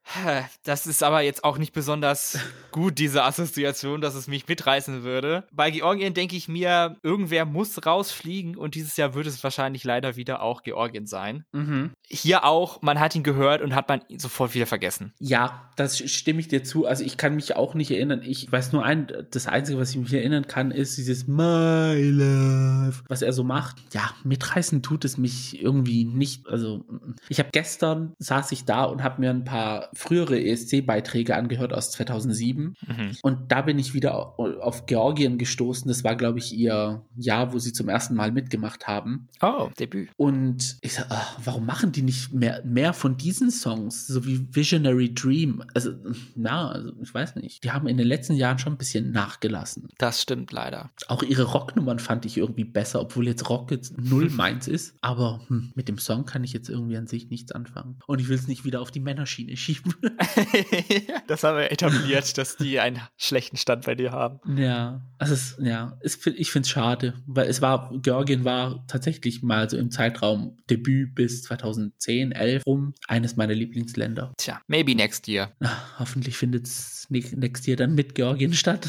Das 0.64 0.86
ist 0.86 1.02
aber 1.02 1.20
jetzt 1.22 1.44
auch 1.44 1.58
nicht 1.58 1.72
besonders 1.72 2.38
gut, 2.72 2.98
diese 2.98 3.22
Assoziation, 3.24 4.00
dass 4.00 4.14
es 4.14 4.26
mich 4.26 4.48
mitreißen 4.48 5.02
würde. 5.02 5.44
Bei 5.52 5.70
Georgien 5.70 6.14
denke 6.14 6.36
ich 6.36 6.48
mir, 6.48 6.96
irgendwer 7.02 7.44
muss 7.44 7.84
rausfliegen 7.84 8.56
und 8.56 8.74
dieses 8.74 8.96
Jahr 8.96 9.14
wird 9.14 9.26
es 9.26 9.42
wahrscheinlich 9.42 9.84
leider 9.84 10.16
wieder 10.16 10.42
auch 10.42 10.62
Georgien 10.62 11.06
sein. 11.06 11.44
Mhm. 11.52 11.92
Hier 12.08 12.44
auch, 12.44 12.82
man 12.82 13.00
hat 13.00 13.14
ihn 13.14 13.22
gehört 13.22 13.62
und 13.62 13.74
hat 13.74 13.88
man 13.88 14.02
ihn 14.08 14.18
sofort 14.18 14.54
wieder 14.54 14.66
vergessen. 14.66 15.12
Ja, 15.18 15.70
das 15.76 15.98
stimme 15.98 16.40
ich 16.40 16.48
dir 16.48 16.64
zu. 16.64 16.86
Also 16.86 17.04
ich 17.04 17.16
kann 17.16 17.36
mich 17.36 17.56
auch 17.56 17.74
nicht 17.74 17.90
erinnern. 17.90 18.22
Ich 18.22 18.50
weiß 18.50 18.72
nur 18.72 18.84
ein, 18.84 19.06
das 19.30 19.46
Einzige, 19.46 19.78
was 19.78 19.90
ich 19.90 19.96
mich 19.96 20.12
erinnern 20.12 20.46
kann, 20.46 20.70
ist 20.70 20.98
dieses 20.98 21.26
My 21.26 21.92
Love, 22.10 23.02
was 23.08 23.22
er 23.22 23.32
so 23.32 23.44
macht. 23.44 23.76
Ja, 23.92 24.10
mitreißen 24.24 24.82
tut 24.82 25.04
es 25.04 25.18
mich 25.18 25.62
irgendwie 25.62 26.04
nicht. 26.04 26.48
Also 26.48 26.84
ich 27.28 27.38
habe 27.38 27.50
gestern 27.52 28.14
saß 28.18 28.52
ich 28.52 28.64
da 28.64 28.84
und 28.84 29.02
habe 29.02 29.20
mir 29.20 29.30
ein 29.30 29.44
paar 29.44 29.90
frühere 29.94 30.40
ESC-Beiträge 30.40 31.36
angehört 31.36 31.72
aus 31.72 31.90
2007 31.92 32.76
mhm. 32.86 33.16
und 33.22 33.52
da 33.52 33.62
bin 33.62 33.78
ich 33.78 33.94
wieder 33.94 34.38
auf 34.38 34.86
Georgien 34.86 35.38
gestoßen. 35.38 35.88
Das 35.88 36.04
war, 36.04 36.16
glaube 36.16 36.38
ich, 36.38 36.56
ihr 36.56 37.04
Jahr, 37.16 37.52
wo 37.52 37.58
sie 37.58 37.72
zum 37.72 37.88
ersten 37.88 38.14
Mal 38.14 38.32
mitgemacht 38.32 38.86
haben. 38.86 39.28
Oh, 39.40 39.70
Debüt. 39.78 40.10
Und 40.16 40.76
ich 40.80 40.94
sag, 40.94 41.06
ach, 41.10 41.38
warum 41.44 41.66
machen 41.66 41.92
die 41.92 42.02
nicht 42.02 42.32
mehr, 42.32 42.62
mehr 42.64 42.92
von 42.92 43.16
diesen 43.16 43.50
Songs, 43.50 44.06
so 44.06 44.24
wie 44.24 44.46
Visionary 44.52 45.12
Dream? 45.14 45.64
Also, 45.74 45.92
na, 46.34 46.70
also 46.70 46.92
ich 47.00 47.12
weiß 47.12 47.36
nicht. 47.36 47.64
Die 47.64 47.70
haben 47.70 47.86
in 47.86 47.96
den 47.96 48.06
letzten 48.06 48.34
Jahren 48.34 48.58
schon 48.58 48.74
ein 48.74 48.78
bisschen 48.78 49.12
nachgelassen. 49.12 49.88
Das 49.98 50.22
stimmt 50.22 50.52
leider. 50.52 50.90
Auch 51.08 51.22
ihre 51.22 51.52
Rocknummern 51.82 51.98
fand 51.98 52.24
ich 52.24 52.36
irgendwie 52.36 52.64
besser, 52.64 53.00
obwohl 53.00 53.26
jetzt 53.26 53.48
Rock 53.48 53.70
jetzt 53.70 53.98
null 53.98 54.30
meins 54.30 54.68
ist. 54.68 54.94
Aber 55.00 55.40
hm, 55.48 55.72
mit 55.74 55.88
dem 55.88 55.98
Song 55.98 56.24
kann 56.24 56.44
ich 56.44 56.52
jetzt 56.52 56.68
irgendwie 56.68 56.96
an 56.96 57.06
sich 57.06 57.28
nichts 57.28 57.52
anfangen. 57.52 57.98
Und 58.06 58.20
ich 58.20 58.28
will 58.28 58.36
es 58.36 58.46
nicht 58.46 58.64
wieder 58.64 58.80
auf 58.80 58.90
die 58.90 59.00
Männerschiene 59.00 59.56
schieben. 59.56 59.94
das 61.26 61.42
haben 61.42 61.58
wir 61.58 61.70
etabliert, 61.70 62.38
dass 62.38 62.56
die 62.56 62.78
einen 62.80 63.00
schlechten 63.16 63.56
Stand 63.56 63.84
bei 63.84 63.94
dir 63.94 64.12
haben. 64.12 64.40
Ja, 64.56 65.02
also 65.18 65.34
es, 65.34 65.56
ja, 65.60 65.98
es, 66.00 66.24
ich 66.26 66.50
finde 66.50 66.66
es 66.66 66.70
schade, 66.70 67.14
weil 67.26 67.48
es 67.48 67.60
war, 67.60 67.92
Georgien 68.00 68.44
war 68.44 68.86
tatsächlich 68.86 69.42
mal 69.42 69.68
so 69.68 69.76
im 69.76 69.90
Zeitraum 69.90 70.58
Debüt 70.70 71.14
bis 71.14 71.42
2010, 71.42 72.32
11 72.32 72.62
rum 72.66 72.94
eines 73.08 73.36
meiner 73.36 73.54
Lieblingsländer. 73.54 74.32
Tja, 74.36 74.60
maybe 74.68 74.94
next 74.94 75.26
year. 75.28 75.52
Ach, 75.60 75.98
hoffentlich 75.98 76.36
findet 76.36 76.66
es 76.66 77.06
next 77.10 77.66
year 77.66 77.76
dann 77.76 77.94
mit 77.94 78.14
Georgien 78.14 78.54
statt. 78.54 78.86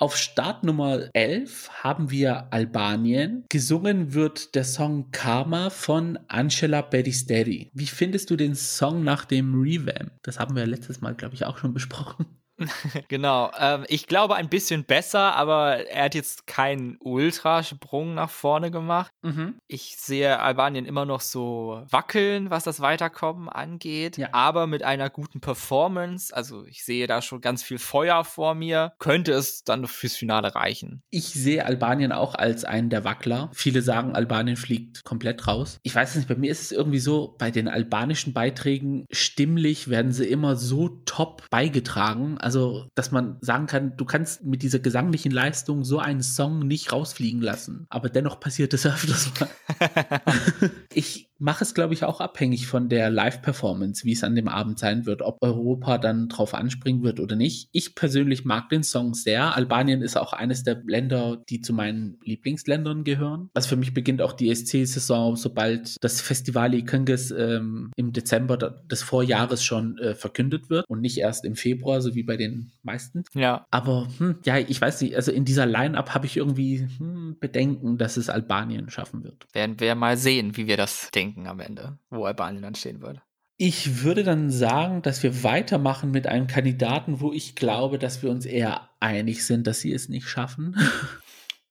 Auf 0.00 0.16
Startnummer 0.16 1.08
11 1.12 1.82
haben 1.82 2.12
wir 2.12 2.52
Albanien. 2.52 3.44
Gesungen 3.48 4.14
wird 4.14 4.54
der 4.54 4.62
Song 4.62 5.10
Karma 5.10 5.70
von 5.70 6.20
Angela 6.28 6.82
Beristeri. 6.82 7.68
Wie 7.74 7.86
findest 7.88 8.30
du 8.30 8.36
den 8.36 8.54
Song 8.54 9.02
nach 9.02 9.24
dem 9.24 9.60
Revamp? 9.60 10.12
Das 10.22 10.38
haben 10.38 10.54
wir 10.54 10.68
letztes 10.68 11.00
Mal, 11.00 11.16
glaube 11.16 11.34
ich, 11.34 11.46
auch 11.46 11.58
schon 11.58 11.74
besprochen. 11.74 12.26
genau. 13.08 13.50
Ähm, 13.58 13.84
ich 13.88 14.06
glaube 14.06 14.34
ein 14.36 14.48
bisschen 14.48 14.84
besser, 14.84 15.34
aber 15.36 15.88
er 15.88 16.04
hat 16.04 16.14
jetzt 16.14 16.46
keinen 16.46 16.96
Ultrasprung 17.00 18.14
nach 18.14 18.30
vorne 18.30 18.70
gemacht. 18.70 19.12
Mhm. 19.22 19.54
Ich 19.66 19.96
sehe 19.96 20.40
Albanien 20.40 20.84
immer 20.84 21.04
noch 21.04 21.20
so 21.20 21.82
wackeln, 21.90 22.50
was 22.50 22.64
das 22.64 22.80
Weiterkommen 22.80 23.48
angeht, 23.48 24.16
ja. 24.16 24.28
aber 24.32 24.66
mit 24.66 24.82
einer 24.82 25.10
guten 25.10 25.40
Performance. 25.40 26.34
Also 26.34 26.64
ich 26.66 26.84
sehe 26.84 27.06
da 27.06 27.22
schon 27.22 27.40
ganz 27.40 27.62
viel 27.62 27.78
Feuer 27.78 28.24
vor 28.24 28.54
mir. 28.54 28.92
Könnte 28.98 29.32
es 29.32 29.64
dann 29.64 29.86
fürs 29.86 30.16
Finale 30.16 30.54
reichen. 30.54 31.02
Ich 31.10 31.28
sehe 31.28 31.64
Albanien 31.64 32.12
auch 32.12 32.34
als 32.34 32.64
einen 32.64 32.90
der 32.90 33.04
Wackler. 33.04 33.50
Viele 33.52 33.82
sagen, 33.82 34.14
Albanien 34.14 34.56
fliegt 34.56 35.04
komplett 35.04 35.46
raus. 35.46 35.78
Ich 35.82 35.94
weiß 35.94 36.10
es 36.10 36.16
nicht, 36.16 36.28
bei 36.28 36.34
mir 36.34 36.50
ist 36.50 36.62
es 36.62 36.72
irgendwie 36.72 36.98
so, 36.98 37.36
bei 37.38 37.50
den 37.50 37.68
albanischen 37.68 38.32
Beiträgen 38.32 39.06
stimmlich 39.10 39.88
werden 39.88 40.12
sie 40.12 40.26
immer 40.26 40.56
so 40.56 40.88
top 41.04 41.48
beigetragen. 41.50 42.38
Also, 42.38 42.47
dass 42.94 43.10
man 43.10 43.36
sagen 43.40 43.66
kann, 43.66 43.96
du 43.96 44.04
kannst 44.04 44.44
mit 44.44 44.62
dieser 44.62 44.78
gesanglichen 44.78 45.32
Leistung 45.32 45.84
so 45.84 45.98
einen 45.98 46.22
Song 46.22 46.60
nicht 46.60 46.92
rausfliegen 46.92 47.40
lassen. 47.40 47.86
Aber 47.88 48.08
dennoch 48.08 48.40
passiert 48.40 48.74
es 48.74 48.86
öfters 48.86 49.30
mal. 49.40 49.48
ich 50.92 51.27
mache 51.38 51.64
es, 51.64 51.74
glaube 51.74 51.94
ich, 51.94 52.04
auch 52.04 52.20
abhängig 52.20 52.66
von 52.66 52.88
der 52.88 53.10
Live-Performance, 53.10 54.04
wie 54.04 54.12
es 54.12 54.24
an 54.24 54.34
dem 54.34 54.48
Abend 54.48 54.78
sein 54.78 55.06
wird, 55.06 55.22
ob 55.22 55.38
Europa 55.40 55.98
dann 55.98 56.28
drauf 56.28 56.54
anspringen 56.54 57.02
wird 57.02 57.20
oder 57.20 57.36
nicht. 57.36 57.68
Ich 57.72 57.94
persönlich 57.94 58.44
mag 58.44 58.68
den 58.68 58.82
Song 58.82 59.14
sehr. 59.14 59.56
Albanien 59.56 60.02
ist 60.02 60.16
auch 60.16 60.32
eines 60.32 60.64
der 60.64 60.82
Länder, 60.86 61.42
die 61.48 61.60
zu 61.60 61.72
meinen 61.72 62.18
Lieblingsländern 62.24 63.04
gehören. 63.04 63.50
Also 63.54 63.68
für 63.68 63.76
mich 63.76 63.94
beginnt 63.94 64.20
auch 64.20 64.32
die 64.32 64.54
SC-Saison, 64.54 65.36
sobald 65.36 65.96
das 66.02 66.20
Festival 66.20 66.74
Ikenges 66.74 67.30
ähm, 67.30 67.92
im 67.96 68.12
Dezember 68.12 68.56
des 68.56 69.02
Vorjahres 69.02 69.62
schon 69.62 69.98
äh, 69.98 70.14
verkündet 70.14 70.70
wird 70.70 70.84
und 70.88 71.00
nicht 71.00 71.18
erst 71.18 71.44
im 71.44 71.54
Februar, 71.54 72.00
so 72.00 72.14
wie 72.14 72.24
bei 72.24 72.36
den 72.36 72.72
meisten. 72.82 73.22
Ja. 73.34 73.66
Aber 73.70 74.08
hm, 74.18 74.38
ja, 74.44 74.58
ich 74.58 74.80
weiß 74.80 75.00
nicht, 75.02 75.14
also 75.14 75.30
in 75.30 75.44
dieser 75.44 75.66
Line-Up 75.66 76.14
habe 76.14 76.26
ich 76.26 76.36
irgendwie 76.36 76.88
hm, 76.98 77.36
Bedenken, 77.38 77.96
dass 77.96 78.16
es 78.16 78.28
Albanien 78.28 78.90
schaffen 78.90 79.22
wird. 79.22 79.46
Werden 79.52 79.78
wir 79.78 79.94
mal 79.94 80.16
sehen, 80.16 80.56
wie 80.56 80.66
wir 80.66 80.76
das 80.76 81.10
denken 81.14 81.27
denken 81.28 81.46
am 81.46 81.60
Ende, 81.60 81.98
wo 82.10 82.24
Albanien 82.24 82.62
dann 82.62 82.74
stehen 82.74 83.00
wird. 83.00 83.20
Ich 83.60 84.04
würde 84.04 84.22
dann 84.22 84.50
sagen, 84.50 85.02
dass 85.02 85.22
wir 85.22 85.42
weitermachen 85.42 86.10
mit 86.10 86.26
einem 86.26 86.46
Kandidaten, 86.46 87.20
wo 87.20 87.32
ich 87.32 87.56
glaube, 87.56 87.98
dass 87.98 88.22
wir 88.22 88.30
uns 88.30 88.46
eher 88.46 88.88
einig 89.00 89.44
sind, 89.44 89.66
dass 89.66 89.80
sie 89.80 89.92
es 89.92 90.08
nicht 90.08 90.28
schaffen. 90.28 90.76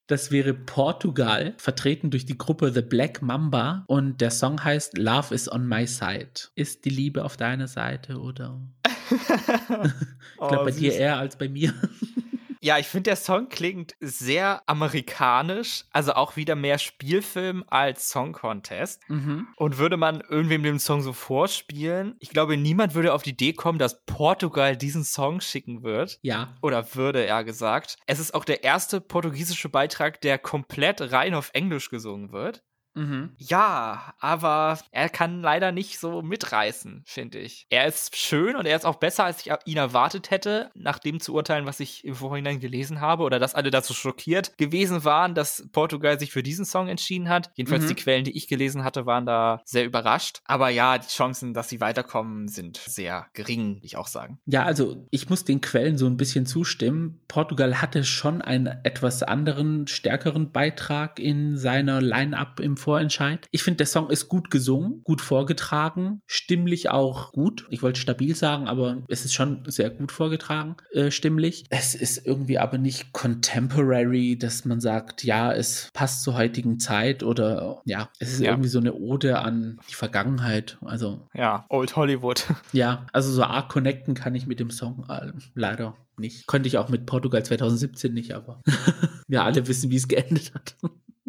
Das 0.09 0.31
wäre 0.31 0.53
Portugal, 0.53 1.53
vertreten 1.57 2.11
durch 2.11 2.25
die 2.25 2.37
Gruppe 2.37 2.71
The 2.71 2.81
Black 2.81 3.21
Mamba 3.21 3.83
und 3.87 4.21
der 4.21 4.31
Song 4.31 4.63
heißt 4.63 4.97
Love 4.97 5.35
is 5.35 5.51
on 5.51 5.67
my 5.67 5.85
side. 5.85 6.29
Ist 6.55 6.85
die 6.85 6.89
Liebe 6.91 7.25
auf 7.25 7.35
deiner 7.35 7.67
Seite 7.67 8.17
oder? 8.17 8.57
ich 9.11 10.37
glaube 10.37 10.59
oh, 10.61 10.63
bei 10.63 10.71
dir 10.71 10.93
eher 10.93 11.17
als 11.17 11.35
bei 11.35 11.49
mir. 11.49 11.73
Ja, 12.61 12.77
ich 12.77 12.87
finde, 12.87 13.09
der 13.09 13.15
Song 13.15 13.49
klingt 13.49 13.95
sehr 13.99 14.61
amerikanisch, 14.67 15.85
also 15.91 16.13
auch 16.13 16.35
wieder 16.35 16.55
mehr 16.55 16.79
Spielfilm 16.79 17.63
als 17.67 18.09
Song 18.09 18.33
Contest. 18.33 19.01
Mhm. 19.09 19.47
Und 19.55 19.77
würde 19.77 19.97
man 19.97 20.21
irgendwem 20.21 20.63
den 20.63 20.79
Song 20.79 21.01
so 21.01 21.13
vorspielen, 21.13 22.15
ich 22.19 22.29
glaube, 22.29 22.57
niemand 22.57 22.95
würde 22.95 23.13
auf 23.13 23.23
die 23.23 23.31
Idee 23.31 23.53
kommen, 23.53 23.79
dass 23.79 24.03
Portugal 24.05 24.75
diesen 24.75 25.03
Song 25.03 25.41
schicken 25.41 25.83
wird. 25.83 26.19
Ja. 26.21 26.55
Oder 26.61 26.95
würde, 26.95 27.25
er 27.25 27.43
gesagt. 27.43 27.97
Es 28.05 28.19
ist 28.19 28.33
auch 28.33 28.45
der 28.45 28.63
erste 28.63 29.01
portugiesische 29.01 29.69
Beitrag, 29.69 30.21
der 30.21 30.37
komplett 30.37 31.11
rein 31.11 31.33
auf 31.33 31.51
Englisch 31.53 31.89
gesungen 31.89 32.31
wird. 32.31 32.63
Mhm. 32.97 33.31
Ja, 33.37 34.13
aber 34.19 34.79
er 34.91 35.09
kann 35.09 35.41
leider 35.41 35.71
nicht 35.71 35.99
so 35.99 36.21
mitreißen, 36.21 37.03
finde 37.05 37.37
ich. 37.39 37.67
Er 37.69 37.85
ist 37.85 38.15
schön 38.15 38.55
und 38.55 38.65
er 38.65 38.75
ist 38.75 38.85
auch 38.85 38.95
besser, 38.95 39.25
als 39.25 39.45
ich 39.45 39.53
ihn 39.65 39.77
erwartet 39.77 40.31
hätte, 40.31 40.71
nach 40.73 40.99
dem 40.99 41.19
zu 41.19 41.33
urteilen, 41.33 41.65
was 41.65 41.79
ich 41.79 42.03
im 42.03 42.15
Vorhinein 42.15 42.59
gelesen 42.59 42.99
habe 42.99 43.23
oder 43.23 43.39
dass 43.39 43.55
alle 43.55 43.69
dazu 43.69 43.93
schockiert 43.93 44.57
gewesen 44.57 45.03
waren, 45.03 45.35
dass 45.35 45.67
Portugal 45.71 46.19
sich 46.19 46.31
für 46.31 46.43
diesen 46.43 46.65
Song 46.65 46.87
entschieden 46.87 47.29
hat. 47.29 47.51
Jedenfalls 47.55 47.83
mhm. 47.83 47.89
die 47.89 47.95
Quellen, 47.95 48.23
die 48.23 48.35
ich 48.35 48.47
gelesen 48.47 48.83
hatte, 48.83 49.05
waren 49.05 49.25
da 49.25 49.61
sehr 49.63 49.85
überrascht. 49.85 50.41
Aber 50.45 50.69
ja, 50.69 50.97
die 50.97 51.07
Chancen, 51.07 51.53
dass 51.53 51.69
sie 51.69 51.79
weiterkommen, 51.79 52.47
sind 52.47 52.77
sehr 52.77 53.27
gering, 53.33 53.75
würde 53.75 53.85
ich 53.85 53.97
auch 53.97 54.07
sagen. 54.07 54.39
Ja, 54.45 54.63
also 54.63 55.05
ich 55.11 55.29
muss 55.29 55.45
den 55.45 55.61
Quellen 55.61 55.97
so 55.97 56.07
ein 56.07 56.17
bisschen 56.17 56.45
zustimmen. 56.45 57.19
Portugal 57.27 57.81
hatte 57.81 58.03
schon 58.03 58.41
einen 58.41 58.67
etwas 58.83 59.21
anderen, 59.21 59.85
stärkeren 59.87 60.51
Beitrag 60.51 61.19
in 61.19 61.57
seiner 61.57 62.01
Line-up 62.01 62.59
im 62.59 62.77
Vorentscheid. 62.87 63.49
Ich 63.51 63.63
finde, 63.63 63.79
der 63.79 63.85
Song 63.85 64.09
ist 64.09 64.29
gut 64.29 64.49
gesungen, 64.49 65.01
gut 65.03 65.19
vorgetragen, 65.19 66.21
stimmlich 66.25 66.89
auch 66.89 67.33
gut. 67.33 67.67
Ich 67.69 67.83
wollte 67.83 67.99
stabil 67.99 68.33
sagen, 68.33 68.69
aber 68.69 69.03
es 69.09 69.25
ist 69.25 69.33
schon 69.33 69.63
sehr 69.67 69.89
gut 69.89 70.13
vorgetragen, 70.13 70.77
äh, 70.93 71.11
stimmlich. 71.11 71.65
Es 71.69 71.95
ist 71.95 72.25
irgendwie 72.25 72.59
aber 72.59 72.77
nicht 72.77 73.11
contemporary, 73.11 74.37
dass 74.37 74.63
man 74.63 74.79
sagt, 74.79 75.25
ja, 75.25 75.51
es 75.51 75.89
passt 75.91 76.23
zur 76.23 76.37
heutigen 76.37 76.79
Zeit 76.79 77.23
oder 77.23 77.81
ja, 77.83 78.07
es 78.19 78.31
ist 78.31 78.39
ja. 78.39 78.51
irgendwie 78.51 78.69
so 78.69 78.79
eine 78.79 78.93
Ode 78.93 79.39
an 79.39 79.81
die 79.89 79.95
Vergangenheit. 79.95 80.77
Also 80.79 81.27
ja, 81.33 81.65
Old 81.67 81.97
Hollywood. 81.97 82.45
Ja, 82.71 83.05
also 83.11 83.31
so 83.31 83.43
arg 83.43 83.69
connecten 83.69 84.13
kann 84.13 84.33
ich 84.33 84.47
mit 84.47 84.61
dem 84.61 84.71
Song 84.71 85.05
äh, 85.09 85.31
leider 85.55 85.97
nicht. 86.17 86.47
Konnte 86.47 86.67
ich 86.67 86.77
auch 86.77 86.89
mit 86.89 87.05
Portugal 87.05 87.43
2017 87.43 88.13
nicht, 88.13 88.33
aber 88.33 88.61
wir 89.27 89.43
alle 89.43 89.67
wissen, 89.67 89.89
wie 89.91 89.97
es 89.97 90.07
geendet 90.07 90.53
hat. 90.53 90.75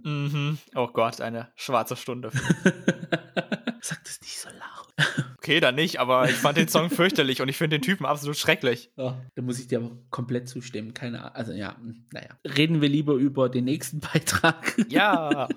Mhm. 0.08 0.58
Oh 0.74 0.88
Gott, 0.88 1.20
eine 1.20 1.48
schwarze 1.54 1.96
Stunde. 1.96 2.30
Sag 3.80 4.02
das 4.04 4.20
nicht 4.22 4.38
so 4.38 4.48
laut. 4.48 5.08
Okay, 5.36 5.60
dann 5.60 5.74
nicht, 5.74 6.00
aber 6.00 6.28
ich 6.28 6.34
fand 6.36 6.56
den 6.56 6.68
Song 6.68 6.90
fürchterlich 6.90 7.40
und 7.40 7.48
ich 7.48 7.56
finde 7.56 7.78
den 7.78 7.82
Typen 7.82 8.06
absolut 8.06 8.36
schrecklich. 8.36 8.90
Oh, 8.96 9.12
da 9.34 9.42
muss 9.42 9.58
ich 9.60 9.68
dir 9.68 9.78
aber 9.78 9.90
komplett 10.10 10.48
zustimmen. 10.48 10.94
Keine 10.94 11.20
Ahnung. 11.20 11.34
Also 11.34 11.52
ja, 11.52 11.76
hm, 11.76 12.04
naja. 12.12 12.30
Reden 12.44 12.80
wir 12.80 12.88
lieber 12.88 13.14
über 13.14 13.48
den 13.48 13.64
nächsten 13.64 14.00
Beitrag. 14.12 14.76
Ja. 14.88 15.48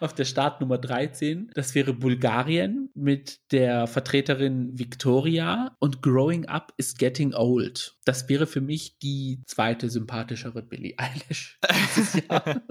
Auf 0.00 0.14
der 0.14 0.24
Startnummer 0.24 0.78
13. 0.78 1.50
Das 1.54 1.74
wäre 1.74 1.92
Bulgarien 1.92 2.90
mit 2.94 3.40
der 3.52 3.86
Vertreterin 3.86 4.78
Victoria 4.78 5.76
und 5.78 6.02
Growing 6.02 6.46
Up 6.46 6.72
is 6.76 6.96
Getting 6.96 7.34
Old. 7.34 7.96
Das 8.04 8.28
wäre 8.28 8.46
für 8.46 8.60
mich 8.60 8.98
die 8.98 9.42
zweite 9.46 9.90
sympathischere 9.90 10.62
Billie 10.62 10.94
Eilish 10.96 11.58
dieses 11.96 12.26
Jahr. 12.28 12.62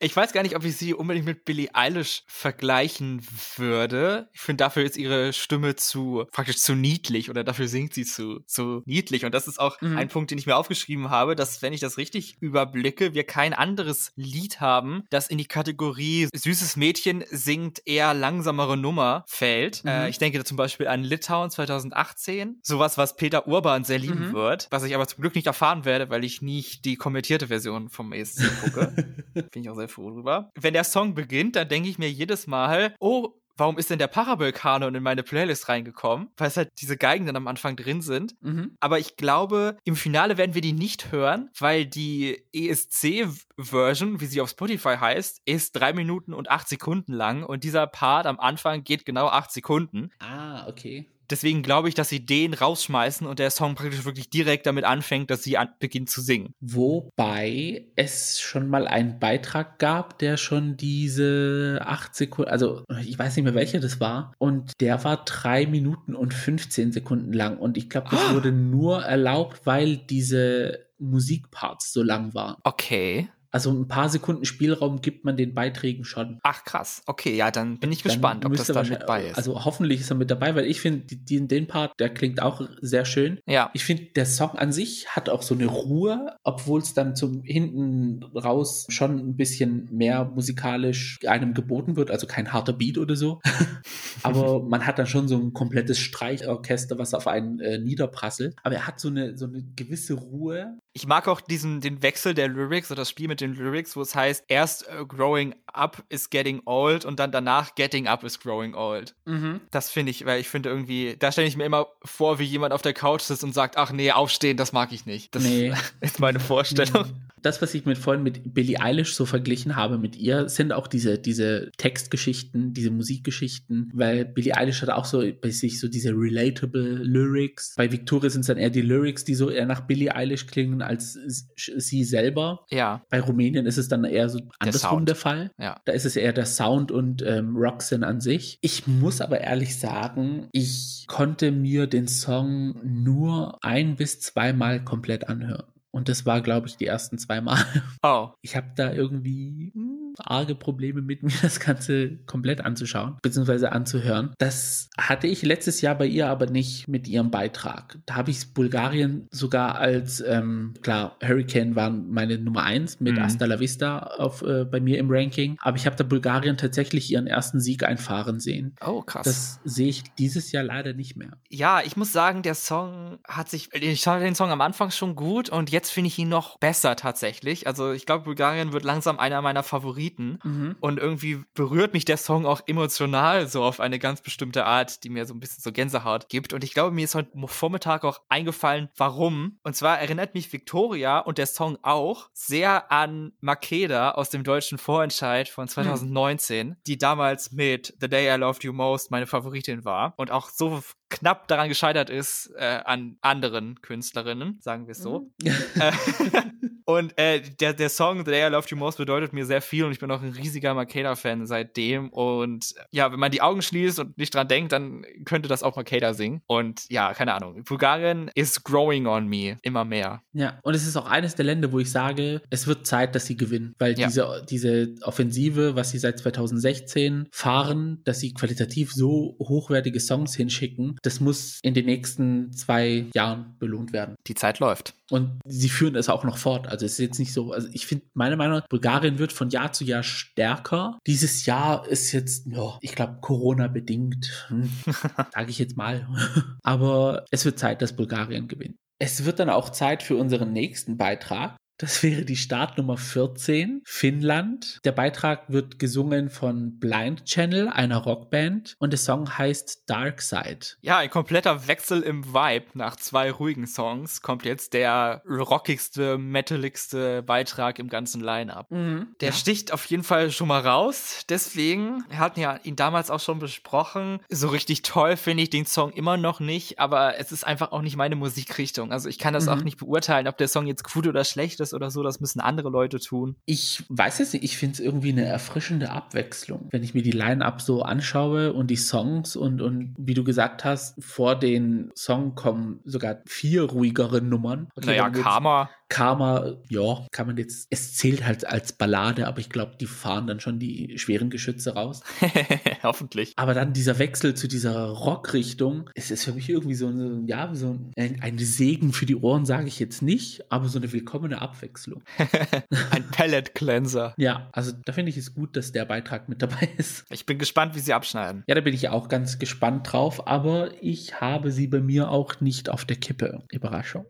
Ich 0.00 0.14
weiß 0.14 0.32
gar 0.32 0.42
nicht, 0.42 0.54
ob 0.54 0.64
ich 0.64 0.76
sie 0.76 0.94
unbedingt 0.94 1.26
mit 1.26 1.44
Billie 1.44 1.70
Eilish 1.72 2.22
vergleichen 2.26 3.20
würde. 3.56 4.28
Ich 4.32 4.40
finde, 4.40 4.62
dafür 4.62 4.84
ist 4.84 4.96
ihre 4.96 5.32
Stimme 5.32 5.74
zu, 5.74 6.24
praktisch 6.30 6.58
zu 6.58 6.74
niedlich 6.74 7.30
oder 7.30 7.42
dafür 7.42 7.66
singt 7.66 7.94
sie 7.94 8.04
zu, 8.04 8.40
zu 8.46 8.82
niedlich. 8.86 9.24
Und 9.24 9.34
das 9.34 9.48
ist 9.48 9.58
auch 9.58 9.80
mhm. 9.80 9.96
ein 9.96 10.08
Punkt, 10.08 10.30
den 10.30 10.38
ich 10.38 10.46
mir 10.46 10.56
aufgeschrieben 10.56 11.10
habe, 11.10 11.34
dass, 11.34 11.62
wenn 11.62 11.72
ich 11.72 11.80
das 11.80 11.98
richtig 11.98 12.36
überblicke, 12.40 13.14
wir 13.14 13.24
kein 13.24 13.54
anderes 13.54 14.12
Lied 14.14 14.60
haben, 14.60 15.02
das 15.10 15.26
in 15.26 15.38
die 15.38 15.46
Kategorie 15.46 16.28
süßes 16.58 16.76
Mädchen 16.76 17.24
singt 17.30 17.82
eher 17.86 18.14
langsamere 18.14 18.76
Nummer 18.76 19.24
fällt. 19.26 19.84
Mhm. 19.84 19.90
Äh, 19.90 20.08
ich 20.08 20.18
denke 20.18 20.38
da 20.38 20.44
zum 20.44 20.56
Beispiel 20.56 20.88
an 20.88 21.02
Litauen 21.02 21.50
2018. 21.50 22.60
Sowas, 22.62 22.98
was 22.98 23.16
Peter 23.16 23.46
Urban 23.46 23.84
sehr 23.84 23.98
lieben 23.98 24.28
mhm. 24.28 24.32
wird, 24.32 24.68
was 24.70 24.84
ich 24.84 24.94
aber 24.94 25.06
zum 25.06 25.20
Glück 25.20 25.34
nicht 25.34 25.46
erfahren 25.46 25.84
werde, 25.84 26.10
weil 26.10 26.24
ich 26.24 26.42
nicht 26.42 26.84
die 26.84 26.96
kommentierte 26.96 27.48
Version 27.48 27.88
vom 27.88 28.12
ESC 28.12 28.42
gucke. 28.62 28.92
Finde 29.34 29.60
ich 29.60 29.70
auch 29.70 29.76
sehr 29.76 29.88
froh 29.88 30.10
drüber. 30.10 30.50
Wenn 30.54 30.74
der 30.74 30.84
Song 30.84 31.14
beginnt, 31.14 31.56
dann 31.56 31.68
denke 31.68 31.88
ich 31.88 31.98
mir 31.98 32.10
jedes 32.10 32.46
Mal, 32.46 32.94
oh, 32.98 33.34
warum 33.58 33.76
ist 33.76 33.90
denn 33.90 33.98
der 33.98 34.06
Parabel-Kanon 34.06 34.94
in 34.94 35.02
meine 35.02 35.22
Playlist 35.22 35.68
reingekommen? 35.68 36.28
Weil 36.36 36.48
es 36.48 36.56
halt 36.56 36.70
diese 36.80 36.96
Geigen 36.96 37.26
dann 37.26 37.36
am 37.36 37.46
Anfang 37.46 37.76
drin 37.76 38.00
sind. 38.00 38.34
Mhm. 38.40 38.76
Aber 38.80 38.98
ich 38.98 39.16
glaube, 39.16 39.76
im 39.84 39.96
Finale 39.96 40.38
werden 40.38 40.54
wir 40.54 40.62
die 40.62 40.72
nicht 40.72 41.12
hören, 41.12 41.50
weil 41.58 41.84
die 41.84 42.44
ESC-Version, 42.52 44.20
wie 44.20 44.26
sie 44.26 44.40
auf 44.40 44.50
Spotify 44.50 44.96
heißt, 44.96 45.42
ist 45.44 45.72
drei 45.72 45.92
Minuten 45.92 46.32
und 46.32 46.50
acht 46.50 46.68
Sekunden 46.68 47.12
lang 47.12 47.42
und 47.42 47.64
dieser 47.64 47.86
Part 47.86 48.26
am 48.26 48.40
Anfang 48.40 48.84
geht 48.84 49.04
genau 49.04 49.26
acht 49.26 49.52
Sekunden. 49.52 50.10
Ah, 50.20 50.66
okay. 50.68 51.08
Deswegen 51.30 51.62
glaube 51.62 51.88
ich, 51.88 51.94
dass 51.94 52.08
sie 52.08 52.24
den 52.24 52.54
rausschmeißen 52.54 53.26
und 53.26 53.38
der 53.38 53.50
Song 53.50 53.74
praktisch 53.74 54.04
wirklich 54.04 54.30
direkt 54.30 54.66
damit 54.66 54.84
anfängt, 54.84 55.30
dass 55.30 55.42
sie 55.42 55.58
an 55.58 55.68
beginnt 55.78 56.10
zu 56.10 56.20
singen. 56.20 56.54
Wobei 56.60 57.86
es 57.96 58.40
schon 58.40 58.68
mal 58.68 58.86
einen 58.86 59.18
Beitrag 59.18 59.78
gab, 59.78 60.18
der 60.18 60.36
schon 60.36 60.76
diese 60.76 61.80
acht 61.84 62.14
Sekunden, 62.14 62.50
also 62.50 62.84
ich 63.04 63.18
weiß 63.18 63.36
nicht 63.36 63.44
mehr 63.44 63.54
welcher 63.54 63.80
das 63.80 64.00
war, 64.00 64.32
und 64.38 64.72
der 64.80 65.04
war 65.04 65.24
drei 65.24 65.66
Minuten 65.66 66.14
und 66.14 66.34
15 66.34 66.92
Sekunden 66.92 67.32
lang. 67.32 67.58
Und 67.58 67.76
ich 67.76 67.90
glaube, 67.90 68.08
das 68.10 68.20
oh. 68.30 68.34
wurde 68.34 68.52
nur 68.52 69.02
erlaubt, 69.04 69.60
weil 69.64 69.96
diese 69.96 70.86
Musikparts 70.98 71.92
so 71.92 72.02
lang 72.02 72.34
waren. 72.34 72.56
Okay. 72.64 73.28
Also 73.50 73.70
ein 73.70 73.88
paar 73.88 74.08
Sekunden 74.08 74.44
Spielraum 74.44 75.00
gibt 75.00 75.24
man 75.24 75.36
den 75.36 75.54
Beiträgen 75.54 76.04
schon. 76.04 76.38
Ach 76.42 76.64
krass, 76.64 77.02
okay, 77.06 77.34
ja, 77.34 77.50
dann 77.50 77.78
bin 77.78 77.92
ich 77.92 78.02
dann 78.02 78.12
gespannt, 78.12 78.44
ob 78.44 78.54
das 78.54 78.66
da 78.66 78.82
mit 78.82 79.06
bei 79.06 79.26
ist. 79.26 79.36
Also 79.36 79.64
hoffentlich 79.64 80.00
ist 80.00 80.10
er 80.10 80.16
mit 80.16 80.30
dabei, 80.30 80.54
weil 80.54 80.66
ich 80.66 80.80
finde, 80.80 81.06
den 81.06 81.66
Part, 81.66 81.92
der 81.98 82.10
klingt 82.12 82.42
auch 82.42 82.62
sehr 82.80 83.04
schön. 83.04 83.40
Ja. 83.46 83.70
Ich 83.72 83.84
finde, 83.84 84.04
der 84.16 84.26
Song 84.26 84.50
an 84.50 84.72
sich 84.72 85.08
hat 85.08 85.28
auch 85.28 85.42
so 85.42 85.54
eine 85.54 85.66
Ruhe, 85.66 86.36
obwohl 86.44 86.80
es 86.80 86.94
dann 86.94 87.16
zum 87.16 87.42
hinten 87.42 88.22
raus 88.36 88.86
schon 88.90 89.18
ein 89.18 89.36
bisschen 89.36 89.88
mehr 89.90 90.24
musikalisch 90.24 91.18
einem 91.26 91.54
geboten 91.54 91.96
wird, 91.96 92.10
also 92.10 92.26
kein 92.26 92.52
harter 92.52 92.72
Beat 92.72 92.98
oder 92.98 93.16
so. 93.16 93.40
Aber 94.22 94.62
man 94.62 94.86
hat 94.86 94.98
dann 94.98 95.06
schon 95.06 95.28
so 95.28 95.36
ein 95.36 95.52
komplettes 95.52 95.98
Streichorchester, 95.98 96.98
was 96.98 97.14
auf 97.14 97.26
einen 97.26 97.60
äh, 97.60 97.78
niederprasselt. 97.78 98.56
Aber 98.62 98.74
er 98.74 98.86
hat 98.86 99.00
so 99.00 99.08
eine, 99.08 99.36
so 99.36 99.46
eine 99.46 99.62
gewisse 99.76 100.14
Ruhe. 100.14 100.78
Ich 100.92 101.06
mag 101.06 101.28
auch 101.28 101.40
diesen, 101.40 101.80
den 101.80 102.02
Wechsel 102.02 102.34
der 102.34 102.48
Lyrics 102.48 102.90
oder 102.90 103.02
das 103.02 103.10
Spiel 103.10 103.28
mit 103.28 103.37
mit 103.38 103.56
den 103.56 103.64
Lyrics, 103.64 103.96
wo 103.96 104.02
es 104.02 104.14
heißt, 104.14 104.44
erst 104.48 104.86
uh, 104.88 105.06
growing 105.06 105.54
up 105.66 106.02
is 106.08 106.30
getting 106.30 106.60
old 106.64 107.04
und 107.04 107.18
dann 107.20 107.30
danach 107.30 107.74
getting 107.74 108.06
up 108.06 108.24
is 108.24 108.40
growing 108.40 108.74
old. 108.74 109.14
Mhm. 109.26 109.60
Das 109.70 109.90
finde 109.90 110.10
ich, 110.10 110.24
weil 110.24 110.40
ich 110.40 110.48
finde 110.48 110.68
irgendwie, 110.68 111.16
da 111.18 111.30
stelle 111.30 111.46
ich 111.46 111.56
mir 111.56 111.64
immer 111.64 111.86
vor, 112.04 112.38
wie 112.38 112.44
jemand 112.44 112.72
auf 112.72 112.82
der 112.82 112.94
Couch 112.94 113.22
sitzt 113.22 113.44
und 113.44 113.54
sagt, 113.54 113.76
ach 113.76 113.92
nee, 113.92 114.10
aufstehen, 114.10 114.56
das 114.56 114.72
mag 114.72 114.92
ich 114.92 115.06
nicht. 115.06 115.34
Das 115.34 115.42
nee. 115.42 115.72
ist 116.00 116.20
meine 116.20 116.40
Vorstellung. 116.40 117.08
Mhm 117.08 117.28
das, 117.42 117.62
was 117.62 117.74
ich 117.74 117.84
mit 117.84 117.98
vorhin 117.98 118.22
mit 118.22 118.54
Billie 118.54 118.80
Eilish 118.80 119.14
so 119.14 119.26
verglichen 119.26 119.76
habe 119.76 119.98
mit 119.98 120.16
ihr, 120.16 120.48
sind 120.48 120.72
auch 120.72 120.86
diese, 120.86 121.18
diese 121.18 121.70
Textgeschichten, 121.76 122.72
diese 122.72 122.90
Musikgeschichten, 122.90 123.90
weil 123.94 124.24
Billie 124.24 124.56
Eilish 124.56 124.82
hat 124.82 124.90
auch 124.90 125.04
so 125.04 125.22
bei 125.40 125.50
sich 125.50 125.80
so 125.80 125.88
diese 125.88 126.10
relatable 126.10 127.02
Lyrics. 127.02 127.74
Bei 127.76 127.90
Victoria 127.90 128.30
sind 128.30 128.42
es 128.42 128.46
dann 128.46 128.58
eher 128.58 128.70
die 128.70 128.82
Lyrics, 128.82 129.24
die 129.24 129.34
so 129.34 129.50
eher 129.50 129.66
nach 129.66 129.82
Billie 129.82 130.14
Eilish 130.14 130.46
klingen 130.46 130.82
als 130.82 131.18
sie 131.56 132.04
selber. 132.04 132.66
Ja. 132.70 133.04
Bei 133.10 133.20
Rumänien 133.28 133.66
ist 133.66 133.78
es 133.78 133.88
dann 133.88 134.04
eher 134.04 134.28
so 134.28 134.40
andersrum 134.58 135.04
der, 135.04 135.14
der 135.14 135.20
Fall. 135.20 135.50
Ja. 135.58 135.80
Da 135.84 135.92
ist 135.92 136.06
es 136.06 136.16
eher 136.16 136.32
der 136.32 136.46
Sound 136.46 136.90
und 136.90 137.22
ähm, 137.22 137.56
Roxanne 137.56 138.06
an 138.06 138.20
sich. 138.20 138.58
Ich 138.60 138.86
muss 138.86 139.20
aber 139.20 139.40
ehrlich 139.40 139.78
sagen, 139.78 140.48
ich 140.52 141.04
konnte 141.06 141.52
mir 141.52 141.86
den 141.86 142.08
Song 142.08 142.80
nur 142.82 143.58
ein 143.62 143.96
bis 143.96 144.20
zweimal 144.20 144.82
komplett 144.82 145.28
anhören. 145.28 145.64
Und 145.90 146.08
das 146.08 146.26
war, 146.26 146.42
glaube 146.42 146.68
ich, 146.68 146.76
die 146.76 146.86
ersten 146.86 147.18
zwei 147.18 147.40
Mal. 147.40 147.64
Oh. 148.02 148.28
Ich 148.42 148.54
habe 148.54 148.68
da 148.76 148.92
irgendwie 148.92 149.72
hm, 149.74 149.97
arge 150.18 150.54
Probleme 150.54 151.02
mit 151.02 151.22
mir, 151.28 151.32
das 151.42 151.60
Ganze 151.60 152.16
komplett 152.26 152.64
anzuschauen, 152.64 153.18
beziehungsweise 153.22 153.72
anzuhören. 153.72 154.34
Das 154.38 154.90
hatte 154.98 155.26
ich 155.26 155.42
letztes 155.42 155.80
Jahr 155.80 155.96
bei 155.96 156.06
ihr 156.06 156.28
aber 156.28 156.46
nicht 156.46 156.88
mit 156.88 157.08
ihrem 157.08 157.30
Beitrag. 157.30 157.98
Da 158.06 158.16
habe 158.16 158.30
ich 158.30 158.54
Bulgarien 158.54 159.28
sogar 159.30 159.76
als, 159.76 160.22
ähm, 160.26 160.74
klar, 160.82 161.16
Hurricane 161.22 161.76
waren 161.76 162.10
meine 162.10 162.38
Nummer 162.38 162.64
eins 162.64 163.00
mit 163.00 163.16
mhm. 163.16 163.22
Asta 163.22 163.44
la 163.44 163.60
Vista 163.60 163.98
auf, 163.98 164.42
äh, 164.42 164.64
bei 164.64 164.80
mir 164.80 164.98
im 164.98 165.10
Ranking, 165.10 165.56
aber 165.60 165.76
ich 165.76 165.86
habe 165.86 165.96
da 165.96 166.04
Bulgarien 166.04 166.56
tatsächlich 166.56 167.10
ihren 167.10 167.26
ersten 167.26 167.60
Sieg 167.60 167.84
einfahren 167.84 168.40
sehen. 168.40 168.74
Oh, 168.84 169.02
krass. 169.02 169.24
Das 169.24 169.60
sehe 169.64 169.88
ich 169.88 170.04
dieses 170.18 170.52
Jahr 170.52 170.64
leider 170.64 170.92
nicht 170.92 171.16
mehr. 171.16 171.36
Ja, 171.48 171.80
ich 171.84 171.96
muss 171.96 172.12
sagen, 172.12 172.42
der 172.42 172.54
Song 172.54 173.18
hat 173.26 173.48
sich, 173.48 173.72
ich 173.74 174.02
fand 174.02 174.22
den 174.22 174.34
Song 174.34 174.50
am 174.50 174.60
Anfang 174.60 174.90
schon 174.90 175.14
gut 175.14 175.48
und 175.48 175.70
jetzt 175.70 175.90
finde 175.90 176.08
ich 176.08 176.18
ihn 176.18 176.28
noch 176.28 176.58
besser 176.58 176.96
tatsächlich. 176.96 177.66
Also 177.66 177.92
ich 177.92 178.06
glaube, 178.06 178.24
Bulgarien 178.24 178.72
wird 178.72 178.84
langsam 178.84 179.18
einer 179.18 179.42
meiner 179.42 179.62
Favoriten 179.62 179.97
mhm. 180.42 180.76
und 180.80 180.98
irgendwie 180.98 181.42
berührt 181.54 181.92
mich 181.92 182.04
der 182.04 182.16
Song 182.16 182.46
auch 182.46 182.62
emotional 182.66 183.46
so 183.48 183.62
auf 183.62 183.80
eine 183.80 183.98
ganz 183.98 184.20
bestimmte 184.20 184.64
Art, 184.64 185.04
die 185.04 185.10
mir 185.10 185.26
so 185.26 185.34
ein 185.34 185.40
bisschen 185.40 185.62
so 185.62 185.72
Gänsehaut 185.72 186.28
gibt. 186.28 186.52
Und 186.52 186.64
ich 186.64 186.74
glaube, 186.74 186.94
mir 186.94 187.04
ist 187.04 187.14
heute 187.14 187.30
Vormittag 187.46 188.04
auch 188.04 188.20
eingefallen, 188.28 188.88
warum. 188.96 189.58
Und 189.62 189.76
zwar 189.76 189.98
erinnert 189.98 190.34
mich 190.34 190.52
Victoria 190.52 191.18
und 191.18 191.38
der 191.38 191.46
Song 191.46 191.78
auch 191.82 192.30
sehr 192.32 192.90
an 192.92 193.32
Makeda 193.40 194.12
aus 194.12 194.30
dem 194.30 194.44
deutschen 194.44 194.78
Vorentscheid 194.78 195.48
von 195.48 195.68
2019, 195.68 196.68
mhm. 196.68 196.76
die 196.86 196.98
damals 196.98 197.52
mit 197.52 197.94
The 198.00 198.08
Day 198.08 198.34
I 198.34 198.38
Loved 198.38 198.64
You 198.64 198.72
Most 198.72 199.10
meine 199.10 199.26
Favoritin 199.26 199.84
war 199.84 200.14
und 200.16 200.30
auch 200.30 200.48
so 200.50 200.82
knapp 201.10 201.48
daran 201.48 201.68
gescheitert 201.68 202.10
ist 202.10 202.50
äh, 202.56 202.80
an 202.84 203.16
anderen 203.20 203.80
Künstlerinnen, 203.80 204.58
sagen 204.60 204.86
wir 204.86 204.92
es 204.92 204.98
so. 204.98 205.30
Mhm. 205.42 205.48
Äh, 205.80 205.92
und 206.84 207.18
äh, 207.18 207.40
der, 207.40 207.72
der 207.72 207.88
Song 207.88 208.18
The 208.18 208.30
Day 208.30 208.46
I 208.46 208.50
Loved 208.50 208.70
You 208.70 208.76
Most 208.76 208.98
bedeutet 208.98 209.32
mir 209.32 209.46
sehr 209.46 209.62
viel 209.62 209.84
und 209.84 209.92
ich 209.92 209.98
bin 209.98 210.10
auch 210.10 210.22
ein 210.22 210.32
riesiger 210.32 210.74
Makeda-Fan 210.74 211.46
seitdem. 211.46 212.10
Und 212.10 212.74
ja, 212.90 213.10
wenn 213.10 213.20
man 213.20 213.30
die 213.30 213.40
Augen 213.40 213.62
schließt 213.62 213.98
und 213.98 214.18
nicht 214.18 214.34
dran 214.34 214.48
denkt, 214.48 214.72
dann 214.72 215.04
könnte 215.24 215.48
das 215.48 215.62
auch 215.62 215.76
Makeda 215.76 216.14
singen. 216.14 216.42
Und 216.46 216.84
ja, 216.90 217.14
keine 217.14 217.34
Ahnung. 217.34 217.64
Bulgarien 217.64 218.30
is 218.34 218.62
growing 218.62 219.06
on 219.06 219.26
me 219.28 219.56
immer 219.62 219.84
mehr. 219.84 220.22
Ja, 220.32 220.58
und 220.62 220.74
es 220.74 220.86
ist 220.86 220.96
auch 220.96 221.06
eines 221.06 221.34
der 221.34 221.44
Länder, 221.44 221.72
wo 221.72 221.78
ich 221.78 221.90
sage, 221.90 222.42
es 222.50 222.66
wird 222.66 222.86
Zeit, 222.86 223.14
dass 223.14 223.26
sie 223.26 223.36
gewinnen, 223.36 223.74
weil 223.78 223.98
ja. 223.98 224.06
diese, 224.06 224.44
diese 224.48 224.94
Offensive, 225.02 225.74
was 225.74 225.90
sie 225.90 225.98
seit 225.98 226.18
2016 226.18 227.28
fahren, 227.32 228.02
dass 228.04 228.20
sie 228.20 228.34
qualitativ 228.34 228.92
so 228.92 229.36
hochwertige 229.38 230.00
Songs 230.00 230.34
hinschicken, 230.34 230.97
das 231.02 231.20
muss 231.20 231.58
in 231.62 231.74
den 231.74 231.86
nächsten 231.86 232.52
zwei 232.52 233.06
Jahren 233.14 233.56
belohnt 233.58 233.92
werden. 233.92 234.14
Die 234.26 234.34
Zeit 234.34 234.58
läuft. 234.58 234.94
Und 235.10 235.40
sie 235.46 235.68
führen 235.68 235.96
es 235.96 236.08
auch 236.08 236.24
noch 236.24 236.36
fort. 236.36 236.66
Also 236.66 236.84
es 236.84 236.92
ist 236.92 236.98
jetzt 236.98 237.18
nicht 237.18 237.32
so, 237.32 237.52
also 237.52 237.68
ich 237.72 237.86
finde, 237.86 238.06
meine 238.14 238.36
Meinung 238.36 238.58
nach, 238.58 238.68
Bulgarien 238.68 239.18
wird 239.18 239.32
von 239.32 239.50
Jahr 239.50 239.72
zu 239.72 239.84
Jahr 239.84 240.02
stärker. 240.02 240.98
Dieses 241.06 241.46
Jahr 241.46 241.86
ist 241.86 242.12
jetzt, 242.12 242.46
ja, 242.46 242.78
ich 242.80 242.94
glaube, 242.94 243.18
Corona-bedingt, 243.20 244.46
hm, 244.48 244.70
sage 245.32 245.50
ich 245.50 245.58
jetzt 245.58 245.76
mal. 245.76 246.06
Aber 246.62 247.24
es 247.30 247.44
wird 247.44 247.58
Zeit, 247.58 247.82
dass 247.82 247.96
Bulgarien 247.96 248.48
gewinnt. 248.48 248.76
Es 249.00 249.24
wird 249.24 249.38
dann 249.38 249.50
auch 249.50 249.70
Zeit 249.70 250.02
für 250.02 250.16
unseren 250.16 250.52
nächsten 250.52 250.96
Beitrag. 250.96 251.56
Das 251.78 252.02
wäre 252.02 252.24
die 252.24 252.36
Startnummer 252.36 252.96
14, 252.96 253.82
Finnland. 253.84 254.80
Der 254.84 254.90
Beitrag 254.90 255.44
wird 255.46 255.78
gesungen 255.78 256.28
von 256.28 256.78
Blind 256.80 257.24
Channel, 257.24 257.68
einer 257.68 257.98
Rockband, 257.98 258.74
und 258.80 258.90
der 258.90 258.98
Song 258.98 259.38
heißt 259.38 259.84
Dark 259.86 260.20
Side. 260.20 260.76
Ja, 260.80 260.98
ein 260.98 261.08
kompletter 261.08 261.68
Wechsel 261.68 262.02
im 262.02 262.34
Vibe. 262.34 262.66
Nach 262.74 262.96
zwei 262.96 263.30
ruhigen 263.30 263.68
Songs 263.68 264.22
kommt 264.22 264.44
jetzt 264.44 264.72
der 264.72 265.22
rockigste, 265.28 266.18
metaligste 266.18 267.22
Beitrag 267.22 267.78
im 267.78 267.88
ganzen 267.88 268.22
Line-Up. 268.22 268.72
Mhm. 268.72 269.14
Der 269.20 269.30
ja. 269.30 269.34
sticht 269.34 269.72
auf 269.72 269.84
jeden 269.84 270.02
Fall 270.02 270.32
schon 270.32 270.48
mal 270.48 270.60
raus. 270.60 271.24
Deswegen, 271.28 272.04
wir 272.08 272.18
hatten 272.18 272.40
ja 272.40 272.58
ihn 272.64 272.74
damals 272.74 273.08
auch 273.08 273.20
schon 273.20 273.38
besprochen. 273.38 274.18
So 274.28 274.48
richtig 274.48 274.82
toll 274.82 275.16
finde 275.16 275.44
ich 275.44 275.50
den 275.50 275.64
Song 275.64 275.92
immer 275.92 276.16
noch 276.16 276.40
nicht, 276.40 276.80
aber 276.80 277.18
es 277.20 277.30
ist 277.30 277.46
einfach 277.46 277.70
auch 277.70 277.82
nicht 277.82 277.96
meine 277.96 278.16
Musikrichtung. 278.16 278.90
Also 278.90 279.08
ich 279.08 279.20
kann 279.20 279.32
das 279.32 279.46
mhm. 279.46 279.52
auch 279.52 279.62
nicht 279.62 279.78
beurteilen, 279.78 280.26
ob 280.26 280.36
der 280.38 280.48
Song 280.48 280.66
jetzt 280.66 280.82
gut 280.82 281.06
oder 281.06 281.24
schlecht 281.24 281.60
ist 281.60 281.67
ist 281.68 281.74
oder 281.74 281.90
so, 281.90 282.02
das 282.02 282.20
müssen 282.20 282.40
andere 282.40 282.70
Leute 282.70 282.98
tun. 282.98 283.36
Ich 283.44 283.84
weiß 283.88 284.20
es 284.20 284.32
nicht, 284.32 284.44
ich 284.44 284.56
finde 284.56 284.74
es 284.74 284.80
irgendwie 284.80 285.12
eine 285.12 285.24
erfrischende 285.24 285.90
Abwechslung. 285.90 286.68
Wenn 286.70 286.82
ich 286.82 286.94
mir 286.94 287.02
die 287.02 287.12
Line-Up 287.12 287.60
so 287.60 287.82
anschaue 287.82 288.52
und 288.52 288.68
die 288.68 288.76
Songs 288.76 289.36
und, 289.36 289.60
und 289.60 289.94
wie 289.98 290.14
du 290.14 290.24
gesagt 290.24 290.64
hast, 290.64 291.02
vor 291.02 291.36
den 291.36 291.90
Song 291.94 292.34
kommen 292.34 292.80
sogar 292.84 293.18
vier 293.26 293.64
ruhigere 293.64 294.20
Nummern. 294.22 294.68
Okay, 294.76 294.86
naja, 294.86 295.10
Karma. 295.10 295.70
Karma, 295.88 296.56
ja, 296.68 297.06
kann 297.12 297.26
man 297.26 297.36
jetzt, 297.36 297.66
es 297.70 297.94
zählt 297.94 298.24
halt 298.24 298.46
als 298.46 298.72
Ballade, 298.72 299.26
aber 299.26 299.38
ich 299.38 299.48
glaube, 299.48 299.76
die 299.80 299.86
fahren 299.86 300.26
dann 300.26 300.40
schon 300.40 300.58
die 300.58 300.98
schweren 300.98 301.30
Geschütze 301.30 301.74
raus. 301.74 302.02
Hoffentlich. 302.82 303.32
Aber 303.36 303.54
dann 303.54 303.72
dieser 303.72 303.98
Wechsel 303.98 304.34
zu 304.34 304.48
dieser 304.48 304.88
Rockrichtung, 304.88 305.88
es 305.94 306.10
ist 306.10 306.24
für 306.24 306.32
mich 306.32 306.48
irgendwie 306.48 306.74
so 306.74 306.88
eine, 306.88 307.22
ja, 307.26 307.54
so 307.54 307.78
ein, 307.96 308.20
ein 308.20 308.38
Segen 308.38 308.92
für 308.92 309.06
die 309.06 309.16
Ohren, 309.16 309.46
sage 309.46 309.68
ich 309.68 309.78
jetzt 309.78 310.02
nicht, 310.02 310.50
aber 310.52 310.68
so 310.68 310.78
eine 310.78 310.92
willkommene 310.92 311.40
Abwechslung. 311.40 312.02
ein 312.90 313.08
Palette 313.10 313.52
Cleanser. 313.52 314.14
Ja, 314.18 314.48
also 314.52 314.72
da 314.84 314.92
finde 314.92 315.10
ich 315.10 315.16
es 315.16 315.34
gut, 315.34 315.56
dass 315.56 315.72
der 315.72 315.84
Beitrag 315.84 316.28
mit 316.28 316.42
dabei 316.42 316.68
ist. 316.76 317.04
Ich 317.10 317.26
bin 317.26 317.38
gespannt, 317.38 317.74
wie 317.74 317.80
sie 317.80 317.94
abschneiden. 317.94 318.44
Ja, 318.46 318.54
da 318.54 318.60
bin 318.60 318.74
ich 318.74 318.88
auch 318.88 319.08
ganz 319.08 319.38
gespannt 319.38 319.90
drauf, 319.92 320.26
aber 320.26 320.70
ich 320.82 321.20
habe 321.20 321.50
sie 321.50 321.66
bei 321.66 321.80
mir 321.80 322.10
auch 322.10 322.40
nicht 322.40 322.68
auf 322.68 322.84
der 322.84 322.96
Kippe. 322.96 323.42
Überraschung. 323.50 324.06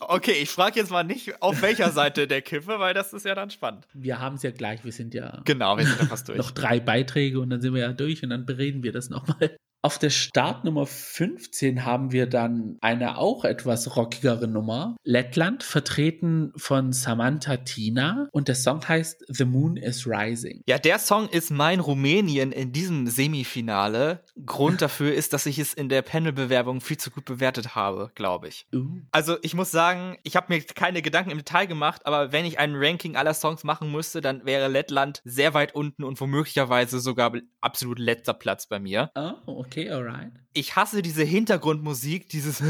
okay, 0.00 0.36
ich 0.42 0.50
frage 0.50 0.69
sag 0.70 0.76
jetzt 0.76 0.90
mal 0.90 1.02
nicht, 1.02 1.42
auf 1.42 1.62
welcher 1.62 1.90
Seite 1.90 2.28
der 2.28 2.42
Kippe, 2.42 2.78
weil 2.78 2.94
das 2.94 3.12
ist 3.12 3.26
ja 3.26 3.34
dann 3.34 3.50
spannend. 3.50 3.88
Wir 3.92 4.20
haben 4.20 4.36
es 4.36 4.42
ja 4.42 4.52
gleich, 4.52 4.84
wir 4.84 4.92
sind 4.92 5.14
ja. 5.14 5.40
Genau, 5.44 5.76
wir 5.76 5.84
sind 5.84 5.98
ja 5.98 6.06
fast 6.06 6.28
durch. 6.28 6.38
noch 6.38 6.52
drei 6.52 6.78
Beiträge 6.78 7.40
und 7.40 7.50
dann 7.50 7.60
sind 7.60 7.74
wir 7.74 7.80
ja 7.80 7.92
durch 7.92 8.22
und 8.22 8.30
dann 8.30 8.46
bereden 8.46 8.82
wir 8.82 8.92
das 8.92 9.10
nochmal. 9.10 9.56
Auf 9.82 9.98
der 9.98 10.10
Startnummer 10.10 10.84
15 10.84 11.86
haben 11.86 12.12
wir 12.12 12.26
dann 12.26 12.76
eine 12.82 13.16
auch 13.16 13.46
etwas 13.46 13.96
rockigere 13.96 14.46
Nummer. 14.46 14.94
Lettland, 15.04 15.62
vertreten 15.62 16.52
von 16.54 16.92
Samantha 16.92 17.56
Tina. 17.56 18.28
Und 18.30 18.48
der 18.48 18.56
Song 18.56 18.86
heißt 18.86 19.24
The 19.28 19.46
Moon 19.46 19.78
is 19.78 20.06
Rising. 20.06 20.62
Ja, 20.68 20.76
der 20.76 20.98
Song 20.98 21.30
ist 21.30 21.50
mein 21.50 21.80
Rumänien 21.80 22.52
in 22.52 22.72
diesem 22.72 23.06
Semifinale. 23.06 24.22
Grund 24.44 24.82
dafür 24.82 25.14
ist, 25.14 25.32
dass 25.32 25.46
ich 25.46 25.58
es 25.58 25.72
in 25.72 25.88
der 25.88 26.02
Panelbewerbung 26.02 26.82
viel 26.82 26.98
zu 26.98 27.10
gut 27.10 27.24
bewertet 27.24 27.74
habe, 27.74 28.10
glaube 28.14 28.48
ich. 28.48 28.66
Uh. 28.74 29.00
Also 29.12 29.38
ich 29.40 29.54
muss 29.54 29.70
sagen, 29.70 30.18
ich 30.24 30.36
habe 30.36 30.52
mir 30.52 30.60
keine 30.60 31.00
Gedanken 31.00 31.30
im 31.30 31.38
Detail 31.38 31.64
gemacht, 31.64 32.04
aber 32.04 32.32
wenn 32.32 32.44
ich 32.44 32.58
ein 32.58 32.74
Ranking 32.74 33.16
aller 33.16 33.32
Songs 33.32 33.64
machen 33.64 33.90
müsste, 33.90 34.20
dann 34.20 34.44
wäre 34.44 34.68
Lettland 34.68 35.22
sehr 35.24 35.54
weit 35.54 35.74
unten 35.74 36.04
und 36.04 36.20
womöglicherweise 36.20 37.00
sogar 37.00 37.32
absolut 37.62 37.98
letzter 37.98 38.34
Platz 38.34 38.66
bei 38.66 38.78
mir. 38.78 39.10
Oh, 39.14 39.32
okay. 39.46 39.69
Okay, 39.70 39.88
alright. 39.88 40.32
Ich 40.52 40.74
hasse 40.74 41.00
diese 41.00 41.22
Hintergrundmusik, 41.22 42.28
dieses 42.28 42.60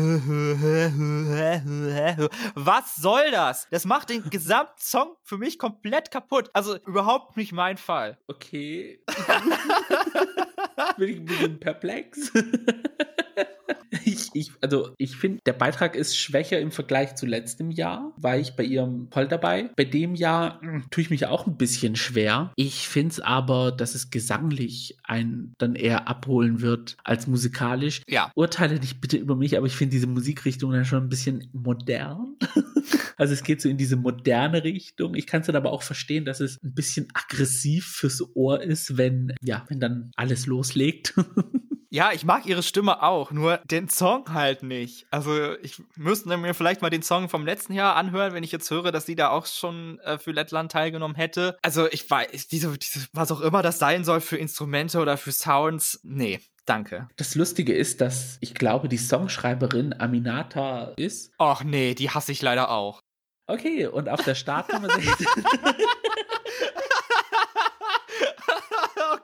Was 2.55 2.96
soll 2.96 3.30
das? 3.30 3.66
Das 3.70 3.86
macht 3.86 4.11
den 4.11 4.28
Gesamtsong 4.28 5.16
für 5.22 5.38
mich 5.38 5.59
komplett 5.59 6.11
kaputt. 6.11 6.51
Also 6.53 6.76
überhaupt 6.76 7.38
nicht 7.38 7.53
mein 7.53 7.78
Fall. 7.78 8.18
Okay. 8.26 9.03
Bin 10.98 11.09
ich 11.09 11.16
ein 11.16 11.24
bisschen 11.24 11.59
perplex. 11.59 12.30
ich, 14.05 14.30
ich, 14.35 14.53
also 14.61 14.95
ich 14.99 15.16
finde, 15.16 15.41
der 15.47 15.53
Beitrag 15.53 15.97
ist 15.97 16.16
schwächer 16.16 16.61
im 16.61 16.70
Vergleich 16.70 17.14
zu 17.14 17.26
letztem 17.26 17.70
Jahr. 17.70 18.12
War 18.16 18.39
ich 18.39 18.57
bei 18.57 18.64
ihrem 18.64 19.09
voll 19.11 19.28
dabei. 19.28 19.70
Bei 19.76 19.85
dem 19.85 20.14
Jahr 20.14 20.62
mh, 20.62 20.72
hm, 20.72 20.85
tue 20.91 21.03
ich 21.03 21.11
mich 21.11 21.26
auch 21.26 21.47
ein 21.47 21.57
bisschen 21.57 21.97
schwer. 21.97 22.53
Ich 22.57 22.89
finde 22.89 23.12
es 23.12 23.20
aber, 23.20 23.72
dass 23.72 23.95
es 23.95 24.11
gesanglich 24.11 24.99
einen 25.05 25.55
dann 25.59 25.74
eher 25.74 26.09
abholen 26.09 26.61
wird 26.61 26.97
als 27.05 27.26
musikalisch. 27.26 28.03
Ja. 28.09 28.31
Urteile 28.35 28.78
nicht 28.78 29.01
bitte 29.01 29.16
über 29.16 29.37
mich, 29.37 29.57
aber 29.57 29.66
ich 29.66 29.76
finde 29.76 29.93
diese 29.93 30.07
Musikrichtung 30.07 30.72
dann 30.72 30.85
schon 30.85 31.05
ein 31.05 31.09
bisschen 31.09 31.49
modern. 31.53 32.37
also 33.16 33.35
es 33.35 33.43
geht 33.43 33.61
so 33.61 33.68
in 33.68 33.78
diese 33.78 33.97
moderne 33.97 34.64
Richtung. 34.64 35.14
Ich 35.14 35.26
kann 35.26 35.41
es 35.41 35.47
dann 35.47 35.57
aber 35.57 35.72
auch 35.72 35.83
verstehen, 35.83 36.24
dass 36.24 36.41
es 36.41 36.62
ein 36.62 36.74
bisschen 36.74 37.09
aggressiv 37.14 37.87
fürs 37.87 38.24
Ohr 38.35 38.62
ist, 38.62 38.97
wenn, 38.97 39.35
ja, 39.43 39.64
wenn 39.68 39.81
dann 39.81 40.11
alles 40.16 40.47
loslegt. 40.47 41.14
Ja, 41.93 42.12
ich 42.12 42.24
mag 42.24 42.47
ihre 42.47 42.62
Stimme 42.62 43.03
auch, 43.03 43.33
nur 43.33 43.57
den 43.68 43.89
Song 43.89 44.19
halt 44.28 44.62
nicht. 44.62 45.06
Also 45.10 45.56
ich 45.62 45.82
müsste 45.96 46.36
mir 46.36 46.54
vielleicht 46.54 46.82
mal 46.82 46.90
den 46.90 47.02
Song 47.02 47.28
vom 47.28 47.46
letzten 47.46 47.72
Jahr 47.72 47.96
anhören, 47.96 48.34
wenn 48.34 48.44
ich 48.44 48.52
jetzt 48.52 48.70
höre, 48.70 48.92
dass 48.92 49.06
sie 49.06 49.16
da 49.16 49.30
auch 49.30 49.46
schon 49.46 49.98
äh, 50.00 50.18
für 50.18 50.32
Lettland 50.32 50.70
teilgenommen 50.72 51.16
hätte. 51.16 51.56
Also 51.62 51.88
ich 51.90 52.08
weiß, 52.08 52.48
diese, 52.48 52.76
diese, 52.76 53.06
was 53.12 53.32
auch 53.32 53.40
immer 53.40 53.62
das 53.62 53.78
sein 53.78 54.04
soll 54.04 54.20
für 54.20 54.36
Instrumente 54.36 54.98
oder 54.98 55.16
für 55.16 55.32
Sounds, 55.32 56.00
nee, 56.02 56.40
Danke. 56.66 57.08
Das 57.16 57.34
Lustige 57.34 57.74
ist, 57.74 58.00
dass 58.00 58.38
ich 58.40 58.54
glaube, 58.54 58.88
die 58.88 58.98
Songschreiberin 58.98 59.92
Aminata 59.98 60.92
ist. 60.96 61.32
Ach 61.38 61.64
nee, 61.64 61.94
die 61.94 62.10
hasse 62.10 62.30
ich 62.30 62.42
leider 62.42 62.70
auch. 62.70 63.02
Okay, 63.48 63.88
und 63.88 64.08
auf 64.08 64.22
der 64.22 64.36
Startnummer 64.36 64.86
oh 64.96 65.00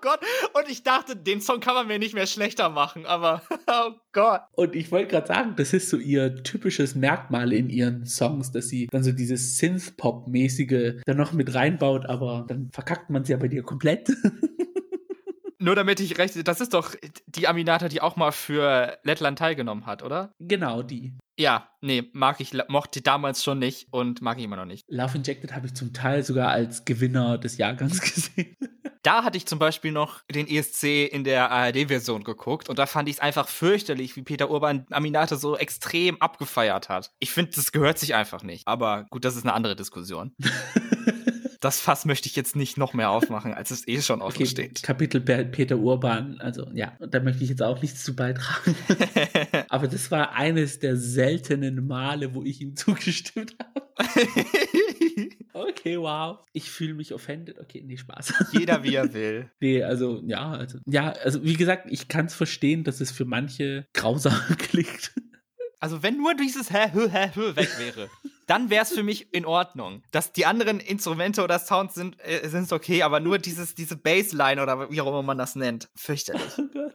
Gott. 0.06 0.20
Und 0.52 0.70
ich 0.70 0.84
dachte, 0.84 1.16
den 1.16 1.40
Song 1.40 1.58
kann 1.58 1.74
man 1.74 1.88
mir 1.88 1.98
nicht 1.98 2.14
mehr 2.14 2.28
schlechter 2.28 2.68
machen, 2.68 3.06
aber 3.06 3.42
oh 3.66 3.90
Gott. 4.12 4.42
Und 4.52 4.76
ich 4.76 4.92
wollte 4.92 5.08
gerade 5.08 5.26
sagen, 5.26 5.54
das 5.56 5.72
ist 5.72 5.88
so 5.88 5.96
ihr 5.96 6.44
typisches 6.44 6.94
Merkmal 6.94 7.52
in 7.52 7.68
ihren 7.68 8.06
Songs, 8.06 8.52
dass 8.52 8.68
sie 8.68 8.86
dann 8.86 9.02
so 9.02 9.10
dieses 9.10 9.58
Synth-Pop-mäßige 9.58 11.02
dann 11.04 11.16
noch 11.16 11.32
mit 11.32 11.54
reinbaut, 11.54 12.06
aber 12.06 12.44
dann 12.46 12.70
verkackt 12.72 13.10
man 13.10 13.24
sie 13.24 13.32
ja 13.32 13.38
bei 13.38 13.48
dir 13.48 13.64
komplett. 13.64 14.08
Nur 15.58 15.74
damit 15.74 15.98
ich 15.98 16.18
recht, 16.18 16.46
das 16.46 16.60
ist 16.60 16.74
doch 16.74 16.94
die 17.26 17.48
Aminata, 17.48 17.88
die 17.88 18.00
auch 18.00 18.14
mal 18.14 18.30
für 18.30 18.98
Lettland 19.02 19.38
teilgenommen 19.38 19.86
hat, 19.86 20.02
oder? 20.04 20.32
Genau, 20.38 20.82
die. 20.82 21.14
Ja, 21.38 21.68
nee, 21.80 22.04
mag 22.12 22.40
ich, 22.40 22.52
mochte 22.68 23.02
damals 23.02 23.42
schon 23.42 23.58
nicht 23.58 23.88
und 23.90 24.22
mag 24.22 24.38
ich 24.38 24.44
immer 24.44 24.56
noch 24.56 24.64
nicht. 24.64 24.84
Love 24.88 25.16
Injected 25.16 25.54
habe 25.54 25.66
ich 25.66 25.74
zum 25.74 25.92
Teil 25.92 26.22
sogar 26.22 26.50
als 26.50 26.84
Gewinner 26.84 27.38
des 27.38 27.58
Jahrgangs 27.58 28.00
gesehen. 28.14 28.56
Da 29.06 29.22
hatte 29.22 29.36
ich 29.38 29.46
zum 29.46 29.60
Beispiel 29.60 29.92
noch 29.92 30.22
den 30.34 30.48
ESC 30.48 31.06
in 31.06 31.22
der 31.22 31.52
ARD-Version 31.52 32.24
geguckt 32.24 32.68
und 32.68 32.76
da 32.76 32.86
fand 32.86 33.08
ich 33.08 33.14
es 33.14 33.20
einfach 33.20 33.46
fürchterlich, 33.46 34.16
wie 34.16 34.22
Peter 34.22 34.50
Urban 34.50 34.84
Aminate 34.90 35.36
so 35.36 35.56
extrem 35.56 36.20
abgefeiert 36.20 36.88
hat. 36.88 37.12
Ich 37.20 37.30
finde, 37.30 37.52
das 37.54 37.70
gehört 37.70 38.00
sich 38.00 38.16
einfach 38.16 38.42
nicht. 38.42 38.66
Aber 38.66 39.06
gut, 39.10 39.24
das 39.24 39.36
ist 39.36 39.44
eine 39.44 39.54
andere 39.54 39.76
Diskussion. 39.76 40.34
das 41.66 41.80
Fass 41.80 42.04
möchte 42.04 42.28
ich 42.28 42.36
jetzt 42.36 42.54
nicht 42.54 42.78
noch 42.78 42.94
mehr 42.94 43.10
aufmachen, 43.10 43.52
als 43.52 43.72
es 43.72 43.88
eh 43.88 44.00
schon 44.00 44.22
offen 44.22 44.36
okay, 44.36 44.46
steht. 44.46 44.84
Kapitel 44.84 45.20
Peter 45.20 45.76
Urban, 45.76 46.40
also 46.40 46.70
ja, 46.72 46.96
da 47.00 47.18
möchte 47.18 47.42
ich 47.42 47.50
jetzt 47.50 47.62
auch 47.62 47.82
nichts 47.82 48.04
zu 48.04 48.14
beitragen. 48.14 48.76
Aber 49.68 49.88
das 49.88 50.12
war 50.12 50.32
eines 50.34 50.78
der 50.78 50.96
seltenen 50.96 51.84
Male, 51.84 52.36
wo 52.36 52.44
ich 52.44 52.60
ihm 52.60 52.76
zugestimmt 52.76 53.56
habe. 53.58 53.84
okay, 55.54 55.98
wow. 55.98 56.38
Ich 56.52 56.70
fühle 56.70 56.94
mich 56.94 57.12
offended. 57.12 57.58
Okay, 57.58 57.82
nee, 57.84 57.96
Spaß. 57.96 58.32
Jeder 58.52 58.84
wie 58.84 58.94
er 58.94 59.12
will. 59.12 59.50
nee, 59.58 59.82
also 59.82 60.22
ja, 60.24 60.52
also 60.52 60.78
ja, 60.86 61.10
also 61.24 61.42
wie 61.42 61.54
gesagt, 61.54 61.88
ich 61.90 62.06
kann 62.06 62.26
es 62.26 62.34
verstehen, 62.34 62.84
dass 62.84 63.00
es 63.00 63.10
für 63.10 63.24
manche 63.24 63.88
grausam 63.92 64.40
klingt. 64.58 65.12
Also 65.80 66.04
wenn 66.04 66.16
nur 66.16 66.34
dieses 66.36 66.70
Hä, 66.70 66.90
Hä, 66.92 67.08
Hä, 67.10 67.30
Hä 67.34 67.56
weg 67.56 67.76
wäre 67.80 68.08
dann 68.46 68.70
wäre 68.70 68.84
es 68.84 68.92
für 68.92 69.02
mich 69.02 69.32
in 69.32 69.44
Ordnung. 69.44 70.02
Dass 70.12 70.32
die 70.32 70.46
anderen 70.46 70.80
Instrumente 70.80 71.42
oder 71.42 71.58
Sounds 71.58 71.94
sind, 71.94 72.16
äh, 72.20 72.48
sind 72.48 72.72
okay, 72.72 73.02
aber 73.02 73.20
nur 73.20 73.38
dieses, 73.38 73.74
diese 73.74 73.96
Bassline 73.96 74.62
oder 74.62 74.90
wie 74.90 75.00
auch 75.00 75.08
immer 75.08 75.22
man 75.22 75.38
das 75.38 75.56
nennt. 75.56 75.88
Fürchterlich. 75.94 76.52
Oh 76.58 76.62
Gott. 76.72 76.94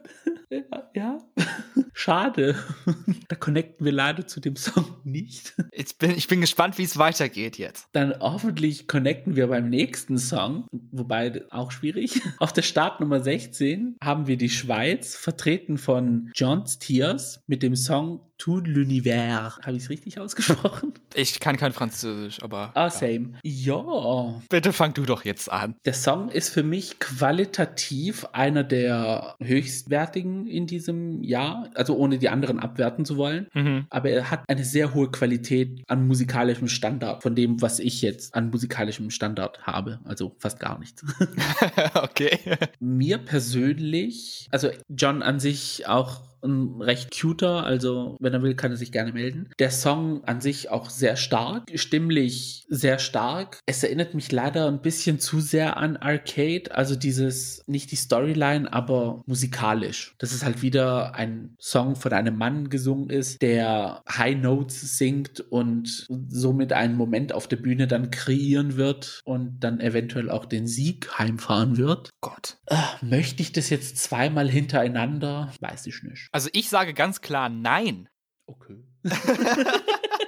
Ja, 0.50 0.90
ja. 0.94 1.18
Schade. 1.94 2.56
da 3.28 3.36
connecten 3.36 3.84
wir 3.84 3.92
leider 3.92 4.26
zu 4.26 4.40
dem 4.40 4.56
Song 4.56 4.96
nicht. 5.04 5.54
Ich 5.72 5.96
bin, 5.98 6.10
ich 6.12 6.26
bin 6.28 6.40
gespannt, 6.40 6.78
wie 6.78 6.84
es 6.84 6.98
weitergeht 6.98 7.58
jetzt. 7.58 7.88
Dann 7.92 8.14
hoffentlich 8.18 8.88
connecten 8.88 9.36
wir 9.36 9.48
beim 9.48 9.68
nächsten 9.68 10.18
Song, 10.18 10.66
wobei 10.90 11.44
auch 11.50 11.70
schwierig. 11.70 12.20
Auf 12.38 12.52
der 12.52 12.62
Startnummer 12.62 13.20
16 13.20 13.96
haben 14.02 14.26
wir 14.26 14.36
die 14.36 14.50
Schweiz, 14.50 15.16
vertreten 15.16 15.78
von 15.78 16.30
John 16.34 16.66
Stiers 16.66 17.40
mit 17.46 17.62
dem 17.62 17.76
Song 17.76 18.31
Tout 18.42 18.62
l'univers. 18.66 19.60
Habe 19.64 19.76
ich 19.76 19.84
es 19.84 19.88
richtig 19.88 20.18
ausgesprochen? 20.18 20.94
Ich 21.14 21.38
kann 21.38 21.56
kein 21.56 21.72
Französisch, 21.72 22.42
aber. 22.42 22.72
Ah, 22.74 22.86
ja. 22.86 22.90
same. 22.90 23.34
Ja. 23.44 24.42
Bitte 24.48 24.72
fang 24.72 24.94
du 24.94 25.04
doch 25.04 25.24
jetzt 25.24 25.48
an. 25.48 25.76
Der 25.84 25.94
Song 25.94 26.28
ist 26.28 26.48
für 26.48 26.64
mich 26.64 26.98
qualitativ 26.98 28.24
einer 28.32 28.64
der 28.64 29.36
höchstwertigen 29.40 30.48
in 30.48 30.66
diesem 30.66 31.22
Jahr. 31.22 31.70
Also 31.74 31.96
ohne 31.96 32.18
die 32.18 32.30
anderen 32.30 32.58
abwerten 32.58 33.04
zu 33.04 33.16
wollen. 33.16 33.46
Mhm. 33.54 33.86
Aber 33.90 34.10
er 34.10 34.28
hat 34.28 34.42
eine 34.48 34.64
sehr 34.64 34.92
hohe 34.92 35.12
Qualität 35.12 35.84
an 35.86 36.08
musikalischem 36.08 36.66
Standard, 36.66 37.22
von 37.22 37.36
dem, 37.36 37.62
was 37.62 37.78
ich 37.78 38.02
jetzt 38.02 38.34
an 38.34 38.50
musikalischem 38.50 39.10
Standard 39.10 39.62
habe. 39.68 40.00
Also 40.02 40.34
fast 40.40 40.58
gar 40.58 40.80
nichts. 40.80 41.04
okay. 41.94 42.40
Mir 42.80 43.18
persönlich, 43.18 44.48
also 44.50 44.68
John 44.88 45.22
an 45.22 45.38
sich 45.38 45.86
auch 45.86 46.31
recht 46.42 47.18
cuter, 47.18 47.64
also 47.64 48.16
wenn 48.20 48.32
er 48.32 48.42
will, 48.42 48.54
kann 48.54 48.72
er 48.72 48.76
sich 48.76 48.92
gerne 48.92 49.12
melden. 49.12 49.50
Der 49.58 49.70
Song 49.70 50.24
an 50.24 50.40
sich 50.40 50.70
auch 50.70 50.90
sehr 50.90 51.16
stark, 51.16 51.70
stimmlich 51.74 52.66
sehr 52.68 52.98
stark. 52.98 53.60
Es 53.66 53.82
erinnert 53.82 54.14
mich 54.14 54.32
leider 54.32 54.66
ein 54.66 54.82
bisschen 54.82 55.20
zu 55.20 55.40
sehr 55.40 55.76
an 55.76 55.96
Arcade, 55.96 56.74
also 56.74 56.96
dieses, 56.96 57.62
nicht 57.66 57.90
die 57.92 57.96
Storyline, 57.96 58.72
aber 58.72 59.22
musikalisch. 59.26 60.14
Das 60.18 60.32
ist 60.32 60.44
halt 60.44 60.62
wieder 60.62 61.14
ein 61.14 61.54
Song 61.58 61.96
von 61.96 62.12
einem 62.12 62.36
Mann 62.36 62.68
gesungen 62.70 63.10
ist, 63.10 63.42
der 63.42 64.02
High 64.08 64.36
Notes 64.36 64.98
singt 64.98 65.40
und 65.40 66.06
somit 66.28 66.72
einen 66.72 66.96
Moment 66.96 67.32
auf 67.32 67.46
der 67.46 67.56
Bühne 67.56 67.86
dann 67.86 68.10
kreieren 68.10 68.76
wird 68.76 69.20
und 69.24 69.60
dann 69.60 69.80
eventuell 69.80 70.30
auch 70.30 70.44
den 70.44 70.66
Sieg 70.66 71.18
heimfahren 71.18 71.76
wird. 71.76 72.10
Gott. 72.20 72.56
Äh, 72.66 72.76
möchte 73.02 73.42
ich 73.42 73.52
das 73.52 73.70
jetzt 73.70 73.98
zweimal 73.98 74.48
hintereinander? 74.48 75.52
Weiß 75.60 75.86
ich 75.86 76.02
nicht. 76.02 76.28
Also 76.32 76.48
ich 76.52 76.68
sage 76.70 76.94
ganz 76.94 77.20
klar 77.20 77.48
nein. 77.48 78.08
Okay. 78.46 78.82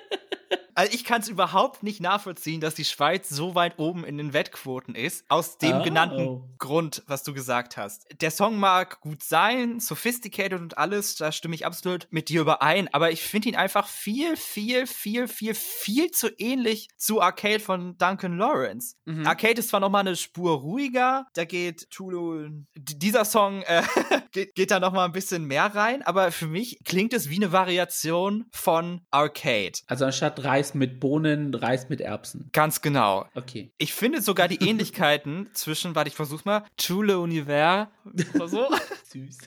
Also 0.75 0.93
ich 0.93 1.05
kann 1.05 1.21
es 1.21 1.29
überhaupt 1.29 1.83
nicht 1.83 2.01
nachvollziehen, 2.01 2.61
dass 2.61 2.75
die 2.75 2.85
Schweiz 2.85 3.29
so 3.29 3.55
weit 3.55 3.79
oben 3.79 4.05
in 4.05 4.19
den 4.19 4.33
Wettquoten 4.33 4.95
ist, 4.95 5.25
aus 5.29 5.59
dem 5.59 5.79
oh. 5.79 5.83
genannten 5.83 6.57
Grund, 6.59 7.03
was 7.07 7.23
du 7.23 7.33
gesagt 7.33 7.77
hast. 7.77 8.07
Der 8.21 8.31
Song 8.31 8.59
mag 8.59 9.01
gut 9.01 9.23
sein, 9.23 9.79
sophisticated 9.79 10.61
und 10.61 10.79
alles, 10.79 11.17
da 11.17 11.31
stimme 11.31 11.55
ich 11.55 11.65
absolut 11.65 12.09
mit 12.11 12.29
dir 12.29 12.41
überein, 12.41 12.89
aber 12.93 13.13
ich 13.13 13.23
finde 13.23 13.51
ihn 13.51 13.57
einfach 13.57 13.87
viel, 13.87 14.37
viel, 14.37 14.87
viel, 14.87 15.29
viel, 15.29 15.55
viel 15.55 16.11
zu 16.11 16.29
ähnlich 16.39 16.89
zu 16.97 17.21
Arcade 17.21 17.61
von 17.61 17.97
Duncan 17.99 18.37
Lawrence. 18.37 18.97
Mhm. 19.05 19.27
Arcade 19.27 19.61
ist 19.61 19.69
zwar 19.69 19.81
nochmal 19.81 20.01
eine 20.01 20.17
Spur 20.17 20.59
ruhiger, 20.59 21.27
da 21.35 21.45
geht 21.45 21.89
Tulu, 21.91 22.49
dieser 22.75 23.25
Song 23.25 23.63
äh, 23.63 23.83
geht, 24.33 24.55
geht 24.55 24.71
da 24.71 24.81
nochmal 24.81 25.07
ein 25.07 25.13
bisschen 25.13 25.45
mehr 25.45 25.67
rein, 25.75 26.03
aber 26.03 26.33
für 26.33 26.49
mich 26.49 26.79
klingt 26.85 27.13
es 27.13 27.31
wie 27.31 27.37
eine 27.37 27.53
Variation 27.53 28.47
von 28.51 29.03
Arcade. 29.11 29.79
Also 29.87 30.05
anstatt 30.05 30.39
drei 30.39 30.64
Reis 30.65 30.73
mit 30.73 30.99
Bohnen, 30.99 31.55
Reis 31.55 31.91
mit 31.91 32.01
Erbsen. 32.01 32.49
Ganz 32.53 32.81
genau. 32.81 33.27
Okay. 33.35 33.71
Ich 33.77 33.93
finde 33.93 34.23
sogar 34.23 34.49
die 34.49 34.67
Ähnlichkeiten 34.67 35.51
zwischen, 35.53 35.95
warte, 35.95 36.09
ich 36.09 36.15
versuch's 36.15 36.47
mal, 36.47 36.65
Chule 36.81 37.19
Univers 37.19 37.89
oder 38.35 38.49
so. 38.49 38.67
Süß. 39.13 39.39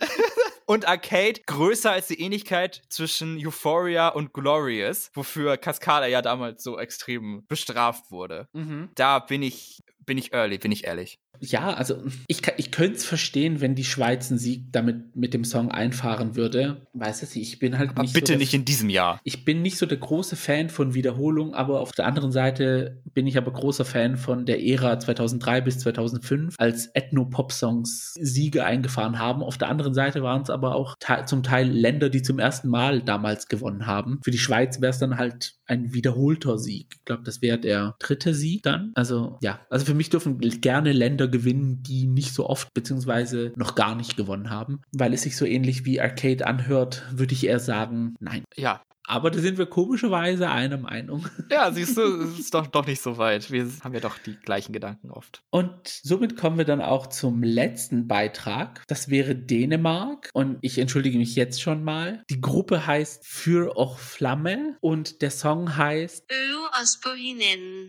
und 0.66 0.86
Arcade 0.86 1.40
größer 1.46 1.92
als 1.92 2.08
die 2.08 2.20
Ähnlichkeit 2.20 2.82
zwischen 2.90 3.38
Euphoria 3.38 4.08
und 4.08 4.34
Glorious, 4.34 5.10
wofür 5.14 5.56
Cascada 5.56 6.06
ja 6.06 6.20
damals 6.20 6.62
so 6.62 6.78
extrem 6.78 7.46
bestraft 7.46 8.10
wurde. 8.10 8.46
Mhm. 8.52 8.90
Da 8.94 9.18
bin 9.18 9.42
ich, 9.42 9.82
bin 10.04 10.18
ich 10.18 10.34
early, 10.34 10.58
bin 10.58 10.72
ich 10.72 10.84
ehrlich. 10.84 11.20
Ja, 11.40 11.72
also 11.72 11.96
ich, 12.26 12.42
ich 12.58 12.70
könnte 12.70 12.96
es 12.96 13.04
verstehen, 13.04 13.60
wenn 13.60 13.74
die 13.74 13.84
Schweiz 13.84 14.30
einen 14.30 14.38
Sieg 14.38 14.72
damit 14.72 15.16
mit 15.16 15.32
dem 15.32 15.44
Song 15.44 15.70
einfahren 15.70 16.36
würde. 16.36 16.86
Weiß 16.92 17.22
es 17.22 17.34
nicht, 17.34 17.52
ich 17.52 17.58
bin 17.58 17.78
halt 17.78 17.90
aber 17.90 18.02
nicht. 18.02 18.14
Bitte 18.14 18.34
so 18.34 18.38
nicht 18.38 18.52
in 18.52 18.64
diesem 18.64 18.90
Jahr. 18.90 19.20
Ich 19.24 19.44
bin 19.44 19.62
nicht 19.62 19.78
so 19.78 19.86
der 19.86 19.98
große 19.98 20.36
Fan 20.36 20.68
von 20.68 20.94
Wiederholung, 20.94 21.54
aber 21.54 21.80
auf 21.80 21.92
der 21.92 22.06
anderen 22.06 22.30
Seite 22.30 23.02
bin 23.14 23.26
ich 23.26 23.38
aber 23.38 23.52
großer 23.52 23.84
Fan 23.84 24.16
von 24.16 24.44
der 24.44 24.62
Ära 24.62 24.98
2003 24.98 25.60
bis 25.62 25.78
2005, 25.78 26.54
als 26.58 26.90
Ethno-Pop-Songs 26.94 28.14
Siege 28.20 28.64
eingefahren 28.64 29.18
haben. 29.18 29.42
Auf 29.42 29.56
der 29.56 29.68
anderen 29.68 29.94
Seite 29.94 30.22
waren 30.22 30.42
es 30.42 30.50
aber 30.50 30.74
auch 30.74 30.96
zum 31.26 31.42
Teil 31.42 31.68
Länder, 31.68 32.10
die 32.10 32.22
zum 32.22 32.38
ersten 32.38 32.68
Mal 32.68 33.02
damals 33.02 33.48
gewonnen 33.48 33.86
haben. 33.86 34.20
Für 34.22 34.30
die 34.30 34.38
Schweiz 34.38 34.80
wäre 34.80 34.90
es 34.90 34.98
dann 34.98 35.16
halt 35.16 35.54
ein 35.70 35.94
wiederholter 35.94 36.58
Sieg. 36.58 36.86
Ich 36.96 37.04
glaube, 37.04 37.22
das 37.24 37.40
wäre 37.40 37.58
der 37.58 37.96
dritte 37.98 38.34
Sieg 38.34 38.62
dann. 38.64 38.92
Also 38.94 39.38
ja, 39.40 39.60
also 39.70 39.86
für 39.86 39.94
mich 39.94 40.10
dürfen 40.10 40.38
gerne 40.38 40.92
Länder 40.92 41.28
gewinnen, 41.28 41.82
die 41.82 42.06
nicht 42.06 42.34
so 42.34 42.48
oft 42.48 42.74
beziehungsweise 42.74 43.52
noch 43.56 43.74
gar 43.74 43.94
nicht 43.94 44.16
gewonnen 44.16 44.50
haben. 44.50 44.82
Weil 44.92 45.14
es 45.14 45.22
sich 45.22 45.36
so 45.36 45.44
ähnlich 45.46 45.84
wie 45.84 46.00
Arcade 46.00 46.46
anhört, 46.46 47.04
würde 47.12 47.34
ich 47.34 47.46
eher 47.46 47.60
sagen, 47.60 48.16
nein. 48.20 48.44
Ja, 48.56 48.82
aber 49.10 49.32
da 49.32 49.40
sind 49.40 49.58
wir 49.58 49.66
komischerweise 49.66 50.48
einer 50.50 50.78
Meinung. 50.78 51.26
Ja, 51.50 51.72
siehst 51.72 51.96
du, 51.96 52.02
es 52.22 52.38
ist 52.38 52.54
doch, 52.54 52.68
doch 52.68 52.86
nicht 52.86 53.02
so 53.02 53.18
weit. 53.18 53.50
Wir 53.50 53.68
haben 53.82 53.92
ja 53.92 53.98
doch 53.98 54.18
die 54.18 54.36
gleichen 54.36 54.72
Gedanken 54.72 55.10
oft. 55.10 55.42
Und 55.50 55.72
somit 55.84 56.36
kommen 56.36 56.58
wir 56.58 56.64
dann 56.64 56.80
auch 56.80 57.08
zum 57.08 57.42
letzten 57.42 58.06
Beitrag. 58.06 58.84
Das 58.86 59.10
wäre 59.10 59.34
Dänemark. 59.34 60.30
Und 60.32 60.58
ich 60.60 60.78
entschuldige 60.78 61.18
mich 61.18 61.34
jetzt 61.34 61.60
schon 61.60 61.82
mal. 61.82 62.22
Die 62.30 62.40
Gruppe 62.40 62.86
heißt 62.86 63.26
Für 63.26 63.76
och 63.76 63.98
Flamme 63.98 64.76
und 64.80 65.22
der 65.22 65.32
Song 65.32 65.76
heißt 65.76 66.24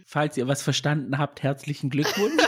Falls 0.07 0.38
ihr 0.38 0.47
was 0.47 0.63
verstanden 0.63 1.19
habt, 1.19 1.43
herzlichen 1.43 1.91
Glückwunsch. 1.91 2.41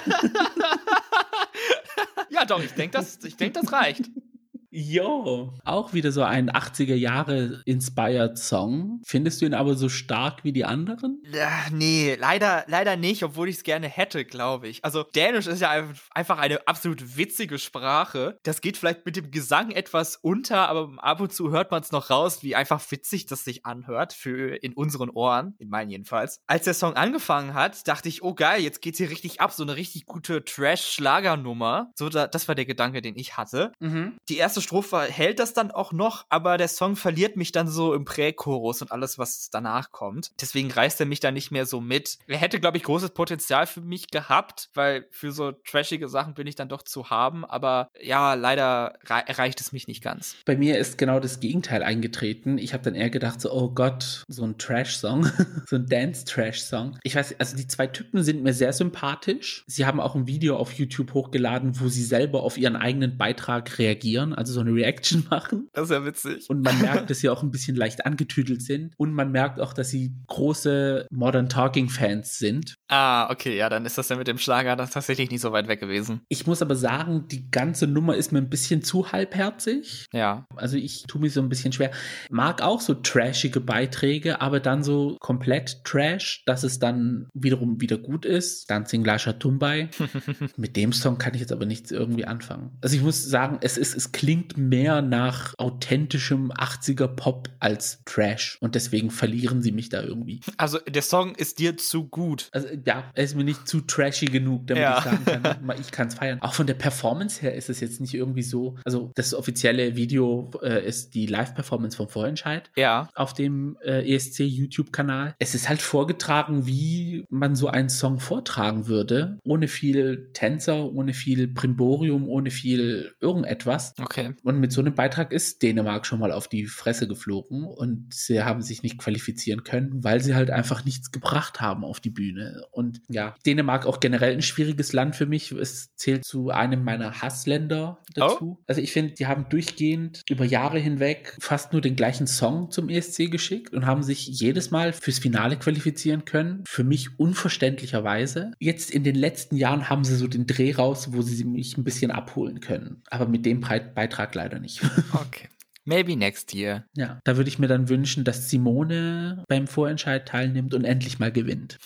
ja, 2.30 2.43
doch, 2.45 2.63
ich 2.63 2.71
denke, 2.71 2.97
das, 2.97 3.19
denk, 3.19 3.53
das 3.53 3.71
reicht. 3.71 4.09
Jo, 4.76 5.53
auch 5.65 5.93
wieder 5.93 6.11
so 6.11 6.24
ein 6.24 6.49
80er 6.49 6.95
Jahre 6.95 7.61
inspired 7.65 8.39
Song. 8.39 9.01
Findest 9.05 9.39
du 9.39 9.45
ihn 9.45 9.53
aber 9.53 9.76
so 9.76 9.88
stark 9.88 10.43
wie 10.43 10.51
die 10.51 10.65
anderen? 10.65 11.21
Ja, 11.32 11.51
nee, 11.71 12.17
leider, 12.19 12.63
leider 12.65 12.97
nicht, 12.97 13.21
obwohl 13.21 13.49
ich 13.49 13.57
es 13.57 13.63
gerne 13.63 13.88
hätte, 13.88 14.26
glaube 14.26 14.67
ich. 14.67 14.84
Also 14.84 15.03
Dänisch 15.03 15.45
ist 15.45 15.61
ja 15.61 15.88
einfach 16.15 16.39
eine 16.39 16.67
absolut 16.67 17.17
witzige 17.17 17.59
Sprache. 17.59 18.39
Das 18.41 18.61
geht 18.61 18.78
vielleicht 18.78 19.05
mit 19.05 19.15
dem 19.15 19.30
Gesang 19.30 19.69
etwas 19.69 20.15
unter, 20.15 20.67
aber 20.69 20.91
ab 20.97 21.19
und 21.19 21.32
zu 21.32 21.51
hört 21.51 21.69
man 21.69 21.84
es 21.84 21.91
noch 21.91 22.09
raus, 22.09 22.41
wie 22.41 22.55
einfach 22.55 22.82
witzig 22.89 23.28
das 23.28 23.43
sich 23.43 23.67
anhört 23.67 24.11
für 24.13 24.55
in 24.55 24.74
unseren 24.74 25.11
Ohren, 25.11 25.53
in 25.59 25.69
meinen 25.69 25.91
jedenfalls. 25.91 26.39
Als 26.47 26.63
der 26.63 26.74
Song 26.74 26.95
angefangen 26.95 27.53
hat, 27.53 27.88
dachte 27.88 28.09
ich, 28.09 28.24
oh 28.24 28.34
geil, 28.34 28.63
jetzt 28.63 28.82
geht's 28.82 28.97
hier 28.97 29.11
richtig 29.11 29.39
ab, 29.39 29.51
so 29.51 29.61
eine 29.61 29.76
richtig 29.76 30.07
gute 30.07 30.43
Trash-Schlagernummer. 30.43 31.91
So, 31.93 32.09
da, 32.09 32.26
das 32.26 32.47
war 32.47 32.55
der 32.55 32.65
Gedanke, 32.65 33.03
den 33.03 33.15
ich 33.15 33.38
hatte. 33.38 33.71
Mhm. 33.80 34.17
Die 34.30 34.38
erste 34.38 34.62
Strophe 34.64 35.01
hält 35.01 35.39
das 35.39 35.53
dann 35.53 35.72
auch 35.72 35.91
noch, 35.91 36.26
aber 36.30 36.57
der 36.57 36.68
Song 36.68 36.95
verliert 36.95 37.38
mich 37.38 37.51
dann 37.51 37.68
so 37.68 37.93
im 37.93 38.05
Prächorus 38.05 38.82
und 38.82 38.91
alles, 38.91 39.20
was 39.20 39.49
danach 39.49 39.91
kommt. 39.91 40.32
Deswegen 40.41 40.72
reißt 40.72 40.99
er 40.99 41.05
mich 41.05 41.20
da 41.20 41.32
nicht 41.32 41.51
mehr 41.51 41.66
so 41.66 41.82
mit. 41.82 42.18
Er 42.28 42.38
hätte, 42.38 42.59
glaube 42.59 42.78
ich, 42.78 42.84
großes 42.84 43.11
Potenzial 43.11 43.68
für 43.68 43.82
mich 43.82 44.09
gehabt, 44.09 44.70
weil 44.74 45.07
für 45.11 45.32
so 45.32 45.51
trashige 45.51 46.09
Sachen 46.09 46.34
bin 46.34 46.47
ich 46.47 46.55
dann 46.55 46.70
doch 46.70 46.82
zu 46.82 47.09
haben. 47.09 47.45
Aber 47.45 47.89
ja, 48.01 48.34
leider 48.34 48.93
erreicht 49.07 49.61
es 49.61 49.72
mich 49.72 49.88
nicht 49.88 50.03
ganz. 50.03 50.36
Bei 50.45 50.55
mir 50.55 50.78
ist 50.78 50.97
genau 50.97 51.20
das 51.20 51.39
Gegenteil 51.39 51.84
eingetreten. 51.84 52.57
Ich 52.57 52.74
habe 52.74 52.84
dann 52.84 52.95
eher 52.95 53.09
gedacht, 53.09 53.41
so, 53.41 53.51
oh 53.51 53.70
Gott, 53.70 54.24
so 54.28 54.43
ein 54.43 54.57
Trash-Song, 54.57 55.30
so 55.68 55.76
ein 55.76 55.86
Dance-Trash-Song. 55.88 56.97
Ich 57.03 57.16
weiß, 57.16 57.36
also 57.39 57.55
die 57.55 57.68
zwei 57.68 57.88
Typen 57.88 58.24
sind 58.24 58.43
mir 58.43 58.53
sehr 58.53 58.74
sympathisch. 58.74 59.64
Sie 59.68 59.86
haben 59.86 59.99
auch 59.99 60.16
ein 60.16 60.28
Video 60.28 60.57
auf 60.57 60.74
YouTube 60.74 61.14
hochgeladen, 61.14 61.80
wo 61.80 61.88
sie 61.88 62.03
selber 62.03 62.43
auf 62.43 62.57
ihren 62.57 62.76
eigenen 62.76 63.18
Beitrag 63.18 63.78
reagieren. 63.78 64.34
Also 64.34 64.53
so 64.54 64.62
eine 64.62 64.74
Reaction 64.74 65.26
machen. 65.30 65.70
Das 65.74 65.86
ist 65.86 65.91
ja 65.91 66.06
witzig. 66.06 66.49
Und 66.49 66.62
man 66.62 66.80
merkt, 66.80 67.10
dass 67.10 67.20
sie 67.20 67.30
auch 67.30 67.43
ein 67.43 67.51
bisschen 67.51 67.76
leicht 67.76 68.06
angetüdelt 68.06 68.62
sind. 68.62 68.93
Und 68.97 69.14
man 69.14 69.32
merkt 69.32 69.60
auch, 69.60 69.74
dass 69.74 69.89
sie 69.89 70.16
große 70.28 71.08
Modern 71.12 71.49
Talking 71.49 71.89
Fans 71.89 72.38
sind. 72.38 72.76
Ah, 72.88 73.30
okay, 73.32 73.58
ja, 73.58 73.70
dann 73.70 73.86
ist 73.86 73.97
das 73.97 74.10
ja 74.10 74.16
mit 74.16 74.28
dem 74.28 74.38
Schlager 74.38 74.76
das 74.76 74.91
tatsächlich 74.91 75.30
nicht 75.32 75.41
so 75.41 75.51
weit 75.51 75.68
weg 75.68 75.80
gewesen. 75.80 76.22
Ich 76.30 76.47
muss 76.47 76.62
aber 76.62 76.76
sagen, 76.76 77.28
die 77.28 77.49
ganze 77.49 77.88
Nummer 77.88 78.16
ist 78.16 78.32
mir 78.32 78.39
ein 78.39 78.49
bisschen 78.49 78.84
zu 78.84 79.12
halbherzig. 79.12 80.06
Ja. 80.14 80.45
Also 80.56 80.78
ich 80.78 81.04
tue 81.08 81.22
mich 81.22 81.34
so 81.34 81.41
ein 81.41 81.49
bisschen 81.49 81.74
schwer. 81.74 81.91
Mag 82.30 82.62
auch 82.62 82.82
so 82.82 82.93
trashige 82.93 83.60
Beiträge, 83.60 84.41
aber 84.41 84.60
dann 84.60 84.84
so 84.84 85.18
komplett 85.20 85.84
Trash, 85.84 86.43
dass 86.45 86.64
es 86.64 86.80
dann 86.80 87.28
wiederum 87.34 87.82
wieder 87.82 87.97
gut 87.97 88.26
ist. 88.26 88.70
Dancing 88.70 89.04
Lasha 89.04 89.34
Tumbai. 89.34 89.89
mit 90.58 90.76
dem 90.76 90.93
Song 90.93 91.18
kann 91.18 91.34
ich 91.34 91.41
jetzt 91.41 91.51
aber 91.51 91.66
nichts 91.66 91.91
irgendwie 91.91 92.26
anfangen. 92.26 92.78
Also 92.82 92.95
ich 92.95 93.01
muss 93.01 93.24
sagen, 93.24 93.58
es 93.62 93.78
ist, 93.78 93.95
es 93.95 94.12
klingt 94.12 94.43
klingt 94.44 94.58
mehr 94.58 95.02
nach 95.02 95.54
authentischem 95.58 96.52
80er 96.52 97.08
Pop 97.08 97.50
als 97.60 98.02
Trash 98.06 98.58
und 98.60 98.76
deswegen 98.76 99.10
verlieren 99.12 99.62
sie 99.62 99.72
mich 99.72 99.89
da 99.89 100.02
irgendwie. 100.02 100.41
Also 100.58 100.80
der 100.80 101.02
Song 101.02 101.36
ist 101.36 101.60
dir 101.60 101.78
zu 101.78 102.08
gut. 102.08 102.50
Also 102.52 102.68
ja, 102.86 103.06
er 103.14 103.24
ist 103.24 103.36
mir 103.36 103.44
nicht 103.44 103.68
zu 103.68 103.82
trashy 103.82 104.26
genug, 104.26 104.68
damit 104.68 104.84
ja. 104.84 104.98
ich 104.98 105.04
sagen 105.04 105.26
kann, 105.26 105.76
ich 105.80 105.91
kann 105.91 106.08
es 106.08 106.16
feiern. 106.16 106.41
Auch 106.41 106.54
von 106.54 106.68
der 106.68 106.74
Performance 106.74 107.41
her 107.41 107.56
ist 107.56 107.70
es 107.70 107.80
jetzt 107.80 108.02
nicht 108.02 108.14
irgendwie 108.14 108.44
so, 108.44 108.76
also 108.86 109.12
das 109.16 109.34
offizielle 109.34 109.96
Video 109.96 110.52
äh, 110.62 110.86
ist 110.86 111.14
die 111.16 111.26
Live-Performance 111.26 111.98
vom 111.98 112.10
Vorentscheid. 112.10 112.70
Ja. 112.76 113.10
Auf 113.16 113.34
dem 113.34 113.78
äh, 113.84 114.14
ESC 114.14 114.39
YouTube-Kanal. 114.39 115.36
Es 115.39 115.56
ist 115.56 115.70
halt 115.70 115.82
vorgetragen, 115.82 116.66
wie 116.66 117.26
man 117.30 117.56
so 117.56 117.68
einen 117.68 117.89
Song 117.89 118.20
vortragen 118.20 118.88
würde, 118.88 119.38
ohne 119.44 119.68
viel 119.68 120.30
Tänzer, 120.34 120.91
ohne 120.91 121.14
viel 121.14 121.48
Primborium, 121.48 122.28
ohne 122.28 122.52
viel 122.52 123.14
irgendetwas. 123.20 123.94
Okay. 124.00 124.32
Und 124.43 124.59
mit 124.59 124.71
so 124.71 124.81
einem 124.81 124.95
Beitrag 124.95 125.31
ist 125.31 125.61
Dänemark 125.61 126.05
schon 126.05 126.19
mal 126.19 126.31
auf 126.31 126.47
die 126.47 126.65
Fresse 126.65 127.07
geflogen 127.07 127.63
und 127.65 128.13
sie 128.13 128.43
haben 128.43 128.61
sich 128.61 128.84
nicht 128.84 128.97
qualifizieren 128.97 129.63
können, 129.63 130.03
weil 130.03 130.21
sie 130.21 130.36
halt 130.36 130.49
einfach 130.49 130.86
nichts 130.86 131.11
gebracht 131.11 131.61
haben 131.61 131.84
auf 131.84 131.99
die 131.99 132.09
Bühne. 132.09 132.65
Und 132.71 133.01
ja, 133.09 133.36
Dänemark 133.45 133.86
auch 133.86 133.99
generell 133.99 134.34
ein 134.34 134.41
schwieriges 134.41 134.93
Land 134.93 135.15
für 135.15 135.25
mich. 135.25 135.51
Es 135.51 135.95
zählt 135.95 136.25
zu 136.25 136.49
einem 136.49 136.84
meiner 136.84 137.21
Hassländer 137.21 137.99
dazu. 138.13 138.57
Oh. 138.59 138.63
Also 138.67 138.81
ich 138.81 138.91
finde, 138.91 139.13
die 139.13 139.27
haben 139.27 139.47
durchgehend 139.49 140.23
über 140.29 140.45
Jahre 140.45 140.79
hinweg 140.79 141.36
fast 141.39 141.73
nur 141.73 141.81
den 141.81 141.95
gleichen 141.95 142.27
Song 142.27 142.71
zum 142.71 142.89
ESC 142.89 143.31
geschickt 143.31 143.73
und 143.73 143.86
haben 143.86 144.03
sich 144.03 144.27
jedes 144.27 144.71
Mal 144.71 144.93
fürs 144.93 145.19
Finale 145.19 145.57
qualifizieren 145.57 146.25
können. 146.25 146.63
Für 146.67 146.84
mich 146.84 147.19
unverständlicherweise. 147.19 148.51
Jetzt 148.59 148.91
in 148.91 149.03
den 149.03 149.15
letzten 149.15 149.55
Jahren 149.55 149.89
haben 149.89 150.03
sie 150.03 150.15
so 150.15 150.27
den 150.27 150.47
Dreh 150.47 150.73
raus, 150.73 151.13
wo 151.13 151.21
sie 151.21 151.43
mich 151.43 151.77
ein 151.77 151.84
bisschen 151.84 152.11
abholen 152.11 152.59
können. 152.59 153.01
Aber 153.09 153.27
mit 153.27 153.45
dem 153.45 153.61
Beitrag 153.61 154.22
leider 154.36 154.59
nicht. 154.59 154.82
Okay. 155.13 155.49
Maybe 155.86 156.15
next 156.15 156.53
year. 156.53 156.86
Ja, 156.95 157.19
da 157.26 157.36
würde 157.36 157.49
ich 157.49 157.59
mir 157.59 157.67
dann 157.67 157.89
wünschen, 157.89 158.24
dass 158.24 158.49
Simone 158.49 159.43
beim 159.49 159.67
Vorentscheid 159.67 160.26
teilnimmt 160.28 160.74
und 160.74 160.86
endlich 160.86 161.19
mal 161.19 161.32
gewinnt. 161.32 161.78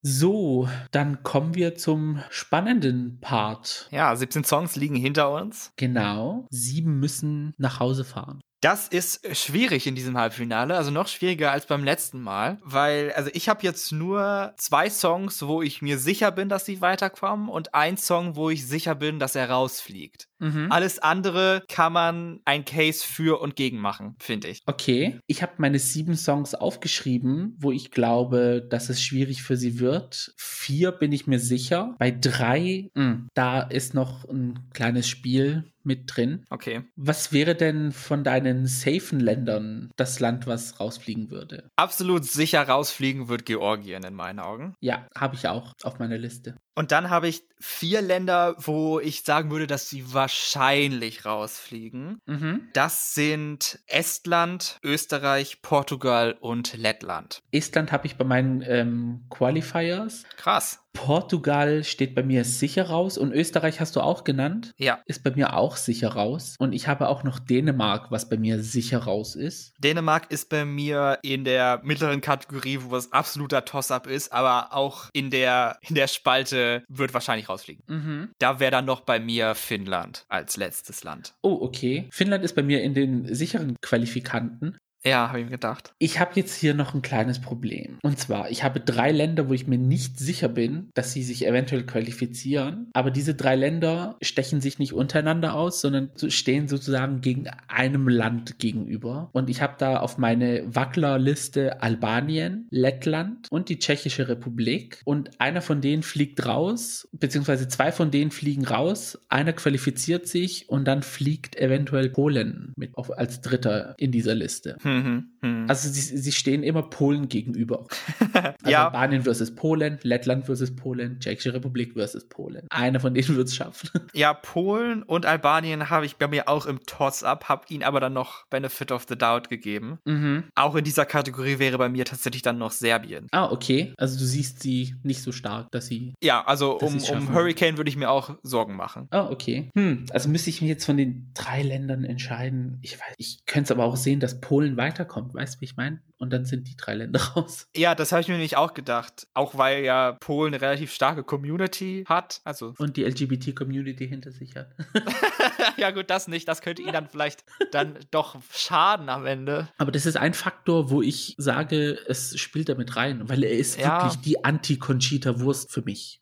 So, 0.00 0.68
dann 0.92 1.22
kommen 1.24 1.54
wir 1.54 1.74
zum 1.74 2.22
spannenden 2.30 3.20
Part. 3.20 3.88
Ja, 3.90 4.14
17 4.14 4.44
Songs 4.44 4.76
liegen 4.76 4.96
hinter 4.96 5.30
uns. 5.32 5.72
Genau. 5.76 6.46
Sieben 6.50 7.00
müssen 7.00 7.52
nach 7.58 7.80
Hause 7.80 8.04
fahren. 8.04 8.40
Das 8.60 8.88
ist 8.88 9.36
schwierig 9.36 9.86
in 9.86 9.94
diesem 9.94 10.18
Halbfinale, 10.18 10.76
also 10.76 10.90
noch 10.90 11.06
schwieriger 11.06 11.52
als 11.52 11.66
beim 11.66 11.84
letzten 11.84 12.20
Mal, 12.20 12.58
weil 12.62 13.12
also 13.12 13.30
ich 13.32 13.48
habe 13.48 13.62
jetzt 13.62 13.92
nur 13.92 14.52
zwei 14.56 14.90
Songs, 14.90 15.46
wo 15.46 15.62
ich 15.62 15.80
mir 15.80 15.98
sicher 15.98 16.32
bin, 16.32 16.48
dass 16.48 16.66
sie 16.66 16.80
weiterkommen 16.80 17.48
und 17.48 17.74
ein 17.74 17.96
Song, 17.96 18.34
wo 18.34 18.50
ich 18.50 18.66
sicher 18.66 18.96
bin, 18.96 19.20
dass 19.20 19.36
er 19.36 19.50
rausfliegt. 19.50 20.28
Mhm. 20.40 20.70
Alles 20.70 20.98
andere 20.98 21.62
kann 21.68 21.92
man 21.92 22.40
ein 22.44 22.64
Case 22.64 23.04
für 23.04 23.40
und 23.40 23.54
gegen 23.54 23.78
machen, 23.78 24.16
finde 24.18 24.48
ich. 24.48 24.60
Okay, 24.66 25.20
ich 25.26 25.42
habe 25.42 25.52
meine 25.58 25.78
sieben 25.78 26.16
Songs 26.16 26.54
aufgeschrieben, 26.54 27.56
wo 27.58 27.70
ich 27.70 27.90
glaube, 27.90 28.66
dass 28.68 28.88
es 28.88 29.02
schwierig 29.02 29.42
für 29.42 29.56
sie 29.56 29.78
wird. 29.78 30.32
Vier 30.36 30.92
bin 30.92 31.12
ich 31.12 31.26
mir 31.26 31.40
sicher. 31.40 31.94
Bei 31.98 32.10
drei, 32.10 32.90
mh, 32.94 33.02
hm, 33.04 33.28
da 33.34 33.60
ist 33.60 33.94
noch 33.94 34.28
ein 34.28 34.68
kleines 34.72 35.08
Spiel 35.08 35.64
mit 35.84 36.04
drin. 36.06 36.44
Okay. 36.50 36.82
Was 36.96 37.32
wäre 37.32 37.54
denn 37.54 37.92
von 37.92 38.24
deinen 38.24 38.66
safen 38.66 39.20
Ländern 39.20 39.90
das 39.96 40.20
Land, 40.20 40.46
was 40.46 40.80
rausfliegen 40.80 41.30
würde? 41.30 41.70
Absolut 41.76 42.24
sicher 42.24 42.62
rausfliegen 42.62 43.28
wird 43.28 43.46
Georgien 43.46 44.02
in 44.02 44.14
meinen 44.14 44.40
Augen. 44.40 44.74
Ja, 44.80 45.06
habe 45.16 45.34
ich 45.34 45.48
auch 45.48 45.72
auf 45.82 45.98
meiner 45.98 46.18
Liste. 46.18 46.56
Und 46.78 46.92
dann 46.92 47.10
habe 47.10 47.26
ich 47.26 47.42
vier 47.58 48.02
Länder, 48.02 48.54
wo 48.56 49.00
ich 49.00 49.24
sagen 49.24 49.50
würde, 49.50 49.66
dass 49.66 49.88
sie 49.88 50.14
wahrscheinlich 50.14 51.24
rausfliegen. 51.24 52.20
Mhm. 52.24 52.68
Das 52.72 53.14
sind 53.14 53.80
Estland, 53.88 54.78
Österreich, 54.84 55.60
Portugal 55.60 56.36
und 56.38 56.76
Lettland. 56.76 57.42
Estland 57.50 57.90
habe 57.90 58.06
ich 58.06 58.14
bei 58.16 58.24
meinen 58.24 58.62
ähm, 58.64 59.24
Qualifiers. 59.28 60.22
Krass. 60.36 60.78
Portugal 60.94 61.84
steht 61.84 62.14
bei 62.14 62.24
mir 62.24 62.44
sicher 62.44 62.88
raus 62.88 63.18
und 63.18 63.32
Österreich 63.32 63.78
hast 63.78 63.94
du 63.94 64.00
auch 64.00 64.24
genannt. 64.24 64.72
Ja. 64.78 64.98
Ist 65.06 65.22
bei 65.22 65.30
mir 65.30 65.54
auch 65.54 65.76
sicher 65.76 66.08
raus. 66.08 66.56
Und 66.58 66.72
ich 66.72 66.88
habe 66.88 67.08
auch 67.08 67.22
noch 67.22 67.38
Dänemark, 67.38 68.10
was 68.10 68.28
bei 68.28 68.36
mir 68.36 68.62
sicher 68.62 68.98
raus 69.04 69.36
ist. 69.36 69.74
Dänemark 69.78 70.30
ist 70.32 70.48
bei 70.48 70.64
mir 70.64 71.18
in 71.22 71.44
der 71.44 71.80
mittleren 71.84 72.20
Kategorie, 72.20 72.80
wo 72.82 72.96
es 72.96 73.12
absoluter 73.12 73.64
Toss-up 73.64 74.08
ist, 74.08 74.32
aber 74.32 74.74
auch 74.74 75.04
in 75.12 75.30
der, 75.30 75.78
in 75.82 75.94
der 75.94 76.08
Spalte 76.08 76.67
wird 76.88 77.14
wahrscheinlich 77.14 77.48
rausfliegen. 77.48 77.84
Mhm. 77.86 78.30
Da 78.38 78.60
wäre 78.60 78.70
dann 78.70 78.84
noch 78.84 79.00
bei 79.02 79.20
mir 79.20 79.54
Finnland 79.54 80.24
als 80.28 80.56
letztes 80.56 81.04
Land. 81.04 81.34
Oh, 81.42 81.58
okay. 81.60 82.08
Finnland 82.10 82.44
ist 82.44 82.54
bei 82.54 82.62
mir 82.62 82.82
in 82.82 82.94
den 82.94 83.34
sicheren 83.34 83.76
Qualifikanten. 83.82 84.76
Ja, 85.08 85.28
habe 85.28 85.40
ich 85.40 85.46
mir 85.46 85.52
gedacht. 85.52 85.94
Ich 85.98 86.20
habe 86.20 86.32
jetzt 86.34 86.54
hier 86.54 86.74
noch 86.74 86.94
ein 86.94 87.00
kleines 87.00 87.40
Problem. 87.40 87.98
Und 88.02 88.18
zwar, 88.18 88.50
ich 88.50 88.62
habe 88.62 88.80
drei 88.80 89.10
Länder, 89.10 89.48
wo 89.48 89.54
ich 89.54 89.66
mir 89.66 89.78
nicht 89.78 90.18
sicher 90.18 90.48
bin, 90.48 90.90
dass 90.94 91.12
sie 91.12 91.22
sich 91.22 91.46
eventuell 91.46 91.86
qualifizieren. 91.86 92.88
Aber 92.92 93.10
diese 93.10 93.34
drei 93.34 93.56
Länder 93.56 94.16
stechen 94.20 94.60
sich 94.60 94.78
nicht 94.78 94.92
untereinander 94.92 95.54
aus, 95.54 95.80
sondern 95.80 96.10
stehen 96.28 96.68
sozusagen 96.68 97.22
gegen 97.22 97.48
einem 97.68 98.06
Land 98.08 98.58
gegenüber. 98.58 99.30
Und 99.32 99.48
ich 99.48 99.62
habe 99.62 99.76
da 99.78 99.98
auf 100.00 100.18
meine 100.18 100.62
Wackler-Liste 100.66 101.82
Albanien, 101.82 102.66
Lettland 102.70 103.48
und 103.50 103.70
die 103.70 103.78
Tschechische 103.78 104.28
Republik. 104.28 105.00
Und 105.06 105.40
einer 105.40 105.62
von 105.62 105.80
denen 105.80 106.02
fliegt 106.02 106.44
raus, 106.44 107.08
beziehungsweise 107.12 107.68
zwei 107.68 107.92
von 107.92 108.10
denen 108.10 108.30
fliegen 108.30 108.66
raus. 108.66 109.18
Einer 109.30 109.54
qualifiziert 109.54 110.26
sich 110.26 110.68
und 110.68 110.84
dann 110.86 111.02
fliegt 111.02 111.56
eventuell 111.56 112.10
Polen 112.10 112.74
mit 112.76 112.94
auf, 112.94 113.16
als 113.16 113.40
Dritter 113.40 113.94
in 113.96 114.12
dieser 114.12 114.34
Liste. 114.34 114.76
Hm. 114.82 114.97
Mhm. 114.98 115.28
Mhm. 115.42 115.66
Also 115.68 115.88
sie, 115.88 116.00
sie 116.00 116.32
stehen 116.32 116.62
immer 116.62 116.82
Polen 116.82 117.28
gegenüber. 117.28 117.86
Also 118.38 118.70
Ja. 118.70 118.86
Albanien 118.86 119.22
versus 119.22 119.54
Polen, 119.54 119.98
Lettland 120.02 120.46
versus 120.46 120.74
Polen, 120.74 121.18
Tschechische 121.20 121.54
Republik 121.54 121.94
versus 121.94 122.28
Polen. 122.28 122.66
Einer 122.70 123.00
von 123.00 123.14
denen 123.14 123.36
wird 123.36 123.48
es 123.48 123.56
schaffen. 123.56 123.90
Ja, 124.14 124.34
Polen 124.34 125.02
und 125.02 125.26
Albanien 125.26 125.90
habe 125.90 126.06
ich 126.06 126.16
bei 126.16 126.26
mir 126.28 126.48
auch 126.48 126.66
im 126.66 126.80
Toss-Up, 126.86 127.48
habe 127.48 127.64
ihnen 127.68 127.82
aber 127.82 128.00
dann 128.00 128.12
noch 128.12 128.46
Benefit 128.46 128.90
of 128.92 129.06
the 129.08 129.16
Doubt 129.16 129.48
gegeben. 129.48 129.98
Mhm. 130.04 130.44
Auch 130.54 130.74
in 130.74 130.84
dieser 130.84 131.04
Kategorie 131.06 131.58
wäre 131.58 131.78
bei 131.78 131.88
mir 131.88 132.04
tatsächlich 132.04 132.42
dann 132.42 132.58
noch 132.58 132.72
Serbien. 132.72 133.28
Ah, 133.32 133.50
okay. 133.50 133.92
Also 133.96 134.18
du 134.18 134.24
siehst 134.24 134.62
sie 134.62 134.94
nicht 135.02 135.22
so 135.22 135.32
stark, 135.32 135.70
dass 135.70 135.86
sie. 135.86 136.14
Ja, 136.22 136.44
also 136.44 136.78
um, 136.78 136.96
um. 136.98 137.34
Hurricane 137.34 137.76
würde 137.76 137.90
ich 137.90 137.96
mir 137.96 138.10
auch 138.10 138.36
Sorgen 138.42 138.76
machen. 138.76 139.06
Ah, 139.10 139.28
okay. 139.30 139.70
Hm, 139.76 140.06
also 140.10 140.28
müsste 140.28 140.50
ich 140.50 140.60
mich 140.60 140.68
jetzt 140.68 140.84
von 140.84 140.96
den 140.96 141.30
drei 141.34 141.62
Ländern 141.62 142.04
entscheiden. 142.04 142.78
Ich 142.82 142.94
weiß, 142.98 143.14
ich 143.18 143.38
könnte 143.46 143.64
es 143.64 143.70
aber 143.78 143.84
auch 143.84 143.96
sehen, 143.96 144.20
dass 144.20 144.40
Polen 144.40 144.76
weiterkommt. 144.78 145.34
Weißt 145.34 145.56
du, 145.56 145.60
wie 145.60 145.66
ich 145.66 145.76
meine? 145.76 146.00
Und 146.18 146.32
dann 146.32 146.44
sind 146.44 146.66
die 146.68 146.76
drei 146.76 146.94
Länder 146.94 147.20
raus. 147.36 147.68
Ja, 147.76 147.94
das 147.94 148.10
habe 148.12 148.20
ich 148.22 148.28
mir 148.28 148.34
nämlich 148.34 148.56
auch 148.56 148.74
gedacht. 148.74 149.26
Auch 149.34 149.56
weil 149.56 149.84
ja 149.84 150.12
Polen 150.20 150.52
eine 150.52 150.60
relativ 150.60 150.92
starke 150.92 151.22
Community 151.22 152.04
hat. 152.08 152.40
Also, 152.44 152.74
Und 152.78 152.96
die 152.96 153.04
LGBT-Community 153.04 154.08
hinter 154.08 154.32
sich 154.32 154.56
hat. 154.56 154.68
ja 155.76 155.90
gut, 155.92 156.10
das 156.10 156.26
nicht. 156.28 156.48
Das 156.48 156.60
könnte 156.60 156.82
ihnen 156.82 156.92
dann 156.92 157.08
vielleicht 157.08 157.44
dann 157.70 157.98
doch 158.10 158.36
schaden 158.52 159.08
am 159.08 159.26
Ende. 159.26 159.68
Aber 159.78 159.92
das 159.92 160.06
ist 160.06 160.16
ein 160.16 160.34
Faktor, 160.34 160.90
wo 160.90 161.02
ich 161.02 161.34
sage, 161.38 161.98
es 162.08 162.38
spielt 162.38 162.68
damit 162.68 162.96
rein, 162.96 163.28
weil 163.28 163.44
er 163.44 163.52
ist 163.52 163.78
Ja. 163.78 164.02
wirklich 164.02 164.20
die 164.22 164.44
Anti-Conchita-Wurst 164.44 165.70
für 165.70 165.82
mich. 165.82 166.20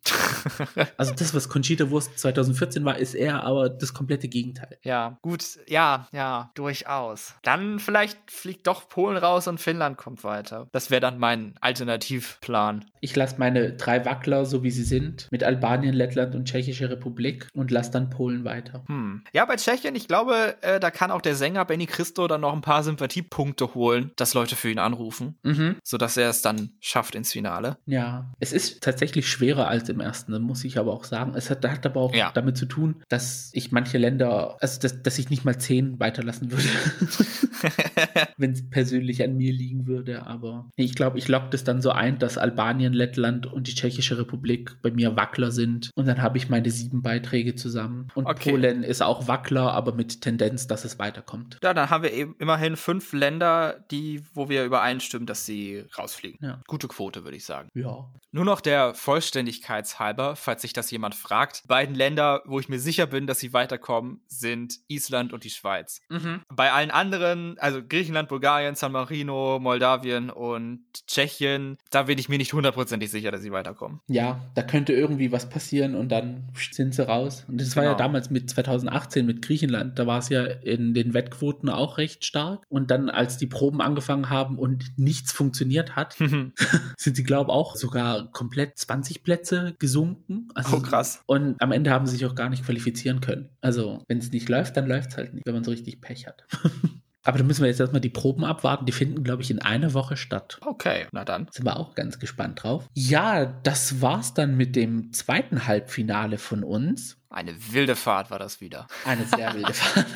also 0.97 1.15
das, 1.15 1.35
was 1.35 1.49
Conchita-Wurst 1.49 2.19
2014 2.19 2.85
war, 2.85 2.99
ist 2.99 3.15
er 3.15 3.45
aber 3.45 3.69
das 3.71 3.95
komplette 3.95 4.29
Gegenteil. 4.29 4.79
Ja, 4.83 5.19
gut, 5.23 5.43
ja, 5.69 6.07
ja, 6.13 6.51
durchaus. 6.55 7.35
Dann 7.43 7.79
vielleicht 7.79 8.19
fliegt 8.31 8.67
doch 8.67 8.89
Polen 8.89 9.17
raus 9.17 9.49
und 9.49 9.59
Finnland 9.61 9.86
kommt 9.95 10.25
weiter. 10.25 10.67
Das 10.73 10.91
wäre 10.91 11.01
dann 11.01 11.19
mein 11.19 11.55
Alternativplan. 11.61 12.85
Ich 13.01 13.15
lasse 13.15 13.37
meine 13.39 13.75
drei 13.75 14.05
Wackler, 14.05 14.45
so 14.47 14.65
wie 14.65 14.73
sie 14.73 14.83
sind, 14.83 15.29
mit 15.31 15.45
Albanien, 15.45 15.95
Lettland 15.95 16.35
und 16.35 16.47
Tschechische 16.49 16.91
Republik 16.91 17.47
und 17.55 17.71
lasse 17.71 17.93
dann 17.93 18.11
Polen 18.11 18.45
weiter. 18.45 18.83
Hm. 18.89 19.23
Ja, 19.33 19.45
bei 19.45 19.55
Tschechien, 19.57 19.95
ich 19.95 20.09
glaube, 20.09 20.57
äh, 20.63 20.81
da 20.81 20.91
kann 20.91 21.11
auch 21.13 21.21
der 21.21 21.37
Sänger 21.37 21.65
Benny 21.65 21.87
Christo 21.87 22.27
dann 22.27 22.41
noch 22.41 22.53
ein 22.53 22.63
paar 22.63 22.83
Sympathiepunkte 22.83 23.75
holen, 23.75 24.11
dass 24.17 24.35
Leute 24.35 24.57
für 24.57 24.71
ihn 24.71 24.79
anrufen, 24.81 25.37
Mhm. 25.45 25.77
sodass 25.85 26.17
er 26.17 26.31
es 26.31 26.43
dann 26.43 26.71
schafft 26.81 27.15
ins 27.15 27.31
Finale. 27.33 27.77
Ja, 27.87 28.33
es 28.41 28.53
ist 28.53 28.83
tatsächlich 28.83 29.29
schwerer 29.29 29.69
als 29.69 29.89
im 29.89 30.01
ersten, 30.01 30.41
muss 30.43 30.65
ich 30.65 30.79
aber 30.79 30.93
auch 30.93 31.05
sagen. 31.05 31.35
Es 31.37 31.51
hat, 31.51 31.65
hat 31.65 31.85
aber 31.87 32.01
auch 32.01 32.15
Ja. 32.15 32.31
damit 32.35 32.57
zu 32.57 32.65
tun, 32.67 33.03
dass 33.09 33.51
ich 33.53 33.71
manche 33.71 33.99
Länder, 33.99 34.57
also 34.61 34.81
dass, 34.81 35.03
dass 35.03 35.19
ich 35.19 35.29
nicht 35.31 35.45
mal 35.45 35.59
zehn 35.59 36.01
weiterlassen 36.01 36.51
würde, 36.51 36.65
wenn 38.37 38.53
es 38.53 38.69
persönlich 38.71 39.23
an 39.23 39.37
mir 39.37 39.53
liegen 39.53 39.76
würde. 39.87 40.27
Aber 40.27 40.71
ich 40.77 40.95
glaube, 40.95 41.19
ich 41.19 41.29
logge 41.29 41.49
das 41.51 41.65
dann 41.65 41.83
so 41.83 41.91
ein, 41.91 42.19
dass 42.19 42.39
Albanien, 42.39 42.93
Lettland 42.93 43.47
und 43.47 43.67
die 43.67 43.75
Tschechische 43.75 44.17
Republik 44.17 44.77
bei 44.83 44.91
mir 44.91 45.17
Wackler 45.17 45.51
sind. 45.51 45.91
Und 45.97 46.07
dann 46.07 46.23
habe 46.23 46.39
ich 46.39 46.49
meine 46.49 46.71
sieben 46.71 47.03
Beiträge 47.03 47.55
zusammen. 47.57 48.09
Und 48.15 48.27
Okay. 48.27 48.51
Polen 48.51 48.83
ist 48.83 49.03
auch 49.03 49.29
Wackler, 49.29 49.73
aber 49.73 49.93
mit 49.93 50.21
Tendenz, 50.21 50.67
dass 50.67 50.85
es 50.85 50.99
weiterkommt. 50.99 51.59
Ja, 51.63 51.75
dann 51.75 51.91
haben 51.91 52.03
wir 52.05 52.13
eben 52.13 52.37
immerhin 52.39 52.77
fünf 52.77 53.13
Länder, 53.13 53.85
die, 53.91 54.23
wo 54.35 54.49
wir 54.49 54.65
übereinstimmen, 54.65 55.27
dass 55.27 55.45
sie 55.47 55.85
rausfliegen. 55.99 56.39
Ja. 56.41 56.61
Gute 56.67 56.87
Quote, 56.89 57.25
würde 57.25 57.37
ich 57.37 57.45
sagen. 57.45 57.69
Ja. 57.75 58.09
Nur 58.33 58.45
noch 58.45 58.61
der 58.61 58.95
Vollständigkeitshalber, 58.95 60.37
falls 60.37 60.63
sich 60.63 60.73
das 60.73 60.91
jemand 60.91 61.15
fragt. 61.15 61.63
Beiden 61.67 61.95
Länder, 61.95 62.43
wo 62.47 62.61
ich 62.61 62.69
mir 62.69 62.79
sicher 62.79 63.07
bin, 63.07 63.27
dass 63.27 63.39
sie 63.39 63.53
weiterkommen, 63.53 64.21
sind 64.27 64.79
Island 64.89 65.33
und 65.33 65.45
die 65.45 65.51
Schweiz. 65.51 66.01
Mhm. 66.09 66.43
Bei 66.53 66.73
allen 66.73 66.91
anderen, 66.91 67.59
also 67.59 67.81
Griechenland, 67.87 68.29
Bulgarien, 68.29 68.75
San 68.75 68.93
Marino, 68.93 69.59
Moldawien 69.67 70.31
und 70.31 70.81
Tschechien, 71.09 71.77
da 71.91 72.05
bin 72.05 72.19
ich 72.19 72.29
mir 72.29 72.39
nicht 72.39 72.53
hundertprozentig 72.53 73.11
sicher, 73.11 73.33
dass 73.33 73.43
sie 73.43 73.51
weiterkommen. 73.51 74.01
Ja, 74.07 74.41
da 74.55 74.63
könnte 74.63 74.93
irgendwie 74.93 75.33
was 75.33 75.49
passieren 75.51 75.97
und 75.97 76.09
dann 76.11 76.45
sind 76.71 76.95
sie 76.95 77.05
raus. 77.07 77.45
Und 77.49 77.61
das 77.61 77.75
war 77.75 77.83
ja 77.83 77.91
Genau. 77.91 77.99
damals 77.99 78.31
mit 78.31 78.49
2018 78.49 79.27
mit 79.27 79.43
Griechenland. 79.43 79.99
Da 79.99 80.07
war 80.07 80.19
es 80.21 80.29
ja 80.29 80.45
in 80.45 80.95
den 80.95 81.15
Wettquoten 81.15 81.69
auch 81.69 81.99
recht 81.99 82.25
stark. 82.25 82.63
Und 82.69 82.91
dann, 82.93 83.11
als 83.11 83.39
die 83.39 83.47
Proben 83.49 83.81
angefangen 83.81 84.31
haben 84.31 84.57
und 84.59 84.93
nichts 84.97 85.33
funktioniert 85.33 85.97
hat, 85.97 86.15
sind 86.97 87.17
sie, 87.17 87.25
glaube 87.25 87.51
ich, 87.51 87.55
auch 87.55 87.75
sogar 87.75 88.31
komplett 88.31 88.79
20 88.79 89.23
Plätze 89.25 89.75
gesunken. 89.81 90.49
Also, 90.55 90.77
Oh, 90.77 90.81
krass. 90.81 91.23
Und 91.27 91.61
am 91.61 91.73
Ende 91.73 91.91
haben 91.91 92.07
sie 92.07 92.13
sich 92.17 92.27
auch 92.27 92.35
gar 92.37 92.51
nicht 92.51 92.65
qualifizieren 92.65 93.21
können. 93.21 93.49
Also, 93.61 94.05
wenn 94.09 94.19
es 94.19 94.31
nicht 94.31 94.49
läuft, 94.49 94.77
dann 94.77 94.87
läuft 94.87 95.11
es 95.11 95.17
halt 95.17 95.35
nicht, 95.35 95.45
wenn 95.47 95.55
man 95.55 95.65
so 95.65 95.71
richtig 95.73 96.01
Pech 96.01 96.27
hat. 96.29 96.45
Aber 97.27 97.39
da 97.39 97.45
müssen 97.45 97.63
wir 97.63 97.69
jetzt 97.69 97.81
erstmal 97.81 98.01
die 98.01 98.09
Proben 98.09 98.45
abwarten. 98.45 98.87
Die 98.87 98.93
finden, 98.93 99.25
glaube 99.25 99.43
ich, 99.43 99.51
in 99.51 99.61
einer 99.61 99.95
Woche 99.95 100.17
statt. 100.17 100.59
Okay, 100.65 101.07
na 101.11 101.25
dann. 101.25 101.49
Sind 101.51 101.65
wir 101.65 101.77
auch 101.77 101.95
ganz 101.95 102.21
gespannt 102.21 102.63
drauf. 102.63 102.89
Ja, 102.95 103.45
das 103.45 104.01
war's 104.01 104.33
dann 104.33 104.57
mit 104.57 104.77
dem 104.77 105.13
zweiten 105.13 105.67
Halbfinale 105.67 106.39
von 106.39 106.63
uns. 106.63 107.19
Eine 107.29 107.55
wilde 107.73 107.97
Fahrt 107.97 108.31
war 108.31 108.39
das 108.39 108.61
wieder. 108.61 108.87
Eine 109.05 109.25
sehr 109.25 109.55
wilde 109.55 109.73
Fahrt. 109.75 110.07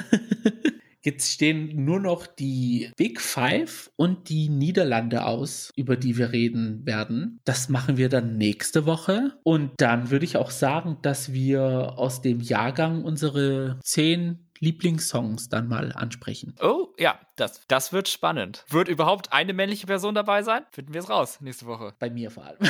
Jetzt 1.03 1.33
stehen 1.33 1.85
nur 1.85 1.99
noch 1.99 2.27
die 2.27 2.93
Big 2.97 3.21
Five 3.23 3.91
und 3.97 4.29
die 4.29 4.51
Niederlande 4.51 5.25
aus, 5.25 5.73
über 5.75 5.97
die 5.97 6.19
wir 6.19 6.31
reden 6.31 6.85
werden. 6.85 7.41
Das 7.45 7.71
machen 7.71 7.97
wir 7.97 8.11
dann 8.11 8.37
nächste 8.37 8.85
Woche. 8.85 9.33
Und 9.43 9.73
dann 9.79 10.11
würde 10.11 10.27
ich 10.27 10.37
auch 10.37 10.51
sagen, 10.51 10.99
dass 11.01 11.33
wir 11.33 11.95
aus 11.97 12.21
dem 12.21 12.41
Jahrgang 12.41 13.03
unsere 13.03 13.79
zehn 13.83 14.50
Lieblingssongs 14.61 15.49
dann 15.49 15.69
mal 15.69 15.93
ansprechen. 15.93 16.55
Oh, 16.63 16.89
ja, 16.99 17.19
das, 17.37 17.67
das 17.67 17.93
wird 17.93 18.09
spannend. 18.09 18.65
Wird 18.69 18.89
überhaupt 18.89 19.33
eine 19.33 19.55
männliche 19.55 19.87
Person 19.87 20.15
dabei 20.15 20.43
sein? 20.43 20.63
Finden 20.71 20.93
wir 20.93 21.01
es 21.01 21.09
raus 21.09 21.41
nächste 21.41 21.67
Woche. 21.67 21.95
Bei 21.99 22.11
mir 22.11 22.31
vor 22.31 22.45
allem. 22.45 22.59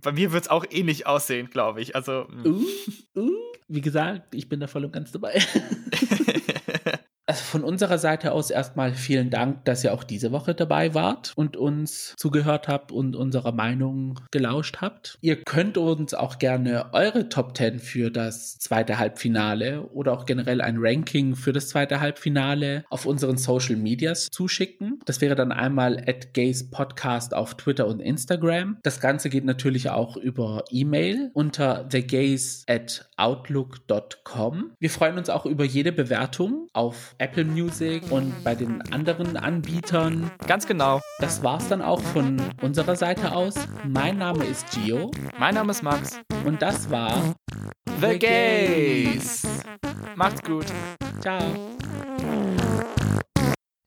Bei 0.00 0.12
mir 0.12 0.32
wird 0.32 0.44
es 0.44 0.50
auch 0.50 0.64
ähnlich 0.70 1.06
aussehen, 1.06 1.50
glaube 1.50 1.80
ich. 1.82 1.96
Also, 1.96 2.26
mm. 2.30 2.46
Uh, 2.46 2.64
uh. 3.16 3.32
Wie 3.66 3.80
gesagt, 3.80 4.34
ich 4.34 4.48
bin 4.48 4.60
da 4.60 4.68
voll 4.68 4.84
und 4.84 4.92
ganz 4.92 5.12
dabei. 5.12 5.42
Also 7.28 7.44
von 7.44 7.62
unserer 7.62 7.98
Seite 7.98 8.32
aus 8.32 8.50
erstmal 8.50 8.94
vielen 8.94 9.28
Dank, 9.28 9.62
dass 9.66 9.84
ihr 9.84 9.92
auch 9.92 10.02
diese 10.02 10.32
Woche 10.32 10.54
dabei 10.54 10.94
wart 10.94 11.34
und 11.36 11.58
uns 11.58 12.14
zugehört 12.16 12.68
habt 12.68 12.90
und 12.90 13.16
unserer 13.16 13.52
Meinung 13.52 14.18
gelauscht 14.30 14.78
habt. 14.80 15.18
Ihr 15.20 15.36
könnt 15.42 15.76
uns 15.76 16.14
auch 16.14 16.38
gerne 16.38 16.86
eure 16.94 17.28
Top 17.28 17.54
10 17.54 17.80
für 17.80 18.10
das 18.10 18.58
zweite 18.58 18.98
Halbfinale 18.98 19.82
oder 19.88 20.14
auch 20.14 20.24
generell 20.24 20.62
ein 20.62 20.76
Ranking 20.78 21.36
für 21.36 21.52
das 21.52 21.68
zweite 21.68 22.00
Halbfinale 22.00 22.86
auf 22.88 23.04
unseren 23.04 23.36
Social 23.36 23.76
Medias 23.76 24.28
zuschicken. 24.30 25.00
Das 25.04 25.20
wäre 25.20 25.34
dann 25.34 25.52
einmal 25.52 25.98
at 26.06 26.32
Gays 26.32 26.70
Podcast 26.70 27.34
auf 27.34 27.56
Twitter 27.58 27.88
und 27.88 28.00
Instagram. 28.00 28.78
Das 28.82 29.00
Ganze 29.00 29.28
geht 29.28 29.44
natürlich 29.44 29.90
auch 29.90 30.16
über 30.16 30.64
E-Mail 30.70 31.30
unter 31.34 31.86
thegays 31.90 32.64
at 32.66 33.06
outlook.com. 33.18 34.72
Wir 34.78 34.88
freuen 34.88 35.18
uns 35.18 35.28
auch 35.28 35.44
über 35.44 35.64
jede 35.66 35.92
Bewertung 35.92 36.68
auf 36.72 37.16
Apple 37.18 37.44
Music 37.44 38.02
und 38.10 38.32
bei 38.44 38.54
den 38.54 38.80
anderen 38.92 39.36
Anbietern. 39.36 40.30
ganz 40.46 40.66
genau. 40.66 41.00
Das 41.18 41.42
war's 41.42 41.68
dann 41.68 41.82
auch 41.82 42.00
von 42.00 42.40
unserer 42.62 42.96
Seite 42.96 43.32
aus. 43.32 43.54
Mein 43.84 44.18
Name 44.18 44.44
ist 44.44 44.70
Gio 44.70 45.10
Mein 45.38 45.54
Name 45.54 45.72
ist 45.72 45.82
Max. 45.82 46.20
und 46.44 46.62
das 46.62 46.90
war 46.90 47.34
The 48.00 48.18
Gays. 48.18 49.42
Macht's 50.14 50.42
gut. 50.42 50.66
Ciao. 51.20 51.40